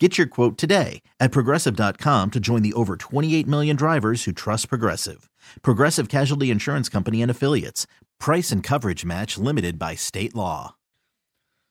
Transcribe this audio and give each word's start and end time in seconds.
Get 0.00 0.18
your 0.18 0.26
quote 0.26 0.58
today 0.58 1.02
at 1.20 1.30
progressive.com 1.30 2.32
to 2.32 2.40
join 2.40 2.62
the 2.62 2.72
over 2.72 2.96
28 2.96 3.46
million 3.46 3.76
drivers 3.76 4.24
who 4.24 4.32
trust 4.32 4.68
Progressive. 4.68 5.30
Progressive 5.62 6.08
Casualty 6.08 6.50
Insurance 6.50 6.88
Company 6.88 7.22
and 7.22 7.30
Affiliates. 7.30 7.86
Price 8.18 8.50
and 8.50 8.60
coverage 8.60 9.04
match 9.04 9.38
limited 9.38 9.78
by 9.78 9.94
state 9.94 10.34
law. 10.34 10.74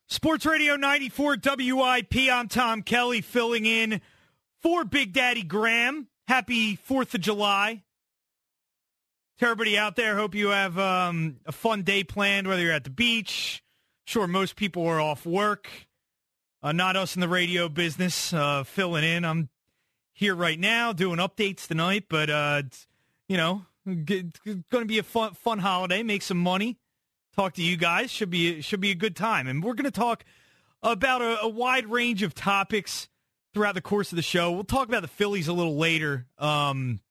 Sports 0.07 0.45
Radio 0.45 0.77
94 0.77 1.35
WIP. 1.43 2.15
I'm 2.31 2.47
Tom 2.47 2.81
Kelly 2.81 3.19
filling 3.19 3.65
in 3.65 3.99
for 4.61 4.85
Big 4.85 5.11
Daddy 5.11 5.43
Graham. 5.43 6.07
Happy 6.25 6.77
4th 6.77 7.15
of 7.15 7.19
July. 7.21 7.83
To 9.39 9.45
everybody 9.45 9.77
out 9.77 9.97
there, 9.97 10.15
hope 10.15 10.33
you 10.33 10.49
have 10.49 10.79
um, 10.79 11.39
a 11.45 11.51
fun 11.51 11.81
day 11.81 12.05
planned, 12.05 12.47
whether 12.47 12.61
you're 12.61 12.71
at 12.71 12.85
the 12.85 12.89
beach. 12.89 13.61
Sure, 14.05 14.27
most 14.27 14.55
people 14.55 14.85
are 14.87 15.01
off 15.01 15.25
work. 15.25 15.69
Uh, 16.63 16.71
not 16.71 16.95
us 16.95 17.15
in 17.15 17.19
the 17.19 17.27
radio 17.27 17.67
business, 17.67 18.31
uh, 18.31 18.63
filling 18.63 19.03
in. 19.03 19.25
I'm 19.25 19.49
here 20.13 20.33
right 20.33 20.57
now 20.57 20.93
doing 20.93 21.17
updates 21.17 21.67
tonight, 21.67 22.05
but 22.07 22.29
uh, 22.29 22.63
you 23.27 23.35
know, 23.35 23.65
going 23.85 24.31
to 24.71 24.85
be 24.85 24.97
a 24.97 25.03
fun 25.03 25.33
fun 25.33 25.59
holiday. 25.59 26.03
Make 26.03 26.21
some 26.21 26.37
money. 26.37 26.79
Talk 27.35 27.55
to 27.55 27.61
you 27.61 27.75
guys. 27.75 28.11
Should 28.11 28.29
be 28.29 28.61
should 28.61 28.79
be 28.79 28.91
a 28.91 28.95
good 28.95 29.13
time, 29.13 29.45
and 29.47 29.61
we're 29.61 29.73
going 29.73 29.83
to 29.83 29.91
talk 29.91 30.23
about 30.81 31.21
a, 31.21 31.41
a, 31.41 31.49
wide 31.49 31.87
range 31.87 32.23
of 32.23 32.33
topics 32.33 33.09
throughout 33.53 33.75
the 33.75 33.81
course 33.81 34.13
of 34.13 34.15
the 34.15 34.21
show. 34.21 34.49
We'll 34.49 34.63
talk 34.63 34.87
about 34.87 35.01
the 35.01 35.09
Phillies 35.09 35.49
a 35.49 35.53
little 35.53 35.75
later. 35.75 36.27
Um, 36.37 37.01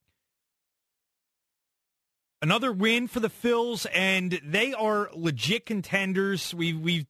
another 2.41 2.73
win 2.73 3.07
for 3.07 3.21
the 3.21 3.29
Phils, 3.29 3.85
and 3.93 4.41
they 4.43 4.73
are 4.73 5.11
legit 5.15 5.67
contenders. 5.67 6.55
We 6.55 6.73
we've 6.73 7.07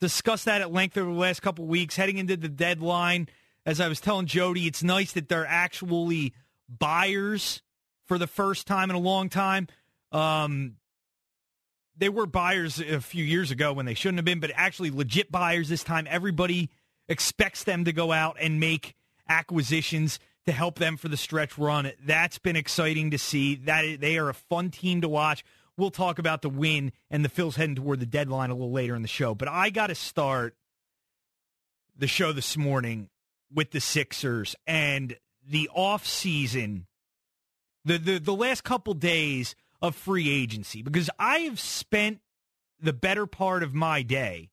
discussed 0.00 0.44
that 0.44 0.60
at 0.60 0.72
length 0.72 0.96
over 0.96 1.10
the 1.10 1.18
last 1.18 1.40
couple 1.42 1.66
weeks, 1.66 1.96
heading 1.96 2.18
into 2.18 2.36
the 2.36 2.48
deadline. 2.48 3.28
As 3.64 3.80
I 3.80 3.88
was 3.88 4.00
telling 4.00 4.26
Jody, 4.26 4.66
it's 4.66 4.82
nice 4.82 5.12
that 5.12 5.28
they're 5.28 5.46
actually 5.46 6.34
buyers 6.68 7.62
for 8.04 8.18
the 8.18 8.26
first 8.26 8.66
time 8.66 8.90
in 8.90 8.96
a 8.96 9.00
long 9.00 9.28
time. 9.28 9.66
Um, 10.12 10.76
they 11.96 12.08
were 12.08 12.26
buyers 12.26 12.78
a 12.78 13.00
few 13.00 13.24
years 13.24 13.50
ago 13.50 13.72
when 13.72 13.86
they 13.86 13.94
shouldn't 13.94 14.18
have 14.18 14.24
been, 14.24 14.40
but 14.40 14.52
actually 14.54 14.90
legit 14.90 15.32
buyers 15.32 15.68
this 15.68 15.82
time. 15.82 16.06
Everybody 16.08 16.70
expects 17.08 17.64
them 17.64 17.84
to 17.84 17.92
go 17.92 18.12
out 18.12 18.36
and 18.40 18.60
make 18.60 18.94
acquisitions 19.28 20.18
to 20.44 20.52
help 20.52 20.78
them 20.78 20.96
for 20.96 21.08
the 21.08 21.16
stretch 21.16 21.58
run. 21.58 21.90
That's 22.04 22.38
been 22.38 22.56
exciting 22.56 23.10
to 23.10 23.18
see. 23.18 23.56
That 23.56 24.00
they 24.00 24.18
are 24.18 24.28
a 24.28 24.34
fun 24.34 24.70
team 24.70 25.00
to 25.00 25.08
watch. 25.08 25.44
We'll 25.76 25.90
talk 25.90 26.18
about 26.18 26.42
the 26.42 26.48
win 26.48 26.92
and 27.10 27.24
the 27.24 27.28
Phils 27.28 27.56
heading 27.56 27.76
toward 27.76 28.00
the 28.00 28.06
deadline 28.06 28.50
a 28.50 28.54
little 28.54 28.72
later 28.72 28.94
in 28.94 29.02
the 29.02 29.08
show. 29.08 29.34
But 29.34 29.48
I 29.48 29.70
got 29.70 29.88
to 29.88 29.94
start 29.94 30.56
the 31.96 32.06
show 32.06 32.32
this 32.32 32.56
morning 32.56 33.08
with 33.52 33.70
the 33.70 33.80
Sixers 33.80 34.56
and 34.66 35.16
the 35.46 35.68
off 35.74 36.06
season, 36.06 36.86
the, 37.84 37.98
the, 37.98 38.18
the 38.18 38.34
last 38.34 38.64
couple 38.64 38.94
days 38.94 39.54
of 39.82 39.94
free 39.94 40.30
agency, 40.30 40.82
because 40.82 41.10
I 41.18 41.40
have 41.40 41.60
spent 41.60 42.20
the 42.80 42.92
better 42.92 43.26
part 43.26 43.62
of 43.62 43.74
my 43.74 44.02
day, 44.02 44.50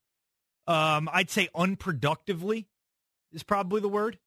um, 0.67 1.09
I'd 1.11 1.29
say 1.29 1.49
unproductively 1.55 2.65
is 3.31 3.43
probably 3.43 3.81
the 3.81 3.89
word. 3.89 4.19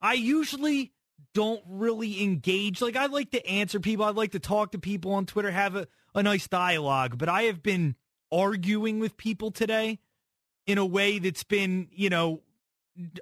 I 0.00 0.14
usually 0.14 0.92
don't 1.34 1.62
really 1.66 2.22
engage. 2.22 2.80
Like 2.80 2.96
I 2.96 3.06
like 3.06 3.30
to 3.32 3.46
answer 3.46 3.80
people. 3.80 4.04
I 4.04 4.10
like 4.10 4.32
to 4.32 4.38
talk 4.38 4.72
to 4.72 4.78
people 4.78 5.12
on 5.12 5.26
Twitter, 5.26 5.50
have 5.50 5.76
a, 5.76 5.86
a 6.14 6.22
nice 6.22 6.48
dialogue. 6.48 7.18
But 7.18 7.28
I 7.28 7.42
have 7.42 7.62
been 7.62 7.96
arguing 8.30 8.98
with 8.98 9.16
people 9.16 9.50
today 9.50 9.98
in 10.66 10.78
a 10.78 10.86
way 10.86 11.18
that's 11.18 11.44
been, 11.44 11.88
you 11.92 12.08
know, 12.08 12.42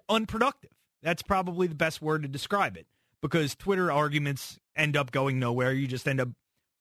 unproductive. 0.08 0.70
That's 1.02 1.22
probably 1.22 1.66
the 1.66 1.74
best 1.74 2.02
word 2.02 2.22
to 2.22 2.28
describe 2.28 2.76
it 2.76 2.86
because 3.22 3.54
Twitter 3.54 3.90
arguments 3.90 4.58
end 4.76 4.96
up 4.96 5.10
going 5.10 5.38
nowhere. 5.38 5.72
You 5.72 5.86
just 5.86 6.06
end 6.06 6.20
up 6.20 6.28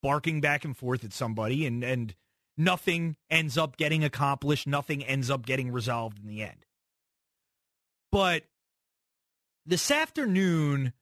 barking 0.02 0.40
back 0.40 0.64
and 0.64 0.76
forth 0.76 1.04
at 1.04 1.12
somebody 1.12 1.66
and, 1.66 1.82
and 1.82 2.14
nothing 2.56 3.16
ends 3.30 3.56
up 3.56 3.76
getting 3.76 4.04
accomplished. 4.04 4.66
Nothing 4.66 5.04
ends 5.04 5.30
up 5.30 5.46
getting 5.46 5.72
resolved 5.72 6.18
in 6.18 6.26
the 6.26 6.42
end. 6.42 6.66
But 8.12 8.44
this 9.64 9.90
afternoon, 9.90 10.92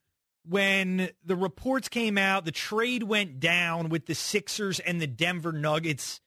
when 0.47 1.09
the 1.25 1.35
reports 1.35 1.89
came 1.89 2.17
out, 2.17 2.45
the 2.45 2.51
trade 2.51 3.03
went 3.03 3.39
down 3.39 3.89
with 3.89 4.05
the 4.05 4.15
Sixers 4.15 4.79
and 4.79 4.99
the 5.01 5.07
Denver 5.07 5.51
Nuggets, 5.51 6.21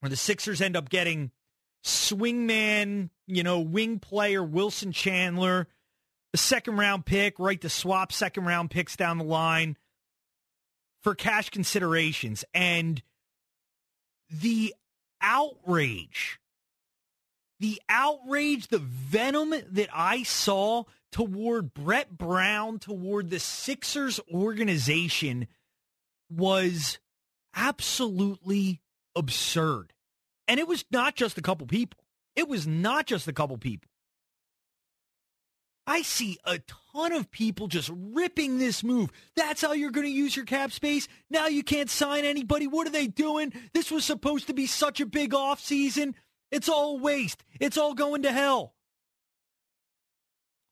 where 0.00 0.10
the 0.10 0.16
Sixers 0.16 0.60
end 0.60 0.76
up 0.76 0.88
getting 0.88 1.30
swingman, 1.84 3.10
you 3.26 3.42
know, 3.42 3.60
wing 3.60 3.98
player 3.98 4.42
Wilson 4.42 4.92
Chandler, 4.92 5.68
the 6.32 6.38
second 6.38 6.76
round 6.76 7.06
pick, 7.06 7.38
right 7.38 7.60
to 7.60 7.68
swap 7.68 8.10
second 8.10 8.44
round 8.44 8.70
picks 8.70 8.96
down 8.96 9.18
the 9.18 9.24
line 9.24 9.76
for 11.02 11.14
cash 11.14 11.50
considerations. 11.50 12.44
And 12.54 13.02
the 14.30 14.74
outrage, 15.20 16.40
the 17.60 17.80
outrage, 17.88 18.68
the 18.68 18.78
venom 18.78 19.54
that 19.70 19.88
I 19.92 20.22
saw 20.22 20.84
toward 21.12 21.74
Brett 21.74 22.16
Brown, 22.16 22.78
toward 22.78 23.30
the 23.30 23.38
Sixers 23.38 24.20
organization 24.32 25.46
was 26.28 26.98
absolutely 27.54 28.80
absurd. 29.14 29.92
And 30.48 30.58
it 30.58 30.68
was 30.68 30.84
not 30.90 31.14
just 31.14 31.38
a 31.38 31.42
couple 31.42 31.66
people. 31.66 32.00
It 32.36 32.48
was 32.48 32.66
not 32.66 33.06
just 33.06 33.28
a 33.28 33.32
couple 33.32 33.56
people. 33.58 33.88
I 35.86 36.02
see 36.02 36.38
a 36.44 36.60
ton 36.94 37.12
of 37.12 37.30
people 37.30 37.68
just 37.68 37.90
ripping 37.92 38.58
this 38.58 38.82
move. 38.82 39.10
That's 39.36 39.60
how 39.60 39.72
you're 39.72 39.90
going 39.90 40.06
to 40.06 40.12
use 40.12 40.34
your 40.34 40.46
cap 40.46 40.72
space. 40.72 41.08
Now 41.28 41.46
you 41.46 41.62
can't 41.62 41.90
sign 41.90 42.24
anybody. 42.24 42.66
What 42.66 42.86
are 42.86 42.90
they 42.90 43.06
doing? 43.06 43.52
This 43.74 43.90
was 43.90 44.04
supposed 44.04 44.46
to 44.46 44.54
be 44.54 44.66
such 44.66 45.00
a 45.00 45.06
big 45.06 45.32
offseason. 45.32 46.14
It's 46.50 46.68
all 46.68 46.98
waste. 46.98 47.44
It's 47.60 47.76
all 47.76 47.94
going 47.94 48.22
to 48.22 48.32
hell. 48.32 48.74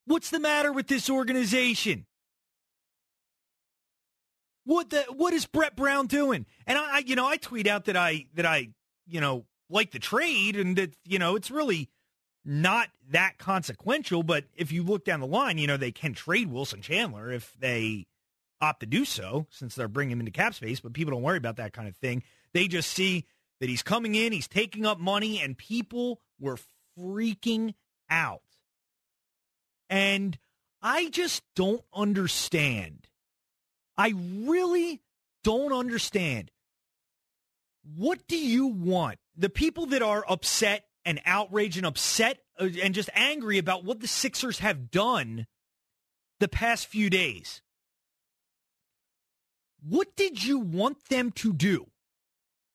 What's 0.07 0.31
the 0.31 0.41
matter 0.41 0.73
with 0.73 0.89
this 0.89 1.09
organization? 1.09 2.07
What 4.65 4.91
the 4.91 5.03
what 5.11 5.33
is 5.33 5.47
Brett 5.47 5.75
Brown 5.75 6.07
doing? 6.07 6.47
And 6.67 6.79
I, 6.79 6.97
I, 6.97 6.99
you 7.05 7.17
know, 7.17 7.27
I 7.27 7.37
tweet 7.37 7.67
out 7.67 7.87
that 7.87 7.97
I 7.97 8.27
that 8.35 8.47
I, 8.47 8.69
you 9.07 9.21
know, 9.21 9.45
like 9.69 9.91
the 9.91 9.99
trade 9.99 10.57
and 10.57 10.77
that, 10.77 10.95
you 11.05 11.19
know, 11.19 11.35
it's 11.35 11.51
really 11.51 11.89
not 12.45 12.89
that 13.11 13.39
consequential, 13.39 14.23
but 14.23 14.45
if 14.55 14.73
you 14.73 14.83
look 14.83 15.05
down 15.05 15.21
the 15.21 15.27
line, 15.27 15.59
you 15.59 15.67
know, 15.67 15.77
they 15.77 15.93
can 15.93 16.13
trade 16.13 16.51
Wilson 16.51 16.83
Chandler 16.83 17.33
if 17.33 17.55
they 17.59 18.07
opt 18.61 18.81
to 18.81 18.87
do 18.87 19.05
so 19.05 19.47
since 19.51 19.75
they're 19.75 19.89
bringing 19.89 20.13
him 20.13 20.21
into 20.21 20.33
cap 20.33 20.55
space, 20.55 20.81
but 20.81 20.93
people 20.93 21.13
don't 21.13 21.23
worry 21.23 21.39
about 21.39 21.57
that 21.57 21.73
kind 21.73 21.89
of 21.89 21.97
thing. 21.97 22.23
They 22.53 22.69
just 22.69 22.91
see 22.91 23.27
that 23.63 23.69
he's 23.69 23.85
coming 23.85 24.17
in, 24.17 24.33
he's 24.33 24.49
taking 24.49 24.85
up 24.85 24.99
money 24.99 25.41
and 25.41 25.57
people 25.57 26.21
were 26.41 26.59
freaking 26.99 27.75
out. 28.11 28.43
And 29.89 30.37
I 30.83 31.09
just 31.11 31.45
don't 31.55 31.85
understand. 31.95 33.07
I 33.97 34.15
really 34.17 35.01
don't 35.45 35.73
understand. 35.73 36.51
What 37.97 38.27
do 38.27 38.37
you 38.37 38.67
want? 38.67 39.21
The 39.37 39.49
people 39.49 39.87
that 39.87 40.03
are 40.03 40.25
upset 40.29 40.87
and 41.05 41.21
outraged 41.25 41.77
and 41.77 41.87
upset 41.87 42.41
uh, 42.59 42.69
and 42.83 42.97
just 42.97 43.11
angry 43.15 43.59
about 43.59 43.85
what 43.85 44.01
the 44.01 44.09
Sixers 44.09 44.59
have 44.59 44.91
done 44.91 45.47
the 46.41 46.49
past 46.49 46.89
few 46.89 47.09
days. 47.09 47.63
What 49.89 50.17
did 50.17 50.43
you 50.43 50.59
want 50.59 51.05
them 51.11 51.31
to 51.37 51.53
do 51.53 51.92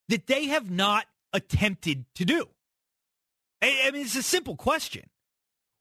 that 0.09 0.27
they 0.27 0.47
have 0.47 0.69
not 0.69 1.05
attempted 1.33 2.05
to 2.15 2.25
do? 2.25 2.47
I 3.61 3.89
mean, 3.91 4.03
it's 4.03 4.15
a 4.15 4.23
simple 4.23 4.55
question. 4.55 5.09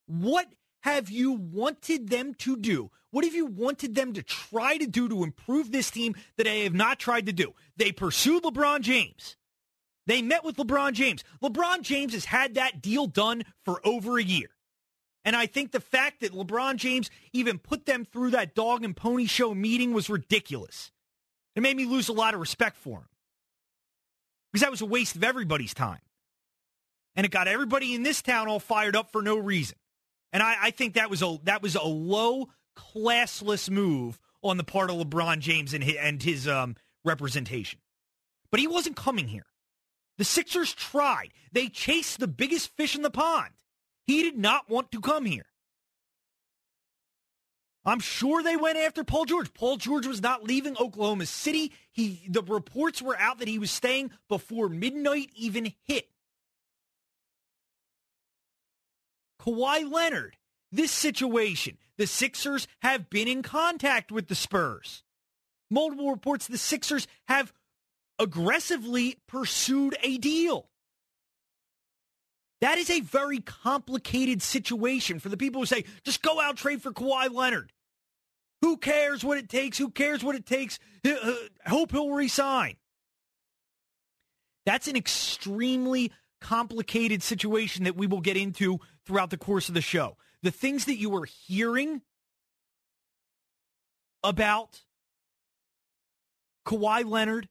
What 0.06 0.46
have 0.82 1.10
you 1.10 1.32
wanted 1.32 2.08
them 2.08 2.34
to 2.34 2.56
do? 2.56 2.90
What 3.10 3.24
have 3.24 3.34
you 3.34 3.46
wanted 3.46 3.94
them 3.94 4.12
to 4.14 4.22
try 4.22 4.76
to 4.76 4.86
do 4.86 5.08
to 5.08 5.24
improve 5.24 5.72
this 5.72 5.90
team 5.90 6.14
that 6.36 6.44
they 6.44 6.64
have 6.64 6.74
not 6.74 6.98
tried 6.98 7.26
to 7.26 7.32
do? 7.32 7.54
They 7.76 7.92
pursued 7.92 8.42
LeBron 8.42 8.80
James. 8.80 9.36
They 10.06 10.22
met 10.22 10.44
with 10.44 10.56
LeBron 10.56 10.92
James. 10.92 11.24
LeBron 11.42 11.82
James 11.82 12.14
has 12.14 12.26
had 12.26 12.54
that 12.54 12.80
deal 12.80 13.06
done 13.06 13.44
for 13.64 13.80
over 13.86 14.18
a 14.18 14.22
year. 14.22 14.48
And 15.24 15.34
I 15.34 15.46
think 15.46 15.72
the 15.72 15.80
fact 15.80 16.20
that 16.20 16.32
LeBron 16.32 16.76
James 16.76 17.10
even 17.32 17.58
put 17.58 17.86
them 17.86 18.04
through 18.04 18.30
that 18.30 18.54
dog 18.54 18.84
and 18.84 18.96
pony 18.96 19.26
show 19.26 19.54
meeting 19.54 19.92
was 19.92 20.08
ridiculous. 20.08 20.92
It 21.56 21.62
made 21.62 21.76
me 21.76 21.84
lose 21.84 22.08
a 22.08 22.12
lot 22.12 22.34
of 22.34 22.40
respect 22.40 22.76
for 22.76 23.00
him 23.00 23.08
because 24.56 24.64
that 24.64 24.70
was 24.70 24.80
a 24.80 24.86
waste 24.86 25.16
of 25.16 25.22
everybody's 25.22 25.74
time. 25.74 25.98
And 27.14 27.26
it 27.26 27.30
got 27.30 27.46
everybody 27.46 27.94
in 27.94 28.02
this 28.02 28.22
town 28.22 28.48
all 28.48 28.58
fired 28.58 28.96
up 28.96 29.12
for 29.12 29.20
no 29.20 29.36
reason. 29.36 29.76
And 30.32 30.42
I, 30.42 30.56
I 30.62 30.70
think 30.70 30.94
that 30.94 31.10
was 31.10 31.20
a 31.20 31.36
that 31.42 31.60
was 31.60 31.74
a 31.74 31.82
low 31.82 32.48
classless 32.74 33.68
move 33.68 34.18
on 34.42 34.56
the 34.56 34.64
part 34.64 34.88
of 34.88 34.96
LeBron 34.96 35.40
James 35.40 35.74
and 35.74 35.84
his, 35.84 35.96
and 35.96 36.22
his 36.22 36.48
um, 36.48 36.74
representation. 37.04 37.80
But 38.50 38.60
he 38.60 38.66
wasn't 38.66 38.96
coming 38.96 39.28
here. 39.28 39.44
The 40.16 40.24
Sixers 40.24 40.72
tried. 40.72 41.32
They 41.52 41.68
chased 41.68 42.18
the 42.18 42.26
biggest 42.26 42.74
fish 42.78 42.96
in 42.96 43.02
the 43.02 43.10
pond. 43.10 43.52
He 44.06 44.22
did 44.22 44.38
not 44.38 44.70
want 44.70 44.90
to 44.92 45.02
come 45.02 45.26
here. 45.26 45.44
I'm 47.86 48.00
sure 48.00 48.42
they 48.42 48.56
went 48.56 48.78
after 48.78 49.04
Paul 49.04 49.26
George. 49.26 49.54
Paul 49.54 49.76
George 49.76 50.08
was 50.08 50.20
not 50.20 50.42
leaving 50.42 50.76
Oklahoma 50.76 51.24
City. 51.26 51.72
He 51.92 52.20
the 52.28 52.42
reports 52.42 53.00
were 53.00 53.16
out 53.16 53.38
that 53.38 53.48
he 53.48 53.60
was 53.60 53.70
staying 53.70 54.10
before 54.28 54.68
midnight 54.68 55.30
even 55.36 55.72
hit. 55.84 56.08
Kawhi 59.40 59.88
Leonard, 59.88 60.36
this 60.72 60.90
situation, 60.90 61.78
the 61.96 62.08
Sixers 62.08 62.66
have 62.82 63.08
been 63.08 63.28
in 63.28 63.44
contact 63.44 64.10
with 64.10 64.26
the 64.26 64.34
Spurs. 64.34 65.04
Multiple 65.70 66.10
reports 66.10 66.48
the 66.48 66.58
Sixers 66.58 67.06
have 67.28 67.52
aggressively 68.18 69.18
pursued 69.28 69.96
a 70.02 70.18
deal. 70.18 70.68
That 72.60 72.78
is 72.78 72.90
a 72.90 73.00
very 73.00 73.38
complicated 73.38 74.42
situation 74.42 75.20
for 75.20 75.28
the 75.28 75.36
people 75.36 75.60
who 75.60 75.66
say, 75.66 75.84
just 76.04 76.22
go 76.22 76.40
out 76.40 76.56
trade 76.56 76.82
for 76.82 76.90
Kawhi 76.90 77.32
Leonard. 77.32 77.72
Who 78.62 78.76
cares 78.78 79.24
what 79.24 79.38
it 79.38 79.48
takes? 79.48 79.78
Who 79.78 79.90
cares 79.90 80.24
what 80.24 80.34
it 80.34 80.46
takes? 80.46 80.78
Uh, 81.04 81.32
hope 81.66 81.92
he'll 81.92 82.10
resign. 82.10 82.76
That's 84.64 84.88
an 84.88 84.96
extremely 84.96 86.12
complicated 86.40 87.22
situation 87.22 87.84
that 87.84 87.96
we 87.96 88.06
will 88.06 88.20
get 88.20 88.36
into 88.36 88.80
throughout 89.04 89.30
the 89.30 89.36
course 89.36 89.68
of 89.68 89.74
the 89.74 89.80
show. 89.80 90.16
The 90.42 90.50
things 90.50 90.86
that 90.86 90.96
you 90.96 91.14
are 91.16 91.24
hearing 91.24 92.02
about 94.22 94.82
Kawhi 96.66 97.04
Leonard 97.08 97.48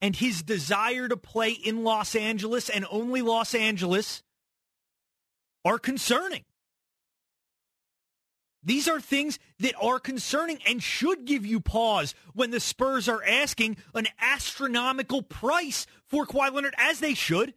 and 0.00 0.14
his 0.14 0.42
desire 0.42 1.08
to 1.08 1.16
play 1.16 1.50
in 1.50 1.84
Los 1.84 2.14
Angeles 2.14 2.68
and 2.68 2.86
only 2.90 3.22
Los 3.22 3.54
Angeles 3.54 4.22
are 5.64 5.78
concerning. 5.78 6.44
These 8.64 8.88
are 8.88 9.00
things 9.00 9.38
that 9.58 9.74
are 9.80 9.98
concerning 9.98 10.60
and 10.66 10.82
should 10.82 11.24
give 11.24 11.44
you 11.44 11.60
pause 11.60 12.14
when 12.32 12.50
the 12.50 12.60
Spurs 12.60 13.08
are 13.08 13.22
asking 13.24 13.76
an 13.94 14.06
astronomical 14.20 15.22
price 15.22 15.86
for 16.06 16.26
Kawhi 16.26 16.52
Leonard, 16.52 16.74
as 16.78 17.00
they 17.00 17.14
should. 17.14 17.54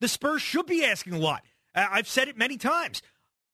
The 0.00 0.08
Spurs 0.08 0.42
should 0.42 0.66
be 0.66 0.84
asking 0.84 1.12
a 1.12 1.18
lot. 1.18 1.44
I've 1.74 2.08
said 2.08 2.28
it 2.28 2.36
many 2.36 2.56
times. 2.56 3.00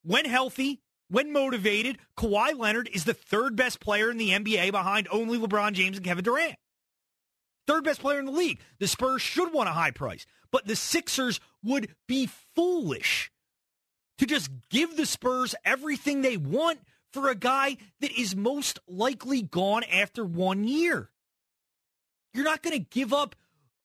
When 0.02 0.24
healthy, 0.24 0.80
when 1.08 1.32
motivated, 1.32 1.98
Kawhi 2.16 2.58
Leonard 2.58 2.88
is 2.92 3.04
the 3.04 3.14
third 3.14 3.54
best 3.54 3.80
player 3.80 4.10
in 4.10 4.16
the 4.16 4.30
NBA 4.30 4.70
behind 4.70 5.08
only 5.10 5.38
LeBron 5.38 5.72
James 5.72 5.98
and 5.98 6.06
Kevin 6.06 6.24
Durant. 6.24 6.56
Third 7.66 7.84
best 7.84 8.00
player 8.00 8.18
in 8.18 8.26
the 8.26 8.32
league. 8.32 8.60
The 8.78 8.88
Spurs 8.88 9.22
should 9.22 9.52
want 9.52 9.68
a 9.68 9.72
high 9.72 9.90
price, 9.90 10.24
but 10.50 10.66
the 10.66 10.76
Sixers 10.76 11.40
would 11.62 11.94
be 12.08 12.28
foolish 12.54 13.31
to 14.18 14.26
just 14.26 14.50
give 14.70 14.96
the 14.96 15.06
Spurs 15.06 15.54
everything 15.64 16.22
they 16.22 16.36
want 16.36 16.80
for 17.12 17.28
a 17.28 17.34
guy 17.34 17.76
that 18.00 18.12
is 18.12 18.34
most 18.34 18.78
likely 18.88 19.42
gone 19.42 19.84
after 19.84 20.24
one 20.24 20.64
year. 20.64 21.10
You're 22.34 22.44
not 22.44 22.62
going 22.62 22.78
to 22.78 22.88
give 22.90 23.12
up 23.12 23.36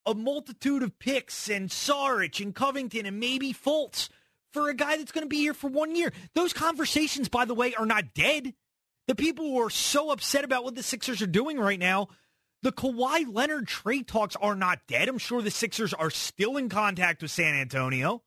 a 0.06 0.14
multitude 0.14 0.84
of 0.84 0.98
picks 1.00 1.50
and 1.50 1.70
Saric 1.70 2.42
and 2.42 2.56
Covington 2.56 3.06
and 3.06 3.20
maybe 3.20 3.54
Fultz 3.54 4.10
for 4.54 4.70
a 4.70 4.74
guy 4.74 4.98
that's 4.98 5.12
going 5.12 5.26
to 5.26 5.30
be 5.30 5.38
here 5.38 5.54
for 5.54 5.70
one 5.70 5.96
year. 5.96 6.14
Those 6.34 6.54
conversations, 6.54 7.28
by 7.28 7.44
the 7.44 7.54
way, 7.54 7.76
are 7.76 7.86
not 7.86 8.14
dead. 8.14 8.54
The 9.08 9.16
people 9.16 9.46
who 9.46 9.62
are 9.62 9.70
so 9.70 10.12
upset 10.12 10.46
about 10.46 10.64
what 10.64 10.76
the 10.76 10.84
Sixers 10.84 11.22
are 11.22 11.28
doing 11.28 11.60
right 11.60 11.80
now, 11.80 12.08
the 12.64 12.72
Kawhi 12.72 13.26
Leonard 13.32 13.68
trade 13.68 14.08
talks 14.08 14.36
are 14.38 14.56
not 14.56 14.80
dead. 14.88 15.10
I'm 15.10 15.18
sure 15.18 15.42
the 15.42 15.52
Sixers 15.52 15.94
are 15.94 16.10
still 16.10 16.58
in 16.58 16.70
contact 16.70 17.22
with 17.22 17.32
San 17.32 17.54
Antonio. 17.56 18.24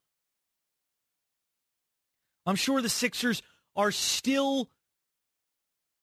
I'm 2.51 2.57
sure 2.57 2.81
the 2.81 2.89
Sixers 2.89 3.41
are 3.77 3.91
still, 3.91 4.69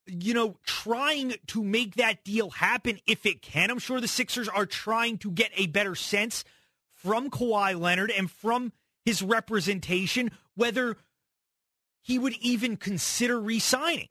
you 0.07 0.33
know, 0.33 0.57
trying 0.65 1.35
to 1.49 1.63
make 1.63 1.97
that 1.97 2.25
deal 2.25 2.49
happen 2.49 3.01
if 3.07 3.27
it 3.27 3.43
can. 3.43 3.71
I'm 3.71 3.79
sure 3.79 4.01
the 4.01 4.09
Sixers 4.09 4.49
are 4.49 4.65
trying 4.65 5.19
to 5.19 5.31
get 5.31 5.51
a 5.59 5.67
better 5.67 5.95
sense 5.95 6.45
from 6.95 7.29
Kawhi 7.29 7.79
Leonard 7.79 8.11
and 8.11 8.31
from 8.31 8.73
his 9.05 9.21
representation 9.21 10.31
whether 10.55 10.97
he 12.01 12.19
would 12.19 12.39
even 12.41 12.79
consider 12.79 13.39
re 13.39 13.59
signing. 13.59 14.09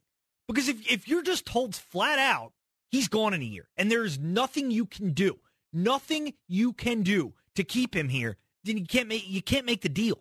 Because 0.48 0.70
if, 0.70 0.92
if 0.92 1.08
you're 1.08 1.24
just 1.24 1.48
told 1.48 1.76
flat 1.76 2.20
out, 2.20 2.54
he's 2.88 3.08
gone 3.08 3.34
in 3.34 3.42
a 3.42 3.46
year 3.46 3.68
and 3.76 3.92
there's 3.92 4.20
nothing 4.20 4.70
you 4.70 4.86
can 4.86 5.14
do, 5.14 5.40
nothing 5.74 6.36
you 6.48 6.72
can 6.72 7.02
do 7.02 7.34
to 7.56 7.64
keep 7.64 7.96
him 7.96 8.10
here, 8.10 8.38
then 8.64 8.78
you 8.78 8.86
can't 8.86 9.08
make 9.08 9.28
you 9.28 9.42
can't 9.42 9.66
make 9.66 9.82
the 9.82 9.90
deal. 9.90 10.20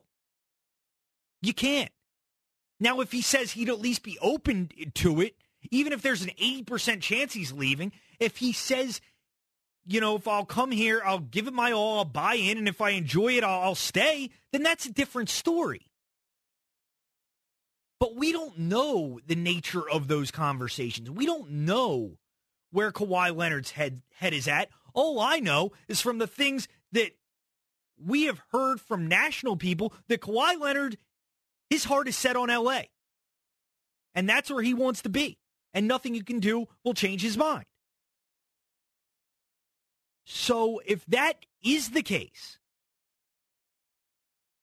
You 1.42 1.52
can't. 1.52 1.90
Now, 2.78 3.00
if 3.00 3.12
he 3.12 3.22
says 3.22 3.52
he'd 3.52 3.68
at 3.68 3.80
least 3.80 4.02
be 4.02 4.18
open 4.20 4.70
to 4.94 5.20
it, 5.20 5.36
even 5.70 5.92
if 5.92 6.02
there's 6.02 6.22
an 6.22 6.30
80% 6.40 7.00
chance 7.00 7.32
he's 7.32 7.52
leaving, 7.52 7.92
if 8.20 8.36
he 8.38 8.52
says, 8.52 9.00
you 9.86 10.00
know, 10.00 10.16
if 10.16 10.28
I'll 10.28 10.44
come 10.44 10.70
here, 10.70 11.00
I'll 11.04 11.20
give 11.20 11.46
it 11.46 11.54
my 11.54 11.72
all, 11.72 11.98
I'll 11.98 12.04
buy 12.04 12.34
in, 12.34 12.58
and 12.58 12.68
if 12.68 12.80
I 12.80 12.90
enjoy 12.90 13.34
it, 13.34 13.44
I'll, 13.44 13.60
I'll 13.62 13.74
stay, 13.74 14.30
then 14.52 14.62
that's 14.62 14.86
a 14.86 14.92
different 14.92 15.30
story. 15.30 15.86
But 17.98 18.14
we 18.14 18.32
don't 18.32 18.58
know 18.58 19.20
the 19.26 19.36
nature 19.36 19.88
of 19.88 20.08
those 20.08 20.30
conversations. 20.30 21.10
We 21.10 21.24
don't 21.24 21.50
know 21.50 22.18
where 22.70 22.92
Kawhi 22.92 23.34
Leonard's 23.34 23.70
head, 23.70 24.02
head 24.16 24.34
is 24.34 24.46
at. 24.46 24.68
All 24.92 25.18
I 25.18 25.38
know 25.38 25.72
is 25.88 26.00
from 26.00 26.18
the 26.18 26.26
things 26.26 26.68
that 26.92 27.12
we 27.98 28.24
have 28.24 28.42
heard 28.52 28.80
from 28.80 29.08
national 29.08 29.56
people 29.56 29.94
that 30.08 30.20
Kawhi 30.20 30.60
Leonard 30.60 30.98
his 31.70 31.84
heart 31.84 32.08
is 32.08 32.16
set 32.16 32.36
on 32.36 32.48
LA. 32.48 32.82
And 34.14 34.28
that's 34.28 34.50
where 34.50 34.62
he 34.62 34.74
wants 34.74 35.02
to 35.02 35.08
be. 35.08 35.38
And 35.74 35.86
nothing 35.86 36.14
you 36.14 36.24
can 36.24 36.40
do 36.40 36.66
will 36.84 36.94
change 36.94 37.22
his 37.22 37.36
mind. 37.36 37.66
So 40.24 40.80
if 40.86 41.04
that 41.06 41.44
is 41.62 41.90
the 41.90 42.02
case, 42.02 42.58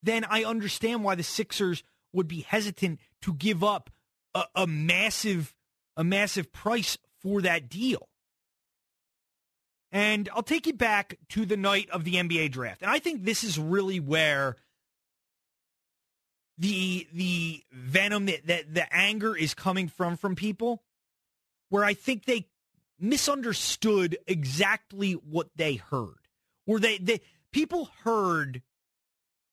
then 0.01 0.25
I 0.25 0.43
understand 0.43 1.03
why 1.03 1.15
the 1.15 1.23
Sixers 1.23 1.83
would 2.11 2.27
be 2.27 2.41
hesitant 2.41 2.99
to 3.21 3.33
give 3.33 3.63
up 3.63 3.89
a, 4.35 4.43
a 4.55 4.67
massive 4.67 5.53
a 5.95 6.03
massive 6.03 6.51
price 6.51 6.97
for 7.21 7.41
that 7.41 7.69
deal. 7.69 8.09
And 9.91 10.27
I'll 10.33 10.41
take 10.41 10.65
you 10.65 10.73
back 10.73 11.19
to 11.29 11.45
the 11.45 11.55
night 11.55 11.87
of 11.91 12.03
the 12.03 12.15
NBA 12.15 12.51
draft. 12.51 12.81
And 12.81 12.89
I 12.89 12.97
think 12.97 13.23
this 13.23 13.43
is 13.43 13.59
really 13.59 13.99
where 13.99 14.55
the 16.57 17.07
the 17.13 17.63
venom 17.71 18.27
that, 18.27 18.47
that 18.47 18.73
the 18.73 18.93
anger 18.93 19.35
is 19.35 19.53
coming 19.53 19.87
from 19.87 20.17
from 20.17 20.35
people 20.35 20.83
where 21.69 21.83
I 21.83 21.93
think 21.93 22.25
they 22.25 22.47
misunderstood 22.99 24.17
exactly 24.27 25.13
what 25.13 25.49
they 25.55 25.75
heard. 25.75 26.27
Where 26.65 26.79
they, 26.79 26.97
they 26.97 27.21
people 27.51 27.89
heard 28.03 28.61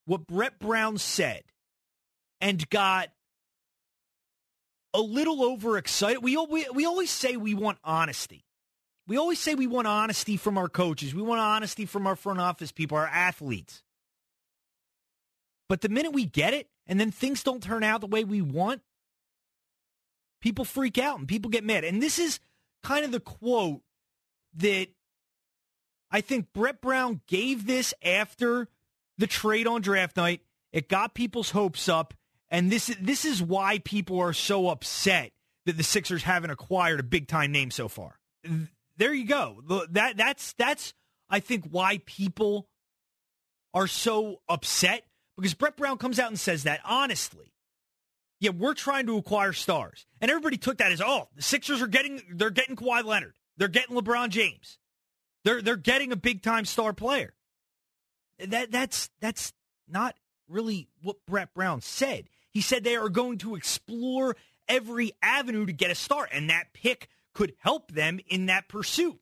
what 0.05 0.27
Brett 0.27 0.59
Brown 0.59 0.99
said 0.99 1.43
and 2.41 2.69
got 2.71 3.09
a 4.93 5.01
little 5.01 5.43
overexcited. 5.43 6.23
We, 6.23 6.37
we 6.37 6.67
we 6.75 6.85
always 6.85 7.11
say 7.11 7.37
we 7.37 7.55
want 7.55 7.79
honesty. 7.83 8.45
We 9.07 9.17
always 9.17 9.41
say 9.41 9.55
we 9.55 9.67
want 9.67 9.89
honesty 9.89 10.37
from 10.37 10.57
our 10.59 10.69
coaches. 10.69 11.15
We 11.15 11.23
want 11.23 11.41
honesty 11.41 11.87
from 11.87 12.07
our 12.07 12.17
front 12.17 12.41
office 12.41 12.71
people, 12.71 12.97
our 12.97 13.07
athletes. 13.07 13.83
But 15.69 15.81
the 15.81 15.89
minute 15.89 16.13
we 16.13 16.25
get 16.25 16.55
it, 16.55 16.69
and 16.91 16.99
then 16.99 17.13
things 17.13 17.45
don't 17.45 17.63
turn 17.63 17.85
out 17.85 18.01
the 18.01 18.09
way 18.09 18.25
we 18.25 18.43
want, 18.43 18.83
people 20.41 20.65
freak 20.65 20.99
out 20.99 21.21
and 21.21 21.29
people 21.29 21.49
get 21.49 21.63
mad. 21.63 21.85
And 21.85 22.03
this 22.03 22.19
is 22.19 22.41
kind 22.83 23.05
of 23.05 23.13
the 23.13 23.21
quote 23.21 23.83
that 24.57 24.89
I 26.11 26.21
think 26.21 26.53
Brett 26.53 26.81
Brown 26.81 27.21
gave 27.29 27.65
this 27.65 27.95
after 28.05 28.67
the 29.19 29.29
trade 29.29 29.69
on 29.69 29.83
draft 29.83 30.17
night. 30.17 30.41
It 30.73 30.89
got 30.89 31.15
people's 31.15 31.51
hopes 31.51 31.89
up, 31.89 32.13
and 32.49 32.73
this 32.73 32.95
this 33.01 33.25
is 33.25 33.41
why 33.41 33.79
people 33.79 34.19
are 34.19 34.33
so 34.33 34.69
upset 34.69 35.31
that 35.67 35.77
the 35.77 35.85
Sixers 35.85 36.25
haven't 36.25 36.51
acquired 36.51 36.99
a 36.99 37.05
big 37.05 37.29
time 37.29 37.53
name 37.53 37.71
so 37.71 37.87
far. 37.87 38.19
There 38.97 39.15
you 39.15 39.27
go. 39.27 39.63
That 39.91 40.17
that's 40.17 40.55
that's 40.55 40.93
I 41.29 41.39
think 41.39 41.67
why 41.71 42.01
people 42.07 42.69
are 43.75 43.87
so 43.87 44.41
upset 44.49 45.05
because 45.41 45.55
Brett 45.55 45.77
Brown 45.77 45.99
comes 45.99 46.19
out 46.19 46.29
and 46.29 46.39
says 46.39 46.65
that 46.65 46.81
honestly. 46.85 47.53
Yeah, 48.41 48.51
we're 48.51 48.75
trying 48.75 49.07
to 49.07 49.19
acquire 49.19 49.53
stars. 49.53 50.07
And 50.21 50.31
everybody 50.31 50.57
took 50.57 50.79
that 50.79 50.93
as, 50.93 51.03
oh, 51.03 51.29
the 51.37 51.43
Sixers 51.43 51.83
are 51.83 51.87
getting 51.87 52.23
they're 52.33 52.51
getting 52.51 52.75
Kawhi 52.75 53.05
Leonard. 53.05 53.35
They're 53.59 53.69
getting 53.69 53.97
LeBron 53.97 54.31
James. 54.31 54.79
They're 55.45 55.61
they're 55.61 55.77
getting 55.77 56.11
a 56.13 56.17
big 56.17 56.43
time 56.43 56.65
star 56.65 56.93
player. 56.93 57.35
That 58.39 58.71
that's 58.71 59.11
that's 59.21 59.53
not 59.87 60.17
really 60.49 60.89
what 61.03 61.17
Brett 61.27 61.53
Brown 61.55 61.83
said. 61.83 62.29
He 62.51 62.63
said 62.63 62.83
they 62.83 62.97
are 62.97 63.11
going 63.11 63.39
to 63.39 63.55
explore 63.55 64.37
every 64.69 65.13
avenue 65.23 65.67
to 65.67 65.73
get 65.73 65.91
a 65.91 65.95
start, 65.95 66.31
and 66.33 66.49
that 66.49 66.73
pick 66.73 67.09
could 67.35 67.55
help 67.59 67.93
them 67.93 68.21
in 68.27 68.47
that 68.47 68.69
pursuit. 68.69 69.21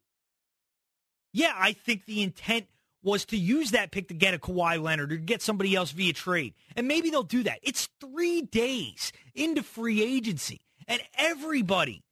Yeah, 1.33 1.55
I 1.57 1.73
think 1.73 2.07
the 2.07 2.23
intent 2.23 2.67
was 3.09 3.25
to 3.27 3.37
use 3.37 3.71
that 3.71 3.91
pick 3.91 4.09
to 4.09 4.15
get 4.15 4.35
a 4.35 4.39
Kawhi 4.39 4.81
Leonard 4.81 5.13
or 5.13 5.17
get 5.17 5.41
somebody 5.41 5.75
else 5.75 5.91
via 5.93 6.13
trade. 6.13 6.55
And 6.77 6.87
maybe 6.87 7.11
they'll 7.11 7.23
do 7.23 7.43
that. 7.45 7.61
It's 7.63 7.89
three 8.01 8.43
days 8.43 9.13
into 9.35 9.63
free 9.63 10.03
agency, 10.03 10.61
and 10.87 11.01
everybody 11.17 12.05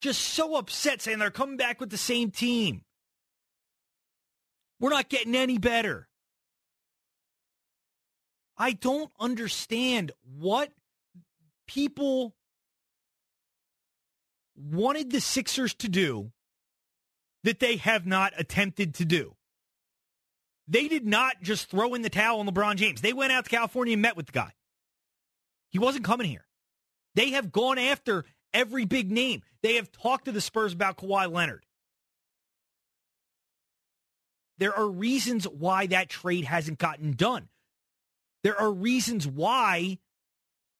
just 0.00 0.20
so 0.20 0.56
upset 0.56 1.00
saying 1.00 1.18
they're 1.18 1.30
coming 1.30 1.56
back 1.56 1.80
with 1.80 1.90
the 1.90 1.96
same 1.96 2.30
team. 2.30 2.82
We're 4.78 4.90
not 4.90 5.08
getting 5.08 5.34
any 5.34 5.58
better. 5.58 6.08
I 8.58 8.72
don't 8.72 9.10
understand 9.18 10.12
what 10.38 10.70
people 11.66 12.34
wanted 14.54 15.10
the 15.10 15.20
Sixers 15.20 15.74
to 15.74 15.88
do 15.88 16.32
that 17.44 17.60
they 17.60 17.76
have 17.76 18.06
not 18.06 18.32
attempted 18.36 18.94
to 18.94 19.04
do. 19.04 19.35
They 20.68 20.88
did 20.88 21.06
not 21.06 21.42
just 21.42 21.70
throw 21.70 21.94
in 21.94 22.02
the 22.02 22.10
towel 22.10 22.40
on 22.40 22.48
LeBron 22.48 22.76
James. 22.76 23.00
They 23.00 23.12
went 23.12 23.32
out 23.32 23.44
to 23.44 23.50
California 23.50 23.92
and 23.92 24.02
met 24.02 24.16
with 24.16 24.26
the 24.26 24.32
guy. 24.32 24.52
He 25.70 25.78
wasn't 25.78 26.04
coming 26.04 26.28
here. 26.28 26.46
They 27.14 27.30
have 27.30 27.52
gone 27.52 27.78
after 27.78 28.24
every 28.52 28.84
big 28.84 29.10
name. 29.10 29.42
They 29.62 29.74
have 29.74 29.92
talked 29.92 30.24
to 30.26 30.32
the 30.32 30.40
Spurs 30.40 30.72
about 30.72 30.96
Kawhi 30.96 31.30
Leonard. 31.32 31.64
There 34.58 34.74
are 34.74 34.88
reasons 34.88 35.46
why 35.46 35.86
that 35.86 36.08
trade 36.08 36.44
hasn't 36.44 36.78
gotten 36.78 37.12
done. 37.12 37.48
There 38.42 38.58
are 38.58 38.72
reasons 38.72 39.26
why 39.26 39.98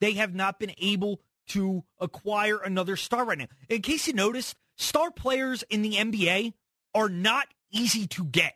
they 0.00 0.12
have 0.12 0.34
not 0.34 0.58
been 0.58 0.72
able 0.78 1.20
to 1.48 1.84
acquire 2.00 2.58
another 2.58 2.96
star 2.96 3.24
right 3.24 3.38
now. 3.38 3.46
In 3.68 3.82
case 3.82 4.06
you 4.06 4.12
noticed, 4.14 4.56
star 4.76 5.10
players 5.10 5.62
in 5.70 5.82
the 5.82 5.94
NBA 5.94 6.54
are 6.94 7.08
not 7.08 7.48
easy 7.70 8.06
to 8.08 8.24
get. 8.24 8.54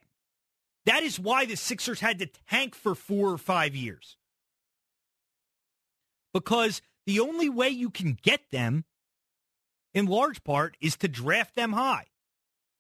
That 0.90 1.04
is 1.04 1.20
why 1.20 1.44
the 1.44 1.56
Sixers 1.56 2.00
had 2.00 2.18
to 2.18 2.28
tank 2.50 2.75
for 2.75 2.97
four 2.97 3.30
or 3.30 3.38
five 3.38 3.76
years. 3.76 4.16
Because 6.35 6.82
the 7.06 7.20
only 7.20 7.49
way 7.49 7.68
you 7.68 7.90
can 7.90 8.18
get 8.20 8.50
them, 8.50 8.85
in 9.94 10.06
large 10.06 10.42
part, 10.42 10.76
is 10.80 10.97
to 10.97 11.06
draft 11.06 11.54
them 11.54 11.75
high. 11.75 12.06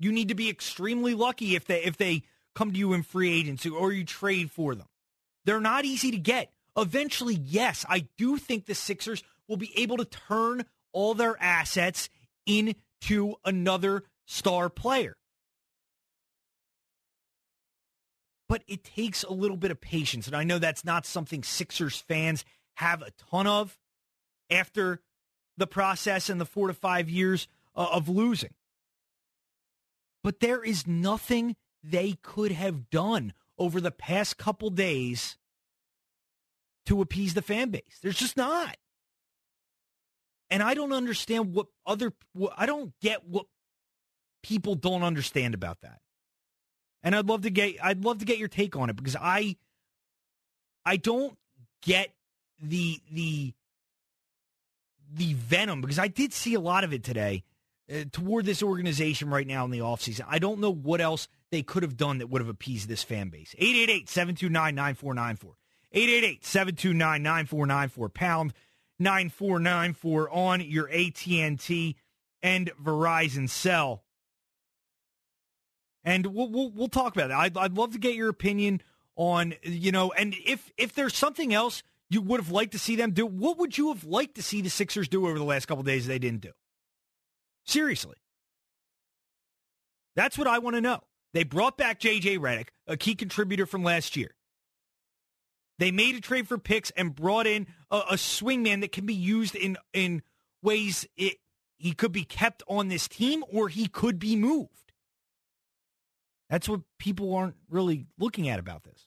You 0.00 0.10
need 0.10 0.26
to 0.26 0.34
be 0.34 0.50
extremely 0.50 1.14
lucky 1.14 1.54
if 1.54 1.66
they 1.66 1.84
if 1.84 1.98
they 1.98 2.24
come 2.52 2.72
to 2.72 2.78
you 2.80 2.94
in 2.94 3.04
free 3.04 3.32
agency 3.32 3.70
or 3.70 3.92
you 3.92 4.04
trade 4.04 4.50
for 4.50 4.74
them. 4.74 4.88
They're 5.44 5.60
not 5.60 5.84
easy 5.84 6.10
to 6.10 6.18
get. 6.18 6.50
Eventually, 6.76 7.36
yes, 7.36 7.86
I 7.88 8.08
do 8.18 8.38
think 8.38 8.66
the 8.66 8.74
Sixers 8.74 9.22
will 9.46 9.56
be 9.56 9.70
able 9.78 9.98
to 9.98 10.04
turn 10.04 10.64
all 10.92 11.14
their 11.14 11.40
assets 11.40 12.08
into 12.44 13.36
another 13.44 14.02
star 14.26 14.68
player. 14.68 15.16
But 18.50 18.64
it 18.66 18.82
takes 18.82 19.22
a 19.22 19.32
little 19.32 19.56
bit 19.56 19.70
of 19.70 19.80
patience. 19.80 20.26
And 20.26 20.34
I 20.34 20.42
know 20.42 20.58
that's 20.58 20.84
not 20.84 21.06
something 21.06 21.44
Sixers 21.44 21.98
fans 21.98 22.44
have 22.74 23.00
a 23.00 23.12
ton 23.30 23.46
of 23.46 23.78
after 24.50 25.00
the 25.56 25.68
process 25.68 26.28
and 26.28 26.40
the 26.40 26.44
four 26.44 26.66
to 26.66 26.74
five 26.74 27.08
years 27.08 27.46
uh, 27.76 27.86
of 27.92 28.08
losing. 28.08 28.52
But 30.24 30.40
there 30.40 30.64
is 30.64 30.84
nothing 30.84 31.54
they 31.84 32.18
could 32.24 32.50
have 32.50 32.90
done 32.90 33.34
over 33.56 33.80
the 33.80 33.92
past 33.92 34.36
couple 34.36 34.70
days 34.70 35.38
to 36.86 37.00
appease 37.00 37.34
the 37.34 37.42
fan 37.42 37.70
base. 37.70 38.00
There's 38.02 38.18
just 38.18 38.36
not. 38.36 38.76
And 40.50 40.60
I 40.60 40.74
don't 40.74 40.92
understand 40.92 41.54
what 41.54 41.68
other, 41.86 42.14
I 42.56 42.66
don't 42.66 42.92
get 43.00 43.24
what 43.28 43.46
people 44.42 44.74
don't 44.74 45.04
understand 45.04 45.54
about 45.54 45.82
that. 45.82 46.00
And 47.02 47.14
I'd 47.14 47.26
love 47.26 47.42
to 47.42 47.50
get, 47.50 47.76
I'd 47.82 48.04
love 48.04 48.18
to 48.18 48.24
get 48.24 48.38
your 48.38 48.48
take 48.48 48.76
on 48.76 48.90
it 48.90 48.96
because 48.96 49.16
I, 49.16 49.56
I 50.84 50.96
don't 50.96 51.36
get 51.82 52.12
the, 52.62 53.00
the, 53.10 53.54
the 55.12 55.34
venom 55.34 55.80
because 55.80 55.98
I 55.98 56.08
did 56.08 56.32
see 56.32 56.54
a 56.54 56.60
lot 56.60 56.84
of 56.84 56.92
it 56.92 57.02
today 57.02 57.44
uh, 57.90 58.04
toward 58.12 58.44
this 58.44 58.62
organization 58.62 59.30
right 59.30 59.46
now 59.46 59.64
in 59.64 59.70
the 59.70 59.80
offseason. 59.80 60.24
I 60.28 60.38
don't 60.38 60.60
know 60.60 60.72
what 60.72 61.00
else 61.00 61.28
they 61.50 61.62
could 61.62 61.82
have 61.82 61.96
done 61.96 62.18
that 62.18 62.28
would 62.28 62.40
have 62.40 62.48
appeased 62.48 62.88
this 62.88 63.02
fan 63.02 63.28
base. 63.28 63.54
888 63.58 64.08
729 64.08 64.74
9494. 64.74 65.56
888 65.92 66.44
729 66.44 67.22
9494. 67.22 68.08
Pound 68.10 68.52
9494 68.98 70.30
on 70.30 70.60
your 70.60 70.88
AT&T 70.90 71.96
and 72.42 72.70
Verizon 72.82 73.48
cell. 73.48 74.04
And 76.04 76.26
we'll, 76.26 76.48
we'll, 76.48 76.70
we'll 76.70 76.88
talk 76.88 77.14
about 77.14 77.28
that. 77.28 77.38
I'd, 77.38 77.56
I'd 77.56 77.74
love 77.74 77.92
to 77.92 77.98
get 77.98 78.14
your 78.14 78.28
opinion 78.28 78.82
on, 79.16 79.54
you 79.62 79.92
know, 79.92 80.12
and 80.12 80.34
if, 80.44 80.72
if 80.78 80.94
there's 80.94 81.14
something 81.14 81.52
else 81.52 81.82
you 82.08 82.20
would 82.22 82.40
have 82.40 82.50
liked 82.50 82.72
to 82.72 82.78
see 82.78 82.96
them 82.96 83.12
do, 83.12 83.26
what 83.26 83.58
would 83.58 83.76
you 83.76 83.88
have 83.88 84.04
liked 84.04 84.36
to 84.36 84.42
see 84.42 84.62
the 84.62 84.70
Sixers 84.70 85.08
do 85.08 85.26
over 85.26 85.38
the 85.38 85.44
last 85.44 85.66
couple 85.66 85.82
days 85.82 86.06
they 86.06 86.18
didn't 86.18 86.40
do? 86.40 86.52
Seriously. 87.64 88.16
That's 90.16 90.38
what 90.38 90.46
I 90.46 90.58
want 90.58 90.76
to 90.76 90.80
know. 90.80 91.00
They 91.32 91.44
brought 91.44 91.76
back 91.76 92.00
J.J. 92.00 92.38
Redick, 92.38 92.68
a 92.86 92.96
key 92.96 93.14
contributor 93.14 93.66
from 93.66 93.84
last 93.84 94.16
year. 94.16 94.34
They 95.78 95.90
made 95.90 96.14
a 96.16 96.20
trade 96.20 96.48
for 96.48 96.58
picks 96.58 96.90
and 96.90 97.14
brought 97.14 97.46
in 97.46 97.66
a, 97.90 97.98
a 98.10 98.14
swingman 98.14 98.80
that 98.80 98.92
can 98.92 99.06
be 99.06 99.14
used 99.14 99.54
in 99.54 99.78
in 99.94 100.22
ways 100.62 101.06
it, 101.16 101.36
he 101.78 101.92
could 101.92 102.12
be 102.12 102.24
kept 102.24 102.62
on 102.68 102.88
this 102.88 103.08
team 103.08 103.44
or 103.50 103.68
he 103.68 103.86
could 103.86 104.18
be 104.18 104.36
moved. 104.36 104.89
That's 106.50 106.68
what 106.68 106.80
people 106.98 107.34
aren't 107.34 107.54
really 107.70 108.06
looking 108.18 108.48
at 108.48 108.58
about 108.58 108.82
this. 108.84 109.06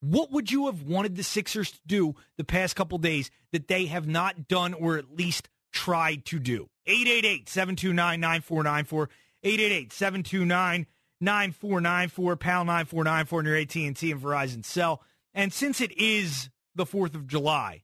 What 0.00 0.30
would 0.30 0.52
you 0.52 0.66
have 0.66 0.82
wanted 0.82 1.16
the 1.16 1.24
Sixers 1.24 1.72
to 1.72 1.80
do 1.86 2.14
the 2.38 2.44
past 2.44 2.76
couple 2.76 2.98
days 2.98 3.30
that 3.52 3.66
they 3.66 3.86
have 3.86 4.06
not 4.06 4.46
done 4.46 4.72
or 4.72 4.96
at 4.96 5.16
least 5.16 5.48
tried 5.72 6.24
to 6.26 6.38
do? 6.38 6.68
888 6.86 7.48
729 7.48 8.20
9494. 8.20 9.10
888 9.42 9.92
729 9.92 10.86
9494, 11.20 12.36
pound 12.36 12.66
9494 12.66 13.38
on 13.38 13.44
your 13.46 13.56
AT&T 13.56 14.10
and 14.12 14.20
Verizon 14.20 14.64
cell. 14.64 15.02
And 15.34 15.52
since 15.52 15.80
it 15.80 15.96
is 15.98 16.50
the 16.74 16.84
4th 16.84 17.14
of 17.14 17.26
July, 17.26 17.82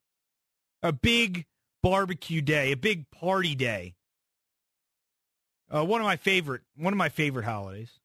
a 0.82 0.92
big 0.92 1.46
barbecue 1.82 2.42
day, 2.42 2.72
a 2.72 2.76
big 2.76 3.10
party 3.10 3.54
day, 3.54 3.94
uh, 5.74 5.84
one 5.84 6.00
of 6.00 6.04
my 6.04 6.16
favorite, 6.16 6.62
one 6.76 6.92
of 6.92 6.98
my 6.98 7.08
favorite 7.08 7.44
holidays. 7.44 7.98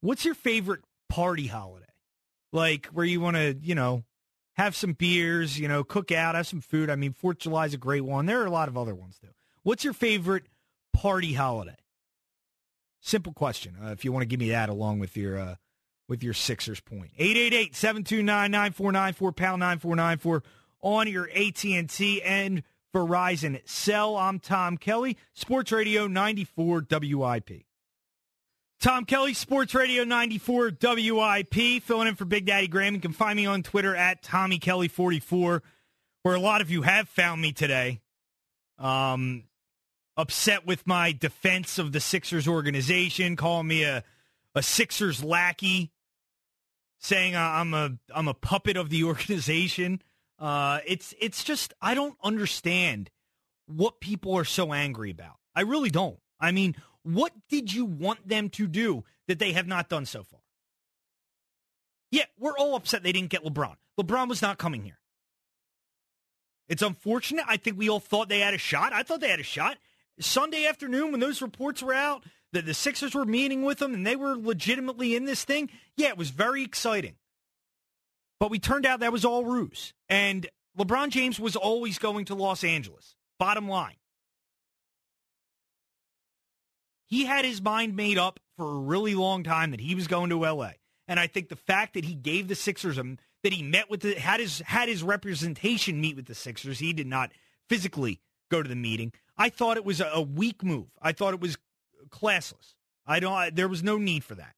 What's 0.00 0.24
your 0.24 0.34
favorite 0.34 0.82
party 1.08 1.46
holiday? 1.46 1.86
Like 2.52 2.86
where 2.86 3.04
you 3.04 3.20
want 3.20 3.36
to, 3.36 3.56
you 3.60 3.74
know, 3.74 4.04
have 4.54 4.74
some 4.74 4.92
beers, 4.92 5.58
you 5.58 5.68
know, 5.68 5.84
cook 5.84 6.10
out, 6.10 6.34
have 6.34 6.46
some 6.46 6.60
food. 6.60 6.90
I 6.90 6.96
mean, 6.96 7.12
Fourth 7.12 7.36
of 7.36 7.40
July 7.40 7.66
is 7.66 7.74
a 7.74 7.78
great 7.78 8.04
one. 8.04 8.26
There 8.26 8.40
are 8.40 8.46
a 8.46 8.50
lot 8.50 8.68
of 8.68 8.76
other 8.76 8.94
ones 8.94 9.18
too. 9.18 9.28
What's 9.62 9.84
your 9.84 9.92
favorite 9.92 10.44
party 10.92 11.34
holiday? 11.34 11.76
Simple 13.00 13.32
question. 13.32 13.76
Uh, 13.82 13.90
if 13.90 14.04
you 14.04 14.12
want 14.12 14.22
to 14.22 14.26
give 14.26 14.40
me 14.40 14.50
that 14.50 14.68
along 14.68 14.98
with 14.98 15.16
your 15.16 15.38
uh, 15.38 15.54
with 16.08 16.22
your 16.22 16.34
Sixers 16.34 16.80
point. 16.80 17.12
888-729-9494 17.18 19.36
pound 19.36 19.60
9494 19.60 20.42
on 20.80 21.08
your 21.08 21.28
AT&T 21.30 22.22
and 22.22 22.62
Verizon 22.94 23.60
cell. 23.68 24.16
I'm 24.16 24.38
Tom 24.38 24.78
Kelly, 24.78 25.18
Sports 25.34 25.70
Radio 25.70 26.06
94 26.06 26.86
WIP. 26.90 27.67
Tom 28.80 29.04
Kelly, 29.04 29.34
Sports 29.34 29.74
Radio 29.74 30.04
94 30.04 30.70
WIP, 30.80 31.82
filling 31.82 32.06
in 32.06 32.14
for 32.14 32.24
Big 32.24 32.46
Daddy 32.46 32.68
Graham. 32.68 32.94
You 32.94 33.00
can 33.00 33.12
find 33.12 33.36
me 33.36 33.44
on 33.44 33.64
Twitter 33.64 33.94
at 33.96 34.22
Tommy 34.22 34.60
Kelly44, 34.60 35.62
where 36.22 36.34
a 36.36 36.40
lot 36.40 36.60
of 36.60 36.70
you 36.70 36.82
have 36.82 37.08
found 37.08 37.42
me 37.42 37.50
today. 37.52 38.00
Um, 38.78 39.44
upset 40.16 40.64
with 40.64 40.86
my 40.86 41.10
defense 41.10 41.80
of 41.80 41.90
the 41.90 41.98
Sixers 41.98 42.46
organization, 42.46 43.34
calling 43.34 43.66
me 43.66 43.82
a, 43.82 44.04
a 44.54 44.62
Sixers 44.62 45.24
lackey, 45.24 45.90
saying 47.00 47.34
I'm 47.34 47.74
a 47.74 47.98
I'm 48.14 48.28
a 48.28 48.34
puppet 48.34 48.76
of 48.76 48.90
the 48.90 49.02
organization. 49.04 50.02
Uh, 50.38 50.78
it's 50.86 51.14
it's 51.20 51.42
just 51.42 51.74
I 51.82 51.94
don't 51.94 52.16
understand 52.22 53.10
what 53.66 53.98
people 54.00 54.36
are 54.36 54.44
so 54.44 54.72
angry 54.72 55.10
about. 55.10 55.34
I 55.52 55.62
really 55.62 55.90
don't. 55.90 56.20
I 56.40 56.52
mean, 56.52 56.76
what 57.14 57.32
did 57.48 57.72
you 57.72 57.84
want 57.84 58.28
them 58.28 58.50
to 58.50 58.66
do 58.66 59.04
that 59.28 59.38
they 59.38 59.52
have 59.52 59.66
not 59.66 59.88
done 59.88 60.04
so 60.04 60.22
far? 60.22 60.40
Yeah, 62.10 62.24
we're 62.38 62.56
all 62.56 62.74
upset 62.74 63.02
they 63.02 63.12
didn't 63.12 63.30
get 63.30 63.44
LeBron. 63.44 63.76
LeBron 63.98 64.28
was 64.28 64.42
not 64.42 64.58
coming 64.58 64.84
here. 64.84 64.98
It's 66.68 66.82
unfortunate. 66.82 67.44
I 67.48 67.56
think 67.56 67.78
we 67.78 67.88
all 67.88 68.00
thought 68.00 68.28
they 68.28 68.40
had 68.40 68.54
a 68.54 68.58
shot. 68.58 68.92
I 68.92 69.02
thought 69.02 69.20
they 69.20 69.30
had 69.30 69.40
a 69.40 69.44
shot. 69.44 69.78
Sunday 70.20 70.66
afternoon 70.66 71.10
when 71.10 71.20
those 71.20 71.40
reports 71.40 71.82
were 71.82 71.94
out 71.94 72.24
that 72.52 72.66
the 72.66 72.74
Sixers 72.74 73.14
were 73.14 73.24
meeting 73.24 73.62
with 73.62 73.78
them 73.78 73.94
and 73.94 74.06
they 74.06 74.16
were 74.16 74.36
legitimately 74.36 75.14
in 75.14 75.24
this 75.24 75.44
thing, 75.44 75.70
yeah, 75.96 76.08
it 76.08 76.18
was 76.18 76.30
very 76.30 76.62
exciting. 76.62 77.14
But 78.40 78.50
we 78.50 78.58
turned 78.58 78.86
out 78.86 79.00
that 79.00 79.12
was 79.12 79.24
all 79.24 79.44
ruse. 79.44 79.94
And 80.08 80.46
LeBron 80.78 81.08
James 81.08 81.40
was 81.40 81.56
always 81.56 81.98
going 81.98 82.26
to 82.26 82.34
Los 82.34 82.64
Angeles. 82.64 83.16
Bottom 83.38 83.68
line. 83.68 83.96
He 87.08 87.24
had 87.24 87.44
his 87.46 87.62
mind 87.62 87.96
made 87.96 88.18
up 88.18 88.38
for 88.56 88.70
a 88.70 88.78
really 88.78 89.14
long 89.14 89.42
time 89.42 89.70
that 89.70 89.80
he 89.80 89.94
was 89.94 90.06
going 90.06 90.28
to 90.30 90.40
LA. 90.40 90.72
And 91.08 91.18
I 91.18 91.26
think 91.26 91.48
the 91.48 91.56
fact 91.56 91.94
that 91.94 92.04
he 92.04 92.14
gave 92.14 92.48
the 92.48 92.54
Sixers 92.54 92.98
a, 92.98 93.16
that 93.42 93.54
he 93.54 93.62
met 93.62 93.90
with 93.90 94.00
the 94.00 94.14
had 94.14 94.40
his 94.40 94.60
had 94.60 94.90
his 94.90 95.02
representation 95.02 96.00
meet 96.00 96.16
with 96.16 96.26
the 96.26 96.34
Sixers, 96.34 96.78
he 96.78 96.92
did 96.92 97.06
not 97.06 97.32
physically 97.66 98.20
go 98.50 98.62
to 98.62 98.68
the 98.68 98.76
meeting. 98.76 99.12
I 99.38 99.48
thought 99.48 99.78
it 99.78 99.86
was 99.86 100.00
a, 100.00 100.20
weak 100.20 100.62
move. 100.62 100.88
I 101.00 101.12
thought 101.12 101.32
it 101.32 101.40
was 101.40 101.56
classless. 102.10 102.74
I 103.06 103.20
don't. 103.20 103.32
I, 103.32 103.50
there 103.50 103.68
was 103.68 103.82
no 103.82 103.96
need 103.96 104.22
for 104.22 104.34
that. 104.34 104.54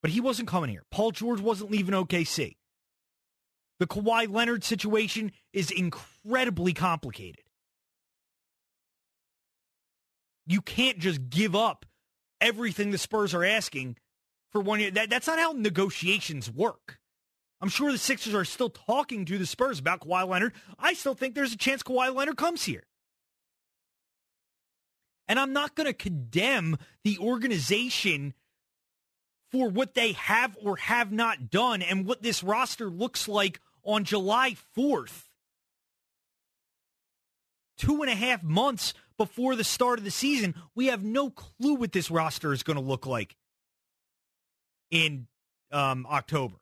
But 0.00 0.12
he 0.12 0.20
wasn't 0.22 0.48
coming 0.48 0.70
here. 0.70 0.84
Paul 0.90 1.10
George 1.10 1.40
wasn't 1.40 1.70
leaving 1.70 1.94
OKC. 1.94 2.56
The 3.78 3.86
Kawhi 3.86 4.32
Leonard 4.32 4.64
situation 4.64 5.32
is 5.52 5.70
incredibly 5.70 6.72
complicated. 6.72 7.44
You 10.50 10.60
can't 10.60 10.98
just 10.98 11.30
give 11.30 11.54
up 11.54 11.86
everything 12.40 12.90
the 12.90 12.98
Spurs 12.98 13.34
are 13.34 13.44
asking 13.44 13.96
for 14.50 14.60
one 14.60 14.80
year. 14.80 14.90
That, 14.90 15.08
that's 15.08 15.28
not 15.28 15.38
how 15.38 15.52
negotiations 15.52 16.50
work. 16.50 16.98
I'm 17.60 17.68
sure 17.68 17.92
the 17.92 17.98
Sixers 17.98 18.34
are 18.34 18.44
still 18.44 18.68
talking 18.68 19.24
to 19.26 19.38
the 19.38 19.46
Spurs 19.46 19.78
about 19.78 20.00
Kawhi 20.00 20.26
Leonard. 20.26 20.54
I 20.76 20.94
still 20.94 21.14
think 21.14 21.36
there's 21.36 21.52
a 21.52 21.56
chance 21.56 21.84
Kawhi 21.84 22.12
Leonard 22.12 22.36
comes 22.36 22.64
here. 22.64 22.82
And 25.28 25.38
I'm 25.38 25.52
not 25.52 25.76
going 25.76 25.86
to 25.86 25.92
condemn 25.92 26.78
the 27.04 27.16
organization 27.18 28.34
for 29.52 29.68
what 29.68 29.94
they 29.94 30.12
have 30.14 30.58
or 30.60 30.78
have 30.78 31.12
not 31.12 31.48
done 31.48 31.80
and 31.80 32.04
what 32.04 32.24
this 32.24 32.42
roster 32.42 32.90
looks 32.90 33.28
like 33.28 33.60
on 33.84 34.02
July 34.02 34.56
4th. 34.76 35.28
Two 37.78 38.02
and 38.02 38.10
a 38.10 38.16
half 38.16 38.42
months 38.42 38.94
before 39.20 39.54
the 39.54 39.62
start 39.62 39.98
of 39.98 40.04
the 40.06 40.10
season, 40.10 40.54
we 40.74 40.86
have 40.86 41.04
no 41.04 41.28
clue 41.28 41.74
what 41.74 41.92
this 41.92 42.10
roster 42.10 42.54
is 42.54 42.62
going 42.62 42.78
to 42.78 42.82
look 42.82 43.04
like 43.04 43.36
in 44.90 45.26
um, 45.70 46.06
October 46.10 46.56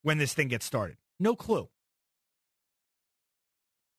when 0.00 0.16
this 0.16 0.32
thing 0.32 0.48
gets 0.48 0.64
started. 0.64 0.96
No 1.20 1.36
clue. 1.36 1.68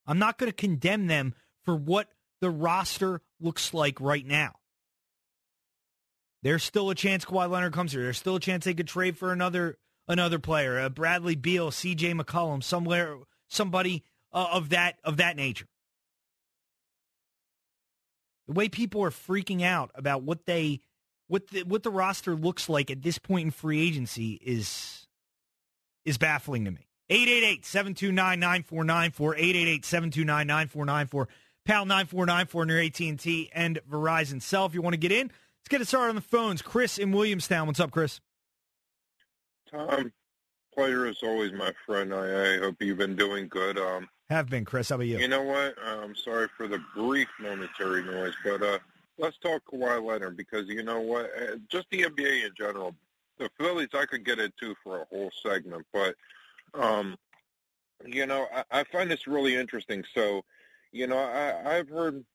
I'm 0.08 0.18
not 0.18 0.40
going 0.40 0.50
to 0.50 0.56
condemn 0.56 1.06
them 1.06 1.36
for 1.64 1.76
what 1.76 2.08
the 2.42 2.50
roster 2.50 3.22
looks 3.40 3.72
like 3.72 4.02
right 4.02 4.26
now. 4.26 4.54
There's 6.42 6.64
still 6.64 6.90
a 6.90 6.96
chance 6.96 7.24
Kawhi 7.24 7.48
Leonard 7.52 7.74
comes 7.74 7.92
here. 7.92 8.02
There's 8.02 8.18
still 8.18 8.38
a 8.38 8.40
chance 8.40 8.66
they 8.66 8.74
could 8.74 8.88
trade 8.88 9.16
for 9.16 9.32
another 9.32 9.78
another 10.08 10.40
player, 10.40 10.80
uh, 10.80 10.90
Bradley 10.90 11.36
Beal, 11.36 11.70
C.J. 11.70 12.16
McCollum, 12.16 12.64
somewhere, 12.64 13.16
somebody 13.48 14.04
uh, 14.34 14.48
of 14.54 14.70
that 14.70 14.96
of 15.04 15.18
that 15.18 15.36
nature. 15.36 15.68
The 18.48 18.54
way 18.54 18.70
people 18.70 19.04
are 19.04 19.10
freaking 19.10 19.64
out 19.64 19.92
about 19.96 20.24
what 20.24 20.46
they 20.46 20.82
what 21.28 21.48
the 21.48 21.64
what 21.64 21.84
the 21.84 21.90
roster 21.90 22.36
looks 22.36 22.70
like 22.70 22.90
at 22.90 23.02
this 23.02 23.18
point 23.18 23.46
in 23.46 23.52
free 23.52 23.86
agency 23.86 24.40
is 24.42 25.08
is 26.06 26.18
baffling 26.18 26.64
to 26.66 26.72
me. 26.72 26.88
888-729-9494, 27.10 29.82
888-729-9494, 29.82 31.28
pound 31.66 31.90
9494 31.90 32.66
near 32.66 32.82
AT&T 32.82 33.50
and 33.54 33.80
Verizon 33.90 34.42
cell. 34.42 34.66
If 34.66 34.74
you 34.74 34.82
want 34.82 34.94
to 34.94 34.98
get 34.98 35.14
in, 35.14 35.28
let's 35.28 35.70
get 35.70 35.80
it 35.80 35.88
started 35.88 36.10
on 36.10 36.16
the 36.16 36.22
phones. 36.22 36.62
Chris 36.62 36.98
in 36.98 37.14
Williamstown. 37.14 37.68
What's 37.68 37.80
up, 37.80 37.92
Chris? 37.92 38.20
Tom, 39.72 40.12
pleasure 40.74 41.08
is 41.08 41.20
always 41.24 41.54
my 41.54 41.72
friend. 41.86 42.14
I, 42.14 42.56
I 42.56 42.58
hope 42.58 42.76
you've 42.82 42.98
been 42.98 43.16
doing 43.16 43.48
good. 43.48 43.78
Um, 43.78 44.10
Have 44.30 44.50
been, 44.50 44.66
Chris. 44.66 44.90
How 44.90 44.96
about 44.96 45.08
you? 45.08 45.20
You 45.20 45.30
know 45.30 45.44
what? 45.44 45.76
I'm 45.82 46.16
sorry 46.16 46.50
for 46.58 46.68
the 46.68 46.82
brief 46.94 47.30
momentary 47.40 48.04
noise, 48.04 48.34
but 48.44 48.62
uh, 48.62 48.80
let's 49.18 49.38
talk 49.38 49.62
Kawhi 49.72 50.04
Leonard 50.04 50.36
because 50.36 50.68
you 50.68 50.84
know 50.84 51.00
what? 51.00 51.32
Uh, 51.38 51.56
just 51.70 51.88
the 51.92 52.04
NBA 52.04 52.46
in 52.46 52.52
general. 52.58 52.94
The 53.38 53.50
Phillies, 53.58 53.90
I 53.94 54.06
could 54.06 54.26
get 54.26 54.40
into 54.40 54.76
for 54.84 55.02
a 55.02 55.06
whole 55.06 55.32
segment, 55.44 55.86
but 55.94 56.16
um, 56.74 57.16
you 58.06 58.26
know, 58.26 58.48
I, 58.54 58.80
I 58.80 58.84
find 58.86 59.10
this 59.10 59.28
really 59.28 59.56
interesting. 59.56 60.04
So, 60.14 60.44
you 60.92 61.08
know, 61.08 61.18
I, 61.18 61.78
I've 61.78 61.88
heard 61.88 62.26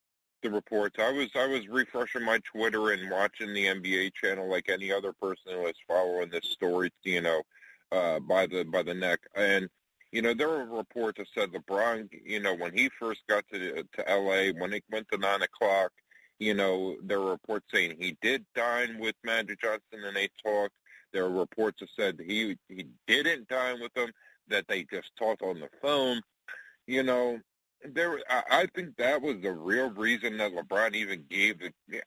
the 0.42 0.50
reports. 0.50 0.96
I 0.98 1.12
was 1.12 1.28
I 1.36 1.46
was 1.46 1.68
refreshing 1.68 2.24
my 2.24 2.38
Twitter 2.44 2.92
and 2.92 3.10
watching 3.10 3.52
the 3.52 3.66
NBA 3.66 4.12
channel 4.14 4.48
like 4.48 4.68
any 4.68 4.90
other 4.92 5.12
person 5.12 5.52
who 5.52 5.62
was 5.62 5.74
following 5.86 6.30
this 6.30 6.50
story, 6.50 6.90
you 7.04 7.20
know, 7.20 7.42
uh, 7.90 8.18
by 8.20 8.46
the 8.46 8.64
by 8.64 8.82
the 8.82 8.94
neck. 8.94 9.20
And 9.34 9.68
you 10.12 10.20
know, 10.20 10.34
there 10.34 10.48
were 10.48 10.66
reports 10.66 11.18
that 11.18 11.26
said 11.34 11.52
LeBron, 11.52 12.08
you 12.24 12.38
know, 12.38 12.54
when 12.54 12.72
he 12.72 12.90
first 13.00 13.22
got 13.28 13.44
to 13.52 13.82
to 13.82 14.04
LA, 14.06 14.52
when 14.60 14.74
it 14.74 14.84
went 14.90 15.08
to 15.10 15.18
nine 15.18 15.42
o'clock, 15.42 15.90
you 16.38 16.54
know, 16.54 16.96
there 17.02 17.20
were 17.20 17.32
reports 17.32 17.66
saying 17.72 17.96
he 17.98 18.16
did 18.20 18.44
dine 18.54 18.98
with 18.98 19.14
Magic 19.24 19.60
Johnson 19.60 20.04
and 20.04 20.14
they 20.14 20.28
talked. 20.44 20.74
There 21.12 21.28
were 21.28 21.40
reports 21.40 21.80
that 21.80 21.88
said 21.98 22.20
he 22.24 22.56
he 22.68 22.86
didn't 23.06 23.48
dine 23.48 23.80
with 23.80 23.92
them, 23.94 24.10
that 24.48 24.68
they 24.68 24.84
just 24.84 25.10
talked 25.18 25.42
on 25.42 25.60
the 25.60 25.68
phone. 25.80 26.20
You 26.86 27.02
know, 27.02 27.38
there, 27.84 28.18
I 28.28 28.66
think 28.74 28.96
that 28.96 29.22
was 29.22 29.36
the 29.40 29.52
real 29.52 29.90
reason 29.90 30.36
that 30.38 30.52
LeBron 30.52 30.94
even 30.94 31.24
gave 31.28 31.56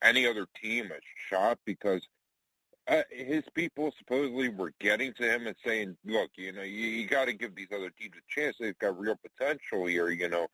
any 0.01 0.27
other 0.27 0.47
team 0.61 0.91
a 0.91 0.99
shot 1.29 1.57
because 1.65 2.01
uh, 2.87 3.01
his 3.11 3.43
people 3.53 3.91
supposedly 3.97 4.49
were 4.49 4.71
getting 4.79 5.13
to 5.13 5.23
him 5.23 5.47
and 5.47 5.55
saying, 5.65 5.97
"Look, 6.05 6.31
you 6.35 6.51
know, 6.51 6.61
you, 6.61 6.87
you 6.87 7.07
got 7.07 7.25
to 7.25 7.33
give 7.33 7.55
these 7.55 7.67
other 7.73 7.89
teams 7.89 8.13
a 8.17 8.39
chance. 8.39 8.55
They've 8.59 8.77
got 8.77 8.99
real 8.99 9.15
potential 9.15 9.85
here, 9.85 10.09
you 10.09 10.29
know." 10.29 10.47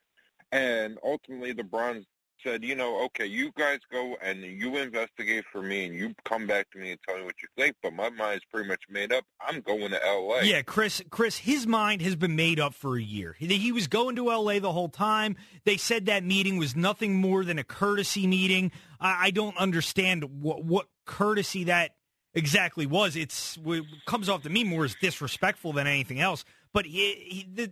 And 0.52 0.98
ultimately, 1.04 1.54
LeBron 1.54 2.06
said, 2.44 2.64
you 2.64 2.76
know, 2.76 3.04
okay, 3.06 3.26
you 3.26 3.52
guys 3.58 3.80
go 3.92 4.16
and 4.22 4.42
you 4.42 4.78
investigate 4.78 5.46
for 5.52 5.62
me 5.62 5.86
and 5.86 5.96
you 5.96 6.14
come 6.26 6.48
back 6.48 6.70
to 6.72 6.80
me 6.80 6.92
and 6.92 7.00
tell 7.08 7.18
me 7.18 7.24
what 7.24 7.36
you 7.42 7.48
think, 7.58 7.76
but 7.82 7.94
my 7.94 8.10
mind's 8.10 8.44
pretty 8.52 8.68
much 8.68 8.82
made 8.90 9.14
up. 9.14 9.24
I'm 9.40 9.62
going 9.62 9.92
to 9.92 10.06
L.A. 10.06 10.44
Yeah, 10.44 10.62
Chris, 10.62 11.02
Chris, 11.10 11.38
his 11.38 11.68
mind 11.68 12.02
has 12.02 12.16
been 12.16 12.36
made 12.36 12.60
up 12.60 12.74
for 12.74 12.98
a 12.98 13.02
year. 13.02 13.36
He, 13.38 13.48
he 13.58 13.72
was 13.72 13.88
going 13.88 14.16
to 14.16 14.32
L.A. 14.32 14.60
the 14.60 14.72
whole 14.72 14.90
time. 14.90 15.36
They 15.66 15.78
said 15.78 16.06
that 16.08 16.24
meeting 16.24 16.58
was 16.58 16.76
nothing 16.76 17.16
more 17.16 17.44
than 17.46 17.60
a 17.60 17.64
courtesy 17.64 18.28
meeting. 18.28 18.72
I, 19.00 19.28
I 19.28 19.32
don't 19.32 19.58
understand 19.58 20.42
what, 20.42 20.64
what 20.64 20.88
courtesy 21.06 21.66
that 21.66 21.92
exactly 22.34 22.86
was. 22.86 23.16
It's 23.16 23.58
it 23.66 23.86
comes 24.06 24.30
off 24.30 24.44
to 24.44 24.50
me 24.50 24.64
more 24.64 24.86
as 24.86 24.96
disrespectful 24.96 25.74
than 25.74 25.88
anything 25.88 26.20
else. 26.20 26.46
But 26.74 26.86
he, 26.86 27.14
he, 27.14 27.48
the 27.54 27.72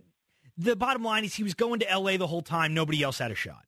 the 0.56 0.76
bottom 0.76 1.02
line 1.02 1.24
is 1.24 1.34
he 1.34 1.42
was 1.42 1.54
going 1.54 1.80
to 1.80 1.90
L.A. 1.90 2.16
the 2.16 2.26
whole 2.26 2.42
time. 2.42 2.74
Nobody 2.74 3.02
else 3.02 3.18
had 3.18 3.30
a 3.30 3.34
shot. 3.34 3.64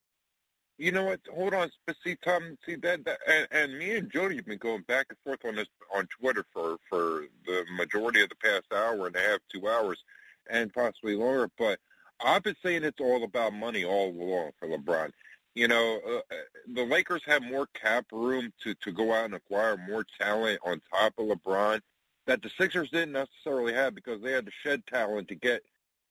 You 0.78 0.90
know 0.90 1.04
what? 1.04 1.20
Hold 1.32 1.54
on. 1.54 1.70
But 1.86 1.96
see, 2.04 2.16
Tom, 2.24 2.58
see 2.66 2.74
that, 2.76 3.04
that 3.04 3.18
and, 3.28 3.46
and 3.50 3.78
me 3.78 3.96
and 3.96 4.10
Jody 4.10 4.36
have 4.36 4.46
been 4.46 4.58
going 4.58 4.82
back 4.82 5.06
and 5.10 5.18
forth 5.24 5.44
on 5.44 5.56
this 5.56 5.68
on 5.94 6.08
Twitter 6.20 6.44
for 6.52 6.76
for 6.88 7.26
the 7.46 7.64
majority 7.76 8.22
of 8.22 8.28
the 8.28 8.36
past 8.36 8.64
hour 8.74 9.06
and 9.06 9.16
a 9.16 9.20
half, 9.20 9.38
two 9.52 9.68
hours, 9.68 10.02
and 10.50 10.72
possibly 10.72 11.14
longer. 11.14 11.48
But 11.56 11.78
I've 12.24 12.42
been 12.42 12.56
saying 12.64 12.84
it's 12.84 13.00
all 13.00 13.24
about 13.24 13.52
money 13.52 13.84
all 13.84 14.08
along 14.08 14.52
for 14.58 14.68
LeBron. 14.68 15.10
You 15.54 15.68
know, 15.68 16.00
uh, 16.06 16.34
the 16.72 16.84
Lakers 16.84 17.22
have 17.26 17.42
more 17.42 17.66
cap 17.74 18.06
room 18.12 18.52
to 18.62 18.74
to 18.74 18.92
go 18.92 19.12
out 19.12 19.26
and 19.26 19.34
acquire 19.34 19.76
more 19.76 20.04
talent 20.20 20.60
on 20.64 20.80
top 20.90 21.14
of 21.18 21.26
LeBron 21.26 21.80
that 22.26 22.42
the 22.42 22.50
Sixers 22.58 22.90
didn't 22.90 23.12
necessarily 23.12 23.74
have 23.74 23.94
because 23.94 24.22
they 24.22 24.32
had 24.32 24.46
to 24.46 24.52
shed 24.64 24.86
talent 24.86 25.28
to 25.28 25.34
get 25.34 25.62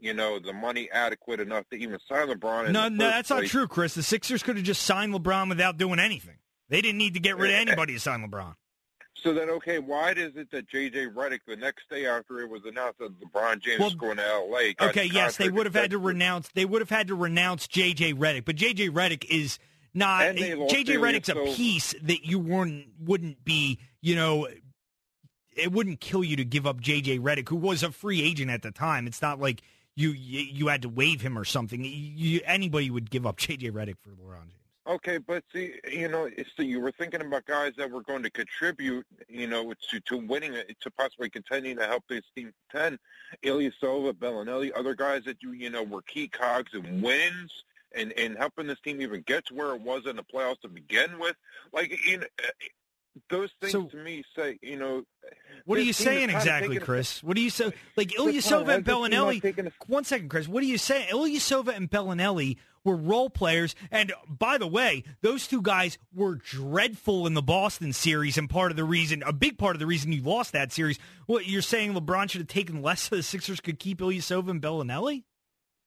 you 0.02 0.14
know, 0.16 0.40
the 0.40 0.52
money 0.52 0.90
adequate 0.92 1.40
enough 1.40 1.64
to 1.70 1.78
even 1.78 2.00
sign 2.10 2.28
LeBron. 2.28 2.72
no, 2.72 2.90
no, 2.90 3.06
that's 3.06 3.30
place. 3.30 3.44
not 3.44 3.50
true, 3.50 3.68
Chris. 3.68 3.94
The 3.94 4.04
Sixers 4.04 4.44
could 4.44 4.58
have 4.58 4.66
just 4.66 4.82
signed 4.82 5.14
LeBron 5.14 5.48
without 5.48 5.78
doing 5.78 6.00
anything. 6.00 6.38
They 6.70 6.82
didn't 6.82 6.98
need 6.98 7.14
to 7.14 7.20
get 7.20 7.38
rid 7.38 7.52
of 7.52 7.56
anybody 7.68 7.94
to 7.94 8.00
sign 8.00 8.28
LeBron. 8.28 8.56
So 9.24 9.34
then, 9.34 9.50
okay, 9.52 9.78
why 9.78 10.12
is 10.12 10.36
it 10.36 10.50
that 10.52 10.68
J.J. 10.68 11.08
Redick, 11.08 11.42
the 11.48 11.56
next 11.56 11.90
day 11.90 12.08
after 12.08 12.40
it 12.40 12.50
was 12.50 12.62
announced 12.66 13.00
that 13.00 13.12
LeBron 13.20 13.62
James 13.62 13.80
well, 13.80 13.90
was 13.90 13.96
going 13.96 14.18
to 14.18 14.26
L.A., 14.26 14.76
okay, 14.82 15.06
yes, 15.06 15.38
they 15.38 15.50
would 15.50 15.68
have 15.68 15.76
had 15.76 15.92
to 15.92 16.00
renounce. 16.00 16.50
They 16.50 16.66
would 16.66 16.82
have 16.82 16.90
had 16.90 17.08
to 17.10 17.16
renounce 17.16 17.68
J.J. 17.68 18.16
Redick, 18.16 18.46
but 18.46 18.56
J.J. 18.56 18.90
Redick 18.90 19.26
is 19.30 19.60
not. 19.94 20.36
J.J. 20.36 20.96
Redick's 20.96 21.30
a 21.30 21.56
piece 21.56 21.94
that 22.02 22.26
you 22.26 22.40
weren't 22.40 22.88
wouldn't 23.00 23.44
be. 23.46 23.78
You 24.02 24.16
know, 24.16 24.48
it 25.56 25.72
wouldn't 25.72 26.00
kill 26.00 26.24
you 26.24 26.36
to 26.38 26.46
give 26.46 26.66
up 26.66 26.82
J.J. 26.82 27.20
Redick, 27.20 27.50
who 27.50 27.58
was 27.58 27.84
a 27.84 27.92
free 27.92 28.24
agent 28.24 28.50
at 28.50 28.64
the 28.64 28.72
time. 28.72 29.06
It's 29.06 29.22
not 29.22 29.40
like 29.40 29.62
you 29.96 30.12
you 30.12 30.68
had 30.68 30.82
to 30.82 30.90
waive 30.90 31.22
him 31.22 31.38
or 31.38 31.46
something. 31.46 31.84
You, 31.84 32.42
anybody 32.46 32.90
would 32.90 33.12
give 33.12 33.28
up 33.28 33.38
J.J. 33.38 33.70
Redick 33.70 33.98
for 34.02 34.10
LeBron 34.10 34.46
James. 34.46 34.61
Okay, 34.88 35.20
but 35.20 35.44
see, 35.54 35.74
you 35.92 36.08
know, 36.08 36.28
so 36.58 36.64
you 36.64 36.80
were 36.80 36.92
thinking 36.92 37.22
about 37.22 37.46
guys 37.46 37.74
that 37.78 37.92
were 37.92 38.02
going 38.02 38.24
to 38.24 38.32
contribute, 38.32 39.06
you 39.30 39.46
know, 39.46 39.72
to 39.92 40.00
to 40.02 40.18
winning, 40.18 40.54
to 40.54 40.92
possibly 40.92 41.30
contending 41.30 41.78
to 41.78 41.86
help 41.86 42.04
this 42.10 42.24
team 42.36 42.52
contend. 42.72 42.98
Ilyasova, 43.44 44.14
Belinelli, 44.14 44.72
other 44.76 44.96
guys 44.96 45.24
that 45.26 45.38
you, 45.44 45.52
you 45.52 45.70
know, 45.70 45.84
were 45.84 46.02
key 46.02 46.28
cogs 46.28 46.74
and 46.74 47.04
wins 47.04 47.64
and 47.94 48.12
and 48.18 48.36
helping 48.38 48.66
this 48.66 48.80
team 48.80 49.02
even 49.02 49.22
get 49.22 49.46
to 49.48 49.54
where 49.54 49.76
it 49.76 49.82
was 49.82 50.08
in 50.08 50.16
the 50.16 50.24
playoffs 50.24 50.62
to 50.62 50.68
begin 50.68 51.20
with. 51.20 51.36
Like 51.72 51.96
you 52.08 52.18
know, 52.20 52.26
those 53.30 53.52
things 53.60 53.74
So- 53.74 53.86
to 53.86 53.98
me 53.98 54.24
say, 54.36 54.58
you 54.64 54.78
know, 54.78 55.04
What 55.66 55.78
are 55.78 55.82
you 55.84 55.94
saying 55.94 56.30
exactly, 56.32 56.70
taking 56.70 56.82
a- 56.82 56.86
Chris? 56.86 57.22
What 57.22 57.36
do 57.36 57.42
you 57.44 57.50
say? 57.52 57.66
Like 57.96 58.14
Chris, 58.16 58.20
Ilyasova 58.20 58.26
and 58.26 58.36
is 58.36 58.42
this 58.42 58.50
team 58.50 58.62
not 58.76 58.84
Belinelli. 59.12 59.72
One 59.88 60.04
second, 60.06 60.30
Chris. 60.30 60.48
What 60.48 60.64
are 60.64 60.68
you 60.68 60.78
saying? 60.80 61.10
Ilyasova 61.10 61.76
and 61.76 61.90
Belinelli 61.90 62.58
were 62.84 62.96
role 62.96 63.30
players, 63.30 63.76
and 63.92 64.12
by 64.28 64.58
the 64.58 64.68
way, 64.68 65.04
those 65.22 65.48
two 65.48 65.62
guys 65.62 65.98
were 66.14 66.36
dreadful 66.36 67.28
in 67.28 67.34
the 67.34 67.42
Boston 67.42 67.94
series, 67.94 68.38
and 68.38 68.50
part 68.50 68.72
of 68.72 68.78
the 68.78 68.84
reason, 68.84 69.24
a 69.26 69.34
big 69.34 69.58
part 69.58 69.76
of 69.76 69.80
the 69.80 69.86
reason 69.88 70.12
you 70.12 70.22
lost 70.22 70.52
that 70.54 70.72
series. 70.72 70.98
What 71.28 71.48
you're 71.48 71.62
saying? 71.62 71.94
LeBron 71.94 72.30
should 72.30 72.42
have 72.42 72.48
taken 72.48 72.82
less 72.82 73.04
so 73.04 73.16
the 73.16 73.24
Sixers 73.24 73.60
could 73.60 73.80
keep 73.80 74.00
Ilyasova 74.00 74.50
and 74.50 74.62
Belinelli. 74.62 75.24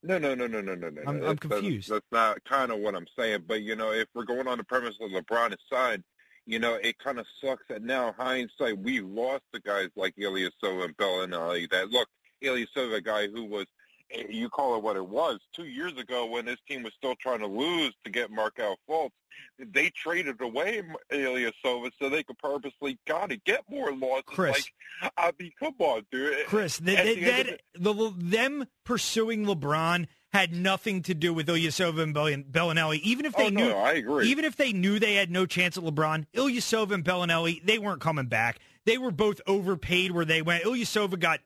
No, 0.03 0.19
no, 0.19 0.35
no, 0.35 0.47
no, 0.47 0.61
no, 0.61 0.75
no, 0.75 0.89
no. 0.91 1.01
I'm-. 1.03 1.09
I'm 1.09 1.21
That's- 1.21 1.39
that's- 1.41 1.61
confused. 1.61 1.91
That's, 1.91 2.05
not 2.13 2.45
kind 2.45 2.71
of 2.71 2.79
what 2.81 2.95
I'm 2.95 3.07
saying. 3.19 3.45
But 3.47 3.63
you 3.63 3.75
know, 3.75 3.91
if 3.93 4.07
we're 4.15 4.25
going 4.25 4.47
on 4.47 4.59
the 4.59 4.65
premise 4.65 4.97
of 5.01 5.11
LeBron's 5.11 5.57
side, 5.73 6.03
you 6.47 6.59
know, 6.59 6.75
it 6.75 6.99
kind 6.99 7.19
of 7.19 7.25
sucks 7.43 7.63
that 7.71 7.83
now 7.83 8.15
hindsight 8.19 8.79
we 8.79 9.01
lost 9.01 9.45
the 9.55 9.61
guys 9.61 9.89
like 9.97 10.15
Ilyasova 10.17 10.85
and 10.85 10.97
Belinelli. 10.99 11.71
That 11.71 11.89
look, 11.89 12.09
Ilyasova, 12.43 12.97
a 12.97 13.01
guy 13.01 13.29
who 13.29 13.47
was, 13.47 13.65
Eh, 14.13 14.25
you 14.29 14.49
call 14.49 14.77
it 14.77 14.83
what 14.83 14.97
it 14.97 15.07
was, 15.07 15.41
two 15.55 15.67
years 15.67 15.97
ago 15.99 16.27
when 16.27 16.45
this 16.45 16.59
team 16.69 16.83
was 16.83 16.93
still 16.97 17.15
trying 17.21 17.41
to 17.41 17.47
lose 17.47 17.93
to 18.05 18.11
get 18.11 18.31
Markelle 18.31 18.77
Fultz. 18.89 19.11
They 19.59 19.91
traded 19.91 20.41
away 20.41 20.83
Ilyasova 21.13 21.91
so 22.01 22.09
they 22.09 22.23
could 22.23 22.39
purposely 22.39 22.99
kind 23.07 23.33
of 23.33 23.43
get 23.45 23.63
more 23.69 23.93
losses. 23.93 24.25
Chris. 24.27 24.71
Like, 25.03 25.13
I 25.17 25.33
mean, 25.39 25.53
come 25.59 25.75
on, 25.79 26.07
dude. 26.11 26.35
Eh, 26.35 26.43
Chris, 26.47 26.79
th- 26.79 26.99
At 26.99 27.05
th- 27.05 27.19
the 27.19 27.25
that, 27.25 27.61
the, 27.75 28.15
them 28.17 28.67
pursuing 28.85 29.45
LeBron 29.45 30.07
had 30.33 30.53
nothing 30.53 31.03
to 31.03 31.15
do 31.15 31.33
with 31.33 31.47
Ilyasova 31.47 32.03
and 32.03 32.45
Belinelli. 32.47 32.99
Even 33.01 33.25
if 33.25 33.35
they 33.35 33.47
oh, 33.47 33.51
knew, 33.51 33.69
no, 33.69 33.79
I 33.79 33.93
agree. 33.93 34.29
even 34.29 34.45
if 34.45 34.57
they 34.57 34.73
knew 34.73 34.99
they 34.99 35.15
had 35.15 35.31
no 35.31 35.47
chance 35.47 35.79
at 35.79 35.85
LeBron, 35.85 36.27
Ilyasova 36.35 36.93
and 36.93 37.05
Belinelli, 37.05 37.65
they 37.65 37.79
weren't 37.79 38.01
coming 38.01 38.27
back. 38.27 38.59
They 38.85 38.99
were 38.99 39.13
both 39.13 39.41
overpaid 39.47 40.11
where 40.11 40.25
they 40.25 40.43
went. 40.43 40.65
Ilyasova 40.65 41.19
got 41.19 41.41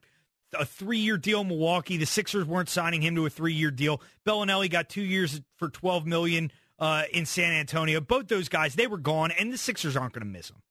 a 0.54 0.64
three-year 0.64 1.18
deal 1.18 1.42
in 1.42 1.48
Milwaukee. 1.48 1.96
The 1.96 2.06
Sixers 2.06 2.44
weren't 2.44 2.68
signing 2.68 3.02
him 3.02 3.14
to 3.16 3.26
a 3.26 3.30
three-year 3.30 3.70
deal. 3.70 4.00
Belinelli 4.26 4.70
got 4.70 4.88
two 4.88 5.02
years 5.02 5.40
for 5.56 5.68
twelve 5.68 6.06
million 6.06 6.50
uh, 6.78 7.04
in 7.12 7.26
San 7.26 7.52
Antonio. 7.52 8.00
Both 8.00 8.28
those 8.28 8.48
guys, 8.48 8.74
they 8.74 8.86
were 8.86 8.98
gone, 8.98 9.30
and 9.32 9.52
the 9.52 9.58
Sixers 9.58 9.96
aren't 9.96 10.12
going 10.12 10.26
to 10.26 10.32
miss 10.32 10.48
them. 10.48 10.62